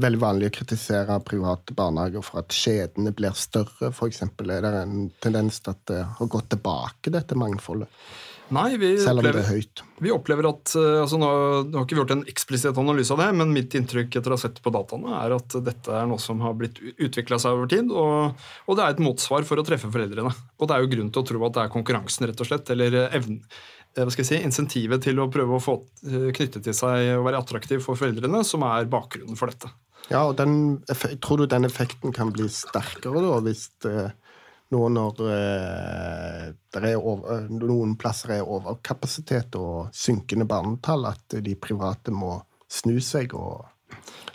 veldig 0.01 0.21
vanlig 0.23 0.49
å 0.49 0.55
kritisere 0.57 1.19
private 1.27 1.75
barnehager 1.77 2.25
for 2.25 2.41
at 2.41 2.55
skjedene 2.57 3.13
blir 3.17 3.37
større, 3.37 3.91
f.eks. 3.91 4.23
Er 4.25 4.65
det 4.65 4.73
en 4.87 5.11
tendens 5.21 5.61
til 5.61 5.75
at 5.75 5.83
det 5.91 6.01
har 6.17 6.31
gått 6.33 6.49
tilbake, 6.55 7.13
dette 7.13 7.37
mangfoldet? 7.37 7.93
Nei, 8.55 8.77
vi 8.81 8.95
Selv 9.01 9.21
om 9.21 9.27
opplever, 9.27 9.37
det 9.37 9.45
er 9.45 9.59
høyt. 9.59 9.83
Vi 10.01 10.13
opplever 10.15 10.49
at 10.49 10.73
eh, 10.79 11.01
altså 11.03 11.19
nå, 11.21 11.29
nå 11.69 11.77
har 11.77 11.85
ikke 11.85 11.97
vi 11.97 12.01
gjort 12.01 12.15
en 12.15 12.25
eksplisitt 12.31 12.81
analyse 12.81 13.13
av 13.13 13.21
det, 13.21 13.29
men 13.37 13.53
mitt 13.53 13.75
inntrykk 13.77 14.19
etter 14.19 14.33
å 14.33 14.39
ha 14.39 14.41
sett 14.41 14.61
på 14.65 14.73
dataene 14.73 15.17
er 15.21 15.35
at 15.37 15.57
dette 15.67 15.95
er 15.95 16.07
noe 16.09 16.23
som 16.23 16.41
har 16.45 16.55
blitt 16.57 16.81
utvikla 16.97 17.41
seg 17.43 17.59
over 17.59 17.69
tid. 17.71 17.93
Og, 17.93 18.47
og, 18.65 18.79
det 18.79 18.85
er 18.85 18.95
et 18.95 19.03
motsvar 19.05 19.45
for 19.49 19.61
å 19.61 19.67
treffe 19.69 19.91
foreldrene. 19.93 20.33
Og 20.33 20.71
det 20.71 20.77
er 20.77 20.85
jo 20.85 20.93
grunn 20.95 21.11
til 21.13 21.25
å 21.25 21.29
tro 21.29 21.43
at 21.49 21.59
det 21.59 21.65
er 21.67 21.75
konkurransen, 21.75 22.29
rett 22.31 22.41
og 22.45 22.49
slett, 22.49 22.73
eller 22.73 22.97
evnen 23.09 23.43
eh, 23.43 24.01
hva 24.01 24.09
skal 24.15 24.25
jeg 24.25 24.31
si, 24.31 24.41
insentivet 24.49 25.05
til 25.05 25.21
å 25.21 25.29
prøve 25.33 25.59
å 25.59 25.65
få 25.65 25.81
knyttet 25.83 26.39
knytte 26.39 26.65
til 26.65 26.79
seg 26.79 27.19
og 27.19 27.27
være 27.29 27.43
attraktiv 27.43 27.85
for 27.85 28.01
foreldrene, 28.01 28.41
som 28.49 28.65
er 28.69 28.89
bakgrunnen 28.89 29.37
for 29.37 29.53
dette. 29.53 29.73
Ja, 30.09 30.25
og 30.25 30.39
den, 30.39 30.79
Tror 31.21 31.43
du 31.43 31.51
den 31.51 31.69
effekten 31.69 32.15
kan 32.17 32.33
bli 32.33 32.49
sterkere 32.49 33.21
da, 33.21 33.43
hvis 33.45 33.67
nå 34.75 34.83
når 34.93 35.23
eh, 35.33 36.97
over, 36.99 37.49
noen 37.49 37.97
plasser 38.01 38.37
er 38.37 38.49
overkapasitet 38.49 39.57
og 39.61 39.89
synkende 39.97 40.47
barnetall, 40.49 41.09
at 41.09 41.39
de 41.45 41.57
private 41.61 42.13
må 42.13 42.37
snu 42.69 42.99
seg 43.01 43.33
og 43.39 43.65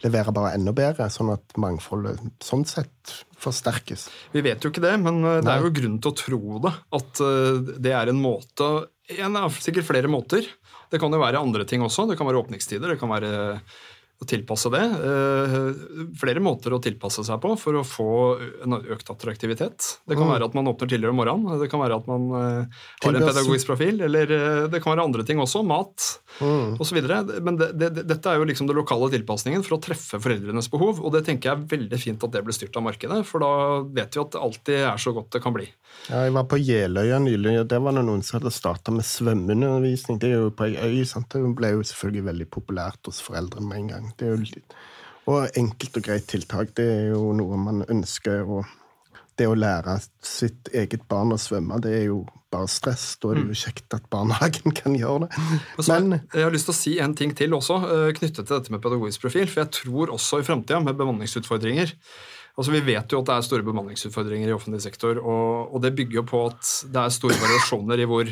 levere 0.03 0.33
bare 0.35 0.55
enda 0.57 0.73
bedre, 0.75 1.07
sånn 1.13 1.31
at 1.35 1.55
mangfoldet 1.61 2.19
sånn 2.43 2.65
sett 2.67 3.13
forsterkes. 3.43 4.07
Vi 4.33 4.43
vet 4.43 4.63
jo 4.63 4.71
ikke 4.71 4.83
det, 4.83 4.95
men 5.03 5.21
eh, 5.21 5.39
det 5.43 5.53
er 5.53 5.63
jo 5.67 5.75
grunn 5.75 5.99
til 6.01 6.11
å 6.11 6.17
tro 6.19 6.59
det. 6.65 6.73
At 6.97 7.23
eh, 7.23 7.61
det 7.77 7.95
er 7.95 8.11
en 8.11 8.21
måte 8.23 8.73
En 9.19 9.35
av 9.35 9.51
sikkert 9.59 9.83
flere 9.83 10.07
måter. 10.07 10.45
Det 10.89 10.95
kan 11.01 11.11
jo 11.11 11.19
være 11.19 11.41
andre 11.43 11.65
ting 11.67 11.81
også. 11.83 12.05
Det 12.07 12.15
kan 12.15 12.23
være 12.29 12.39
åpningstider. 12.39 12.93
det 12.93 13.01
kan 13.01 13.11
være 13.11 13.59
å 14.23 14.29
tilpasse 14.29 14.71
det. 14.73 14.83
Flere 16.19 16.43
måter 16.43 16.75
å 16.75 16.81
tilpasse 16.83 17.25
seg 17.27 17.41
på 17.43 17.53
for 17.59 17.79
å 17.79 17.85
få 17.87 18.09
en 18.65 18.77
økt 18.79 19.11
attraktivitet. 19.13 19.89
Det 20.07 20.17
kan 20.17 20.27
mm. 20.27 20.33
være 20.35 20.49
at 20.49 20.57
man 20.57 20.71
åpner 20.71 20.89
tidligere 20.89 21.13
om 21.13 21.21
morgenen, 21.21 21.59
det 21.61 21.69
kan 21.71 21.83
være 21.83 21.99
at 22.01 22.09
man 22.09 22.29
har 22.33 23.13
en 23.13 23.27
pedagogisk 23.27 23.69
profil, 23.69 24.01
eller 24.07 24.33
det 24.71 24.81
kan 24.83 24.95
være 24.95 25.05
andre 25.07 25.27
ting 25.27 25.41
også. 25.43 25.63
Mat 25.67 26.07
mm. 26.39 26.79
osv. 26.83 26.99
Men 27.43 27.59
det, 27.59 27.71
det, 27.79 28.05
dette 28.09 28.31
er 28.31 28.41
jo 28.41 28.47
liksom 28.49 28.69
den 28.69 28.79
lokale 28.79 29.11
tilpasningen 29.13 29.63
for 29.65 29.77
å 29.77 29.81
treffe 29.83 30.19
foreldrenes 30.23 30.69
behov, 30.73 31.01
og 31.03 31.13
det 31.15 31.25
tenker 31.27 31.51
jeg 31.51 31.59
er 31.59 31.69
veldig 31.75 31.99
fint 32.01 32.25
at 32.25 32.35
det 32.35 32.43
blir 32.45 32.55
styrt 32.55 32.77
av 32.79 32.85
markedet, 32.87 33.21
for 33.27 33.43
da 33.43 33.53
vet 33.93 34.15
vi 34.15 34.23
at 34.23 34.35
det 34.35 34.43
alltid 34.47 34.83
er 34.89 35.01
så 35.01 35.15
godt 35.15 35.31
det 35.35 35.43
kan 35.43 35.55
bli. 35.55 35.67
Ja, 36.09 36.23
jeg 36.25 36.33
var 36.35 36.47
på 36.49 36.59
Jeløya 36.59 37.19
nylig, 37.23 37.57
og 37.61 37.69
der 37.71 37.83
var 37.83 37.95
det 37.95 38.05
noen 38.07 38.23
som 38.25 38.39
hadde 38.39 38.53
starta 38.53 38.93
med 38.93 39.05
svømmeundervisning. 39.07 40.19
Det 40.21 40.31
er 40.31 40.41
jo 40.41 40.53
på 40.55 40.67
ei 40.67 40.75
øy, 40.77 41.03
sant? 41.07 41.29
det 41.33 41.53
ble 41.57 41.73
jo 41.75 41.85
selvfølgelig 41.85 42.27
veldig 42.29 42.49
populært 42.53 43.09
hos 43.09 43.21
foreldrene 43.23 43.69
med 43.69 43.83
en 43.83 43.91
gang. 43.93 44.09
Det 44.19 44.29
er 44.29 44.37
jo 44.37 44.63
og 45.31 45.55
enkelt 45.55 45.97
og 45.97 46.03
greit 46.03 46.25
tiltak. 46.27 46.73
Det 46.75 46.83
er 46.83 47.05
jo 47.13 47.31
noe 47.37 47.59
man 47.59 47.85
ønsker. 47.87 48.43
og 48.43 48.65
det 49.33 49.47
å 49.49 49.55
lære 49.57 49.95
sitt 50.21 50.69
eget 50.77 51.07
barn 51.09 51.33
å 51.33 51.39
svømme, 51.41 51.79
det 51.81 51.93
er 51.97 52.03
jo 52.11 52.19
bare 52.53 52.69
stress. 52.69 53.15
Da 53.17 53.31
er 53.31 53.39
det 53.39 53.45
jo 53.47 53.55
mm. 53.55 53.61
kjekt 53.63 53.95
at 53.97 54.05
barnehagen 54.13 54.75
kan 54.81 54.93
gjøre 54.97 55.25
det. 55.25 55.41
Men, 55.87 56.19
jeg 56.21 56.45
har 56.45 56.53
lyst 56.53 56.69
til 56.69 56.75
å 56.75 56.77
si 56.77 56.93
en 57.01 57.15
ting 57.17 57.33
til 57.37 57.55
også, 57.57 57.79
eh, 57.87 58.11
knyttet 58.13 58.45
til 58.45 58.53
dette 58.53 58.73
med 58.73 58.83
pedagogisk 58.83 59.25
profil. 59.25 59.49
For 59.49 59.63
jeg 59.63 59.73
tror 59.79 60.13
også 60.13 60.41
i 60.41 60.47
framtida, 60.47 60.83
med 60.83 60.99
bemanningsutfordringer 60.99 61.97
Altså, 62.53 62.69
Vi 62.69 62.83
vet 62.85 63.09
jo 63.09 63.17
at 63.17 63.25
det 63.25 63.33
er 63.33 63.45
store 63.47 63.65
bemanningsutfordringer 63.65 64.51
i 64.51 64.53
offentlig 64.53 64.83
sektor, 64.83 65.17
og, 65.17 65.73
og 65.73 65.81
det 65.81 65.95
bygger 65.97 66.19
jo 66.19 66.23
på 66.29 66.41
at 66.51 66.73
det 66.93 66.99
er 67.01 67.15
store 67.15 67.37
variasjoner 67.41 68.03
i 68.03 68.05
hvor, 68.05 68.29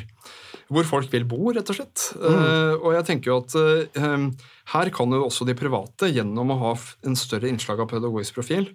hvor 0.72 0.88
folk 0.88 1.12
vil 1.12 1.28
bo, 1.28 1.52
rett 1.52 1.68
og 1.68 1.78
slett. 1.78 2.08
Mm. 2.16 2.26
Uh, 2.26 2.74
og 2.80 2.96
jeg 2.96 3.08
tenker 3.10 3.32
jo 3.32 3.40
at 3.42 3.56
uh, 3.60 4.50
her 4.74 4.92
kan 4.96 5.16
jo 5.16 5.26
også 5.28 5.48
de 5.48 5.56
private, 5.58 6.12
gjennom 6.16 6.54
å 6.54 6.60
ha 6.66 6.76
en 7.08 7.18
større 7.20 7.52
innslag 7.52 7.84
av 7.84 7.92
pedagogisk 7.92 8.40
profil, 8.40 8.70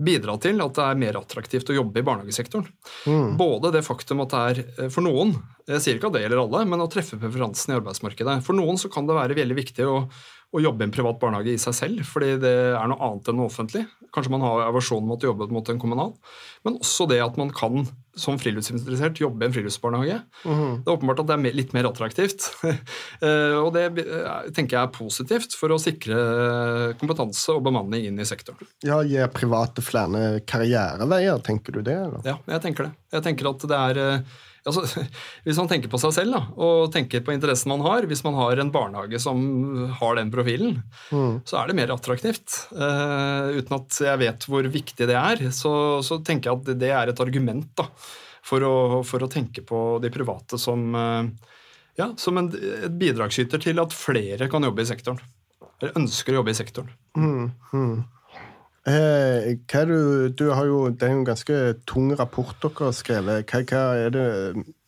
bidra 0.00 0.36
til 0.40 0.60
at 0.64 0.76
det 0.76 0.84
er 0.86 1.00
mer 1.00 1.18
attraktivt 1.20 1.70
å 1.72 1.76
jobbe 1.76 2.00
i 2.00 2.06
barnehagesektoren. 2.06 2.68
Mm. 3.04 3.36
Både 3.40 3.72
det 3.74 3.84
faktum 3.84 4.22
at 4.24 4.32
det 4.32 4.42
er 4.50 4.60
eh, 4.64 4.92
for 4.92 5.04
noen, 5.04 5.34
jeg 5.68 5.84
sier 5.84 5.98
ikke 5.98 6.08
at 6.10 6.16
det 6.16 6.24
gjelder 6.24 6.42
alle, 6.44 6.64
men 6.68 6.84
å 6.84 6.88
treffe 6.90 7.18
preferansen 7.20 7.74
i 7.74 7.78
arbeidsmarkedet. 7.78 8.40
For 8.46 8.56
noen 8.56 8.80
så 8.80 8.90
kan 8.92 9.08
det 9.08 9.18
være 9.18 9.36
veldig 9.38 9.58
viktig 9.60 9.86
å, 9.86 9.98
å 10.50 10.60
jobbe 10.62 10.82
i 10.82 10.88
en 10.88 10.94
privat 10.94 11.18
barnehage 11.22 11.54
i 11.54 11.60
seg 11.62 11.76
selv, 11.76 12.04
fordi 12.10 12.34
det 12.42 12.52
er 12.74 12.90
noe 12.90 12.98
annet 13.06 13.28
enn 13.30 13.38
noe 13.38 13.50
offentlig. 13.50 13.84
Kanskje 14.10 14.32
man 14.34 14.42
har 14.42 14.64
aversjon 14.66 15.04
mot 15.06 15.22
å 15.22 15.28
jobbe 15.30 15.46
mot 15.54 15.68
en 15.70 15.78
kommunal. 15.78 16.14
Men 16.66 16.80
også 16.80 17.06
det 17.10 17.20
at 17.22 17.36
man 17.38 17.52
kan 17.54 17.84
som 18.18 18.38
friluftsinteressert 18.40 19.20
jobbe 19.22 19.44
i 19.44 19.48
en 19.48 19.54
friluftsbarnehage. 19.54 20.16
Mm. 20.42 20.80
Det 20.82 20.90
er 20.90 20.96
åpenbart 20.96 21.22
at 21.22 21.28
det 21.30 21.36
er 21.36 21.56
litt 21.60 21.74
mer 21.76 21.90
attraktivt. 21.92 22.50
Eh, 23.20 23.54
og 23.58 23.74
det 23.74 23.82
eh, 24.00 24.46
tenker 24.56 24.76
jeg 24.78 24.80
er 24.80 24.92
positivt 24.94 25.52
for 25.58 25.72
å 25.74 25.76
sikre 25.80 26.14
kompetanse 27.00 27.52
og 27.52 27.64
bemanning 27.66 28.06
inn 28.08 28.20
i 28.22 28.26
sektoren. 28.26 28.68
Ja, 28.86 29.00
Gir 29.04 29.28
private 29.34 29.84
flere 29.84 30.40
karriereveier, 30.48 31.42
tenker 31.44 31.76
du 31.76 31.82
det? 31.84 31.98
Eller? 32.06 32.22
Ja, 32.24 32.38
jeg 32.54 32.64
tenker 32.64 32.88
det. 32.88 32.94
Jeg 33.12 33.26
tenker 33.26 33.50
at 33.50 33.66
det 33.68 33.80
er 33.90 34.00
eh, 34.00 34.38
altså, 34.68 35.04
Hvis 35.46 35.58
man 35.60 35.68
tenker 35.70 35.92
på 35.92 36.00
seg 36.02 36.14
selv 36.16 36.36
da, 36.36 36.40
og 36.60 36.90
tenker 36.94 37.24
på 37.24 37.34
interessen 37.34 37.72
man 37.72 37.84
har, 37.86 38.06
hvis 38.10 38.24
man 38.26 38.36
har 38.38 38.60
en 38.60 38.72
barnehage 38.74 39.20
som 39.22 39.40
har 40.00 40.18
den 40.18 40.32
profilen, 40.32 40.80
mm. 41.10 41.42
så 41.48 41.60
er 41.60 41.70
det 41.70 41.78
mer 41.78 41.94
attraktivt. 41.94 42.64
Uh, 42.74 43.56
uten 43.60 43.78
at 43.78 44.00
jeg 44.06 44.22
vet 44.24 44.48
hvor 44.50 44.70
viktig 44.78 45.08
det 45.10 45.18
er, 45.18 45.46
så, 45.56 45.74
så, 46.06 46.20
tenker 46.24 46.50
jeg 46.50 46.60
at 46.60 46.82
det 46.82 46.92
er 46.94 47.12
et 47.12 47.24
argument 47.24 47.70
da, 47.78 47.88
for, 48.46 48.64
å, 48.66 48.76
for 49.06 49.24
å 49.24 49.30
tenke 49.30 49.64
på 49.66 50.00
de 50.02 50.12
private 50.12 50.60
som, 50.60 50.86
uh, 50.94 51.56
ja, 52.00 52.12
som 52.20 52.40
en, 52.40 52.52
et 52.52 52.96
bidragsyter 53.00 53.62
til 53.62 53.82
at 53.82 53.96
flere 53.96 54.50
kan 54.52 54.66
jobbe 54.66 54.84
i 54.84 54.90
sektoren. 54.90 55.20
Eller 55.80 55.96
ønsker 55.96 56.34
å 56.34 56.42
jobbe 56.42 56.52
i 56.52 56.58
sektoren. 56.58 56.90
Mm, 57.16 57.46
mm. 57.72 57.94
Eh, 58.88 59.58
du, 59.84 60.28
du, 60.32 60.46
har 60.56 60.64
jo, 60.64 60.88
Det 60.88 61.04
er 61.04 61.10
jo 61.12 61.18
en 61.18 61.26
ganske 61.28 61.56
tung 61.84 62.14
rapport 62.16 62.56
dere 62.62 62.86
har 62.88 62.94
skrevet. 62.96 63.50
Hva, 63.50 63.60
hva, 63.68 63.82
Er 64.06 64.14
det 64.14 64.26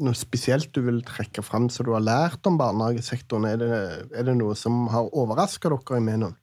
noe 0.01 0.17
spesielt 0.17 0.73
du 0.73 0.81
vil 0.87 1.03
trekke 1.05 1.45
fram 1.45 1.69
som 1.69 1.87
du 1.87 1.93
har 1.93 2.05
lært 2.05 2.47
om 2.49 2.57
barnehagesektoren? 2.61 3.51
Er 3.51 3.59
det, 3.61 3.81
er 4.17 4.29
det 4.29 4.37
noe 4.39 4.57
som 4.57 4.87
har 4.93 5.13
overraska 5.13 5.73
dere 5.73 6.01
i 6.01 6.07
Menon? 6.07 6.39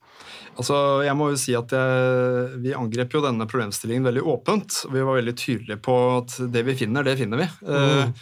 Altså, 0.60 0.76
jeg 1.08 1.16
må 1.16 1.30
jo 1.32 1.40
si 1.40 1.56
at 1.56 1.72
jeg, 1.74 2.60
Vi 2.62 2.76
angrep 2.76 3.16
jo 3.16 3.24
denne 3.24 3.50
problemstillingen 3.50 4.06
veldig 4.06 4.28
åpent. 4.30 4.84
Vi 4.92 5.02
var 5.02 5.18
veldig 5.18 5.36
tydelige 5.40 5.82
på 5.82 5.98
at 6.20 6.38
det 6.54 6.66
vi 6.68 6.78
finner, 6.84 7.08
det 7.08 7.18
finner 7.18 7.42
vi. 7.42 7.50
Eh, 7.66 8.06
mm. 8.06 8.14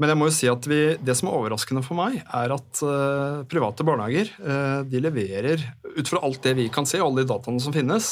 Men 0.00 0.14
jeg 0.14 0.18
må 0.18 0.26
jo 0.30 0.34
si 0.34 0.48
at 0.48 0.64
vi, 0.66 0.80
det 0.96 1.14
som 1.18 1.28
er 1.28 1.36
overraskende 1.36 1.82
for 1.84 1.94
meg, 1.94 2.22
er 2.24 2.54
at 2.54 2.80
uh, 2.82 3.42
private 3.46 3.84
barnehager 3.86 4.32
de 4.88 5.02
leverer, 5.04 5.62
ut 5.84 6.08
fra 6.08 6.22
alt 6.24 6.40
det 6.42 6.56
vi 6.58 6.64
kan 6.72 6.88
se, 6.88 6.98
alle 6.98 7.22
de 7.22 7.28
dataene 7.28 7.62
som 7.62 7.74
finnes, 7.76 8.08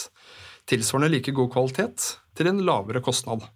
tilsvarende 0.68 1.12
like 1.14 1.34
god 1.36 1.52
kvalitet 1.54 2.10
til 2.36 2.50
en 2.50 2.62
lavere 2.66 3.02
kostnad. 3.04 3.46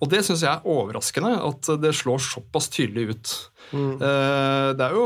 Og 0.00 0.08
det 0.08 0.22
syns 0.24 0.42
jeg 0.46 0.48
er 0.48 0.68
overraskende, 0.68 1.34
at 1.44 1.68
det 1.82 1.92
slår 1.96 2.22
såpass 2.24 2.70
tydelig 2.72 3.10
ut. 3.12 3.32
Mm. 3.76 3.90
Eh, 4.00 4.68
det, 4.78 4.86
jo, 4.96 5.02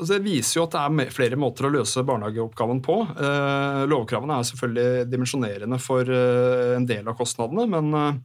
altså 0.00 0.08
det, 0.10 0.24
viser 0.24 0.58
jo 0.58 0.64
at 0.66 0.74
det 0.74 0.80
er 1.06 1.14
flere 1.14 1.38
måter 1.38 1.68
å 1.68 1.72
løse 1.76 2.02
barnehageoppgaven 2.06 2.80
på. 2.84 2.96
Eh, 3.14 3.82
lovkravene 3.90 4.40
er 4.40 4.48
selvfølgelig 4.50 5.06
dimensjonerende 5.12 5.78
for 5.82 6.10
eh, 6.10 6.74
en 6.74 6.88
del 6.90 7.06
av 7.06 7.14
kostnadene, 7.20 7.68
men 7.70 8.18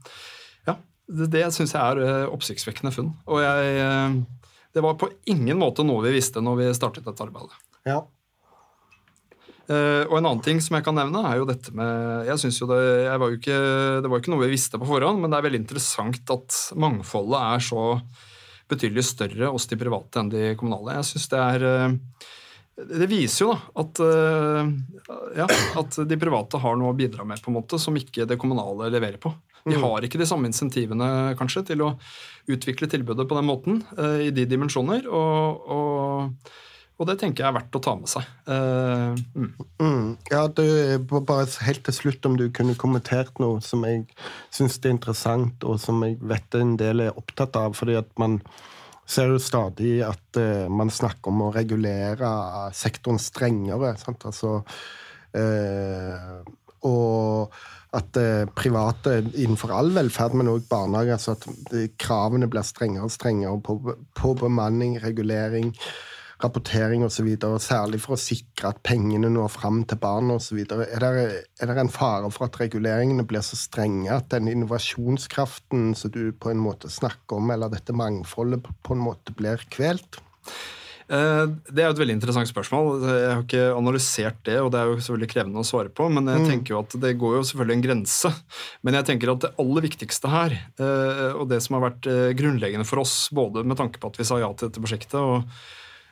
ja, 0.66 0.76
det, 1.06 1.30
det 1.36 1.46
syns 1.54 1.76
jeg 1.78 2.02
er 2.02 2.34
oppsiktsvekkende 2.34 2.94
funn. 2.96 3.14
Og 3.30 3.44
jeg, 3.46 4.26
det 4.74 4.86
var 4.88 4.98
på 4.98 5.12
ingen 5.30 5.62
måte 5.62 5.86
noe 5.86 6.02
vi 6.08 6.16
visste 6.18 6.42
når 6.42 6.64
vi 6.64 6.72
startet 6.80 7.06
dette 7.06 7.30
arbeidet. 7.30 7.62
Ja, 7.86 8.02
Uh, 9.70 10.04
og 10.10 10.18
en 10.18 10.26
annen 10.26 10.42
ting 10.44 10.60
som 10.64 10.76
jeg 10.76 10.86
kan 10.88 10.98
nevne, 10.98 11.22
er 11.28 11.38
jo 11.38 11.48
dette 11.48 11.72
med 11.78 12.26
jeg 12.28 12.42
synes 12.42 12.58
jo 12.60 12.68
det, 12.72 12.82
jeg 13.06 13.22
var 13.22 13.30
jo 13.30 13.38
ikke, 13.38 13.60
det 14.02 14.10
var 14.10 14.22
ikke 14.22 14.34
noe 14.34 14.44
vi 14.44 14.54
visste 14.56 14.80
på 14.82 14.88
forhånd, 14.90 15.22
men 15.22 15.32
det 15.32 15.38
er 15.38 15.46
veldig 15.46 15.62
interessant 15.62 16.34
at 16.34 16.58
mangfoldet 16.82 17.38
er 17.40 17.66
så 17.66 17.84
betydelig 18.72 19.06
større 19.06 19.52
hos 19.54 19.68
de 19.70 19.78
private 19.78 20.22
enn 20.22 20.32
de 20.32 20.54
kommunale. 20.60 20.96
Jeg 20.98 21.10
synes 21.12 21.28
det 21.32 21.44
er 21.44 21.68
uh, 21.68 22.26
det 22.82 23.08
viser 23.12 23.44
jo 23.44 23.52
da 23.52 23.84
at, 23.84 24.02
uh, 24.02 25.22
ja, 25.38 25.46
at 25.84 26.00
de 26.10 26.20
private 26.20 26.62
har 26.64 26.80
noe 26.80 26.96
å 26.96 26.98
bidra 26.98 27.28
med 27.28 27.44
på 27.44 27.54
en 27.54 27.60
måte 27.60 27.78
som 27.84 28.00
ikke 28.00 28.26
det 28.28 28.40
kommunale 28.42 28.90
leverer 28.90 29.22
på. 29.22 29.34
De 29.62 29.78
mm. 29.78 29.86
har 29.86 30.08
ikke 30.08 30.18
de 30.18 30.26
samme 30.26 30.50
insentivene 30.50 31.36
kanskje 31.38 31.68
til 31.70 31.86
å 31.86 31.94
utvikle 32.50 32.90
tilbudet 32.90 33.28
på 33.30 33.38
den 33.38 33.46
måten 33.46 33.84
i 34.26 34.32
de 34.34 34.48
dimensjoner. 34.50 35.06
og, 35.06 35.70
og 35.70 36.56
og 37.02 37.08
det 37.10 37.16
tenker 37.18 37.42
jeg 37.42 37.50
er 37.50 37.56
verdt 37.56 37.78
å 37.78 37.82
ta 37.82 37.96
med 37.98 38.10
seg. 38.12 38.28
Uh, 38.46 39.18
mm. 39.34 39.48
Mm. 39.82 40.10
Ja, 40.30 40.44
du, 40.54 40.66
Bare 41.10 41.48
helt 41.66 41.82
til 41.88 41.96
slutt, 41.98 42.28
om 42.30 42.36
du 42.38 42.46
kunne 42.54 42.78
kommentert 42.78 43.42
noe 43.42 43.58
som 43.66 43.82
jeg 43.88 44.06
syns 44.54 44.78
er 44.84 44.94
interessant, 44.94 45.66
og 45.66 45.80
som 45.82 46.04
jeg 46.06 46.20
vet 46.22 46.60
en 46.60 46.76
del 46.78 47.08
er 47.08 47.18
opptatt 47.18 47.58
av. 47.58 47.74
fordi 47.80 47.98
at 47.98 48.12
man 48.22 48.38
ser 49.10 49.34
jo 49.34 49.42
stadig 49.42 49.96
at 50.06 50.38
uh, 50.38 50.70
man 50.70 50.94
snakker 50.94 51.34
om 51.34 51.48
å 51.48 51.52
regulere 51.56 52.30
sektoren 52.78 53.18
strengere. 53.20 53.96
Sant? 53.98 54.30
Altså, 54.30 54.60
uh, 55.34 56.38
og 56.86 57.62
at 57.92 58.16
private 58.56 59.18
innenfor 59.34 59.74
all 59.76 59.90
velferd, 59.92 60.38
men 60.38 60.48
òg 60.48 60.70
barnehager, 60.70 61.18
altså 61.18 61.34
at 61.34 61.98
kravene 62.00 62.48
blir 62.48 62.64
strengere 62.64 63.10
og 63.10 63.12
strengere 63.12 63.58
på, 63.66 63.76
på 64.16 64.32
bemanning, 64.40 64.96
regulering 65.04 65.74
rapportering 66.44 67.06
osv., 67.06 67.30
særlig 67.62 68.02
for 68.04 68.16
å 68.16 68.20
sikre 68.22 68.72
at 68.72 68.82
pengene 68.86 69.30
når 69.32 69.54
fram 69.54 69.82
til 69.88 70.00
barna 70.02 70.40
osv. 70.40 70.60
Er, 70.66 71.06
det, 71.06 71.24
er 71.62 71.72
det 71.72 71.78
en 71.84 71.94
fare 71.94 72.30
for 72.34 72.50
at 72.50 72.60
reguleringene 72.62 73.26
blir 73.28 73.46
så 73.46 73.60
strenge 73.60 74.12
at 74.14 74.30
den 74.34 74.52
innovasjonskraften 74.52 75.92
som 75.98 76.14
du 76.14 76.32
på 76.34 76.54
en 76.54 76.62
måte 76.62 76.92
snakker 76.92 77.40
om, 77.40 77.54
eller 77.54 77.72
dette 77.74 77.96
mangfoldet, 77.96 78.70
på 78.84 78.98
en 78.98 79.04
måte 79.10 79.36
blir 79.38 79.64
kvelt? 79.74 80.22
Eh, 81.12 81.46
det 81.68 81.84
er 81.84 81.92
et 81.92 82.00
veldig 82.00 82.16
interessant 82.16 82.48
spørsmål. 82.48 83.04
Jeg 83.04 83.32
har 83.34 83.44
ikke 83.44 83.66
analysert 83.76 84.40
det, 84.48 84.58
og 84.64 84.70
det 84.72 84.80
er 84.80 84.88
jo 84.92 85.00
selvfølgelig 85.00 85.32
krevende 85.34 85.64
å 85.64 85.68
svare 85.68 85.92
på, 85.92 86.08
men 86.14 86.30
jeg 86.32 86.44
mm. 86.44 86.48
tenker 86.54 86.76
jo 86.76 86.80
at 86.86 86.96
det 87.04 87.14
går 87.20 87.36
jo 87.38 87.44
selvfølgelig 87.50 87.78
en 87.78 87.86
grense. 87.88 88.32
Men 88.88 88.98
jeg 89.00 89.10
tenker 89.10 89.34
at 89.34 89.44
det 89.44 89.52
aller 89.62 89.88
viktigste 89.88 90.32
her, 90.32 90.56
eh, 90.56 91.28
og 91.36 91.50
det 91.52 91.60
som 91.66 91.78
har 91.78 91.90
vært 91.90 92.08
eh, 92.12 92.32
grunnleggende 92.40 92.88
for 92.88 93.04
oss, 93.04 93.16
både 93.36 93.66
med 93.68 93.80
tanke 93.82 94.00
på 94.00 94.14
at 94.14 94.22
vi 94.22 94.28
sa 94.28 94.40
ja 94.40 94.52
til 94.56 94.72
dette 94.72 94.84
prosjektet, 94.84 95.20
og 95.20 95.44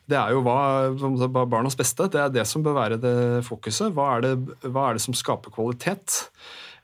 det 0.10 0.18
er 0.18 0.34
jo 0.34 0.42
hva, 0.46 1.46
barnas 1.50 1.78
beste. 1.78 2.10
Det 2.12 2.22
er 2.22 2.32
det 2.34 2.48
som 2.50 2.64
bør 2.66 2.78
være 2.80 3.02
det 3.02 3.18
fokuset. 3.48 3.94
Hva 3.94 4.16
er 4.16 4.26
det, 4.26 4.34
hva 4.66 4.90
er 4.90 4.98
det 4.98 5.06
som 5.06 5.18
skaper 5.18 5.54
kvalitet? 5.54 6.24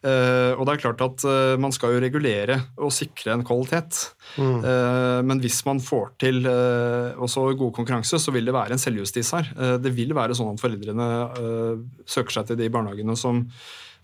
Uh, 0.06 0.54
og 0.60 0.68
det 0.68 0.76
er 0.76 0.82
klart 0.84 1.00
at 1.02 1.24
uh, 1.26 1.56
Man 1.58 1.74
skal 1.74 1.96
jo 1.96 2.02
regulere 2.04 2.60
og 2.78 2.92
sikre 2.94 3.34
en 3.34 3.46
kvalitet. 3.48 4.04
Mm. 4.38 4.60
Uh, 4.62 5.22
men 5.26 5.42
hvis 5.42 5.64
man 5.66 5.82
får 5.82 6.12
til 6.22 6.46
også 6.46 7.48
god 7.58 7.74
konkurranse, 7.74 8.20
så 8.22 8.34
vil 8.36 8.46
det 8.46 8.54
være 8.54 8.76
en 8.76 8.82
selvjustis 8.82 9.32
her. 9.34 9.50
det 9.82 9.94
vil 9.96 10.14
være 10.16 10.36
sånn 10.38 10.54
at 10.54 10.62
foreldrene 10.62 11.08
søker 12.06 12.38
seg 12.38 12.52
til 12.52 12.60
de 12.60 12.70
barnehagene 12.74 13.16
som, 13.18 13.42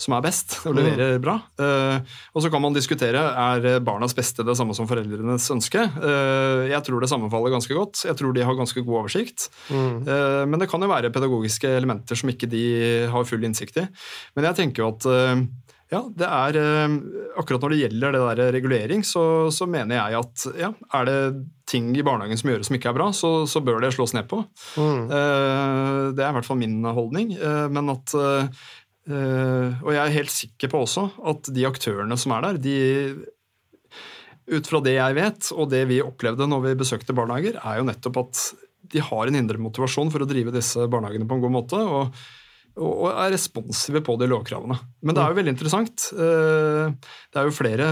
som 0.01 0.15
er 0.17 0.25
best 0.25 0.57
og 0.65 0.75
leverer 0.77 1.19
bra. 1.21 1.37
Eh, 1.61 2.17
og 2.33 2.43
så 2.43 2.51
kan 2.51 2.63
man 2.63 2.75
diskutere 2.75 3.21
er 3.21 3.81
barnas 3.85 4.15
beste 4.17 4.45
det 4.47 4.57
samme 4.57 4.75
som 4.77 4.89
foreldrenes 4.89 5.49
ønske. 5.53 5.85
Eh, 6.01 6.67
jeg 6.71 6.81
tror 6.87 7.03
det 7.03 7.11
sammenfaller 7.11 7.53
ganske 7.53 7.77
godt. 7.77 8.05
Jeg 8.07 8.17
tror 8.19 8.35
de 8.35 8.45
har 8.47 8.57
ganske 8.57 8.83
god 8.85 9.03
oversikt. 9.03 9.49
Mm. 9.69 10.01
Eh, 10.01 10.43
men 10.49 10.61
det 10.61 10.69
kan 10.71 10.81
jo 10.81 10.91
være 10.91 11.13
pedagogiske 11.13 11.69
elementer 11.77 12.17
som 12.17 12.33
ikke 12.33 12.49
de 12.51 12.65
har 13.11 13.27
full 13.29 13.45
innsikt 13.45 13.83
i. 13.83 13.89
Men 14.37 14.49
jeg 14.49 14.63
tenker 14.63 14.83
jo 14.83 14.93
at 14.95 15.11
ja, 15.91 15.99
det 16.15 16.27
er 16.27 16.57
Akkurat 17.39 17.63
når 17.65 17.73
det 17.73 17.79
gjelder 17.81 18.13
det 18.15 18.19
der 18.21 18.53
regulering, 18.55 19.01
så, 19.03 19.23
så 19.51 19.65
mener 19.67 19.97
jeg 19.97 20.19
at 20.21 20.45
ja, 20.59 20.69
er 20.99 21.07
det 21.07 21.17
ting 21.67 21.89
i 21.95 22.03
barnehagen 22.03 22.39
som 22.39 22.51
gjøres 22.51 22.69
som 22.69 22.77
ikke 22.77 22.89
er 22.91 22.95
bra, 22.95 23.09
så, 23.15 23.31
så 23.47 23.61
bør 23.63 23.79
det 23.83 23.93
slås 23.95 24.15
ned 24.15 24.27
på. 24.31 24.39
Mm. 24.79 25.03
Det 25.11 26.23
er 26.23 26.29
i 26.31 26.35
hvert 26.37 26.47
fall 26.47 26.59
min 26.59 26.79
holdning. 26.83 27.35
Men 27.71 27.91
at 27.93 28.15
Og 29.09 29.89
jeg 29.95 30.01
er 30.01 30.13
helt 30.13 30.33
sikker 30.33 30.69
på 30.69 30.83
også 30.83 31.07
at 31.31 31.47
de 31.49 31.63
aktørene 31.65 32.17
som 32.21 32.35
er 32.35 32.43
der, 32.45 32.59
de 32.61 32.75
ut 34.51 34.67
fra 34.67 34.81
det 34.83 34.93
jeg 34.97 35.17
vet, 35.17 35.47
og 35.55 35.71
det 35.71 35.81
vi 35.89 36.01
opplevde 36.03 36.45
når 36.49 36.65
vi 36.67 36.75
besøkte 36.83 37.15
barnehager, 37.17 37.57
er 37.57 37.79
jo 37.79 37.87
nettopp 37.87 38.19
at 38.21 38.43
de 38.91 39.01
har 39.01 39.29
en 39.29 39.39
indre 39.39 39.61
motivasjon 39.61 40.11
for 40.13 40.23
å 40.23 40.29
drive 40.29 40.53
disse 40.53 40.85
barnehagene 40.91 41.27
på 41.29 41.37
en 41.37 41.43
god 41.45 41.55
måte. 41.55 41.81
og 41.81 42.13
og 42.79 43.09
er 43.11 43.33
responsive 43.33 43.99
på 44.05 44.13
de 44.19 44.29
lovkravene. 44.31 44.77
Men 45.03 45.15
det 45.15 45.21
er 45.21 45.31
jo 45.31 45.37
veldig 45.41 45.51
interessant. 45.51 46.05
Eh, 46.15 46.93
det 47.27 47.41
er 47.41 47.47
jo 47.49 47.55
flere 47.55 47.87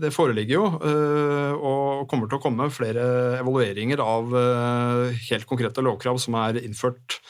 Det 0.00 0.12
foreligger 0.14 0.54
jo, 0.54 0.66
eh, 0.80 1.52
og 1.52 2.08
kommer 2.08 2.30
til 2.30 2.38
å 2.38 2.42
komme 2.42 2.70
flere 2.72 3.04
evalueringer 3.42 4.00
av 4.00 4.32
eh, 4.40 5.20
helt 5.28 5.44
konkrete 5.50 5.84
lovkrav 5.84 6.16
som 6.22 6.38
er 6.40 6.62
innført. 6.62 7.20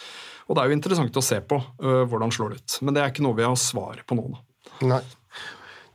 Og 0.49 0.57
det 0.57 0.63
er 0.63 0.71
jo 0.71 0.79
interessant 0.79 1.17
å 1.17 1.25
se 1.25 1.41
på 1.45 1.59
hvordan 1.81 2.33
slår 2.35 2.55
det 2.55 2.61
ut. 2.63 2.77
Men 2.85 2.97
det 2.97 3.03
er 3.03 3.13
ikke 3.13 3.25
noe 3.27 3.39
vi 3.39 3.47
har 3.47 3.59
svar 3.61 4.01
på 4.07 4.19
nå. 4.19 4.29
Nei. 4.89 5.03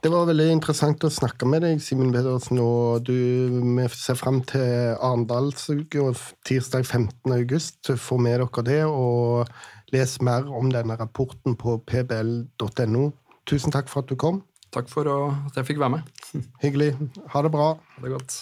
Det 0.05 0.11
var 0.13 0.27
veldig 0.29 0.51
interessant 0.53 1.01
å 1.01 1.09
snakke 1.09 1.47
med 1.49 1.63
deg, 1.65 1.79
Simen 1.81 2.11
Pedersen. 2.13 2.59
og 2.61 3.07
du, 3.07 3.15
Vi 3.57 3.87
ser 3.89 4.13
frem 4.19 4.43
til 4.45 4.93
Arendalsuka 5.01 6.11
tirsdag 6.45 6.85
15. 6.85 7.33
august. 7.33 7.89
Få 7.97 8.19
med 8.21 8.37
dere 8.37 8.63
det. 8.67 8.83
og 8.85 9.49
Les 9.93 10.21
mer 10.21 10.45
om 10.45 10.69
denne 10.69 10.97
rapporten 10.99 11.57
på 11.57 11.79
pbl.no. 11.89 13.05
Tusen 13.49 13.73
takk 13.73 13.89
for 13.89 14.05
at 14.05 14.09
du 14.09 14.15
kom. 14.15 14.43
Takk 14.73 14.89
for 14.93 15.09
at 15.09 15.57
jeg 15.57 15.71
fikk 15.71 15.81
være 15.81 15.97
med. 15.97 16.43
Hyggelig. 16.61 16.91
Ha 17.33 17.41
det 17.41 17.51
bra. 17.53 17.71
Ha 17.95 18.05
det 18.05 18.13
godt. 18.13 18.37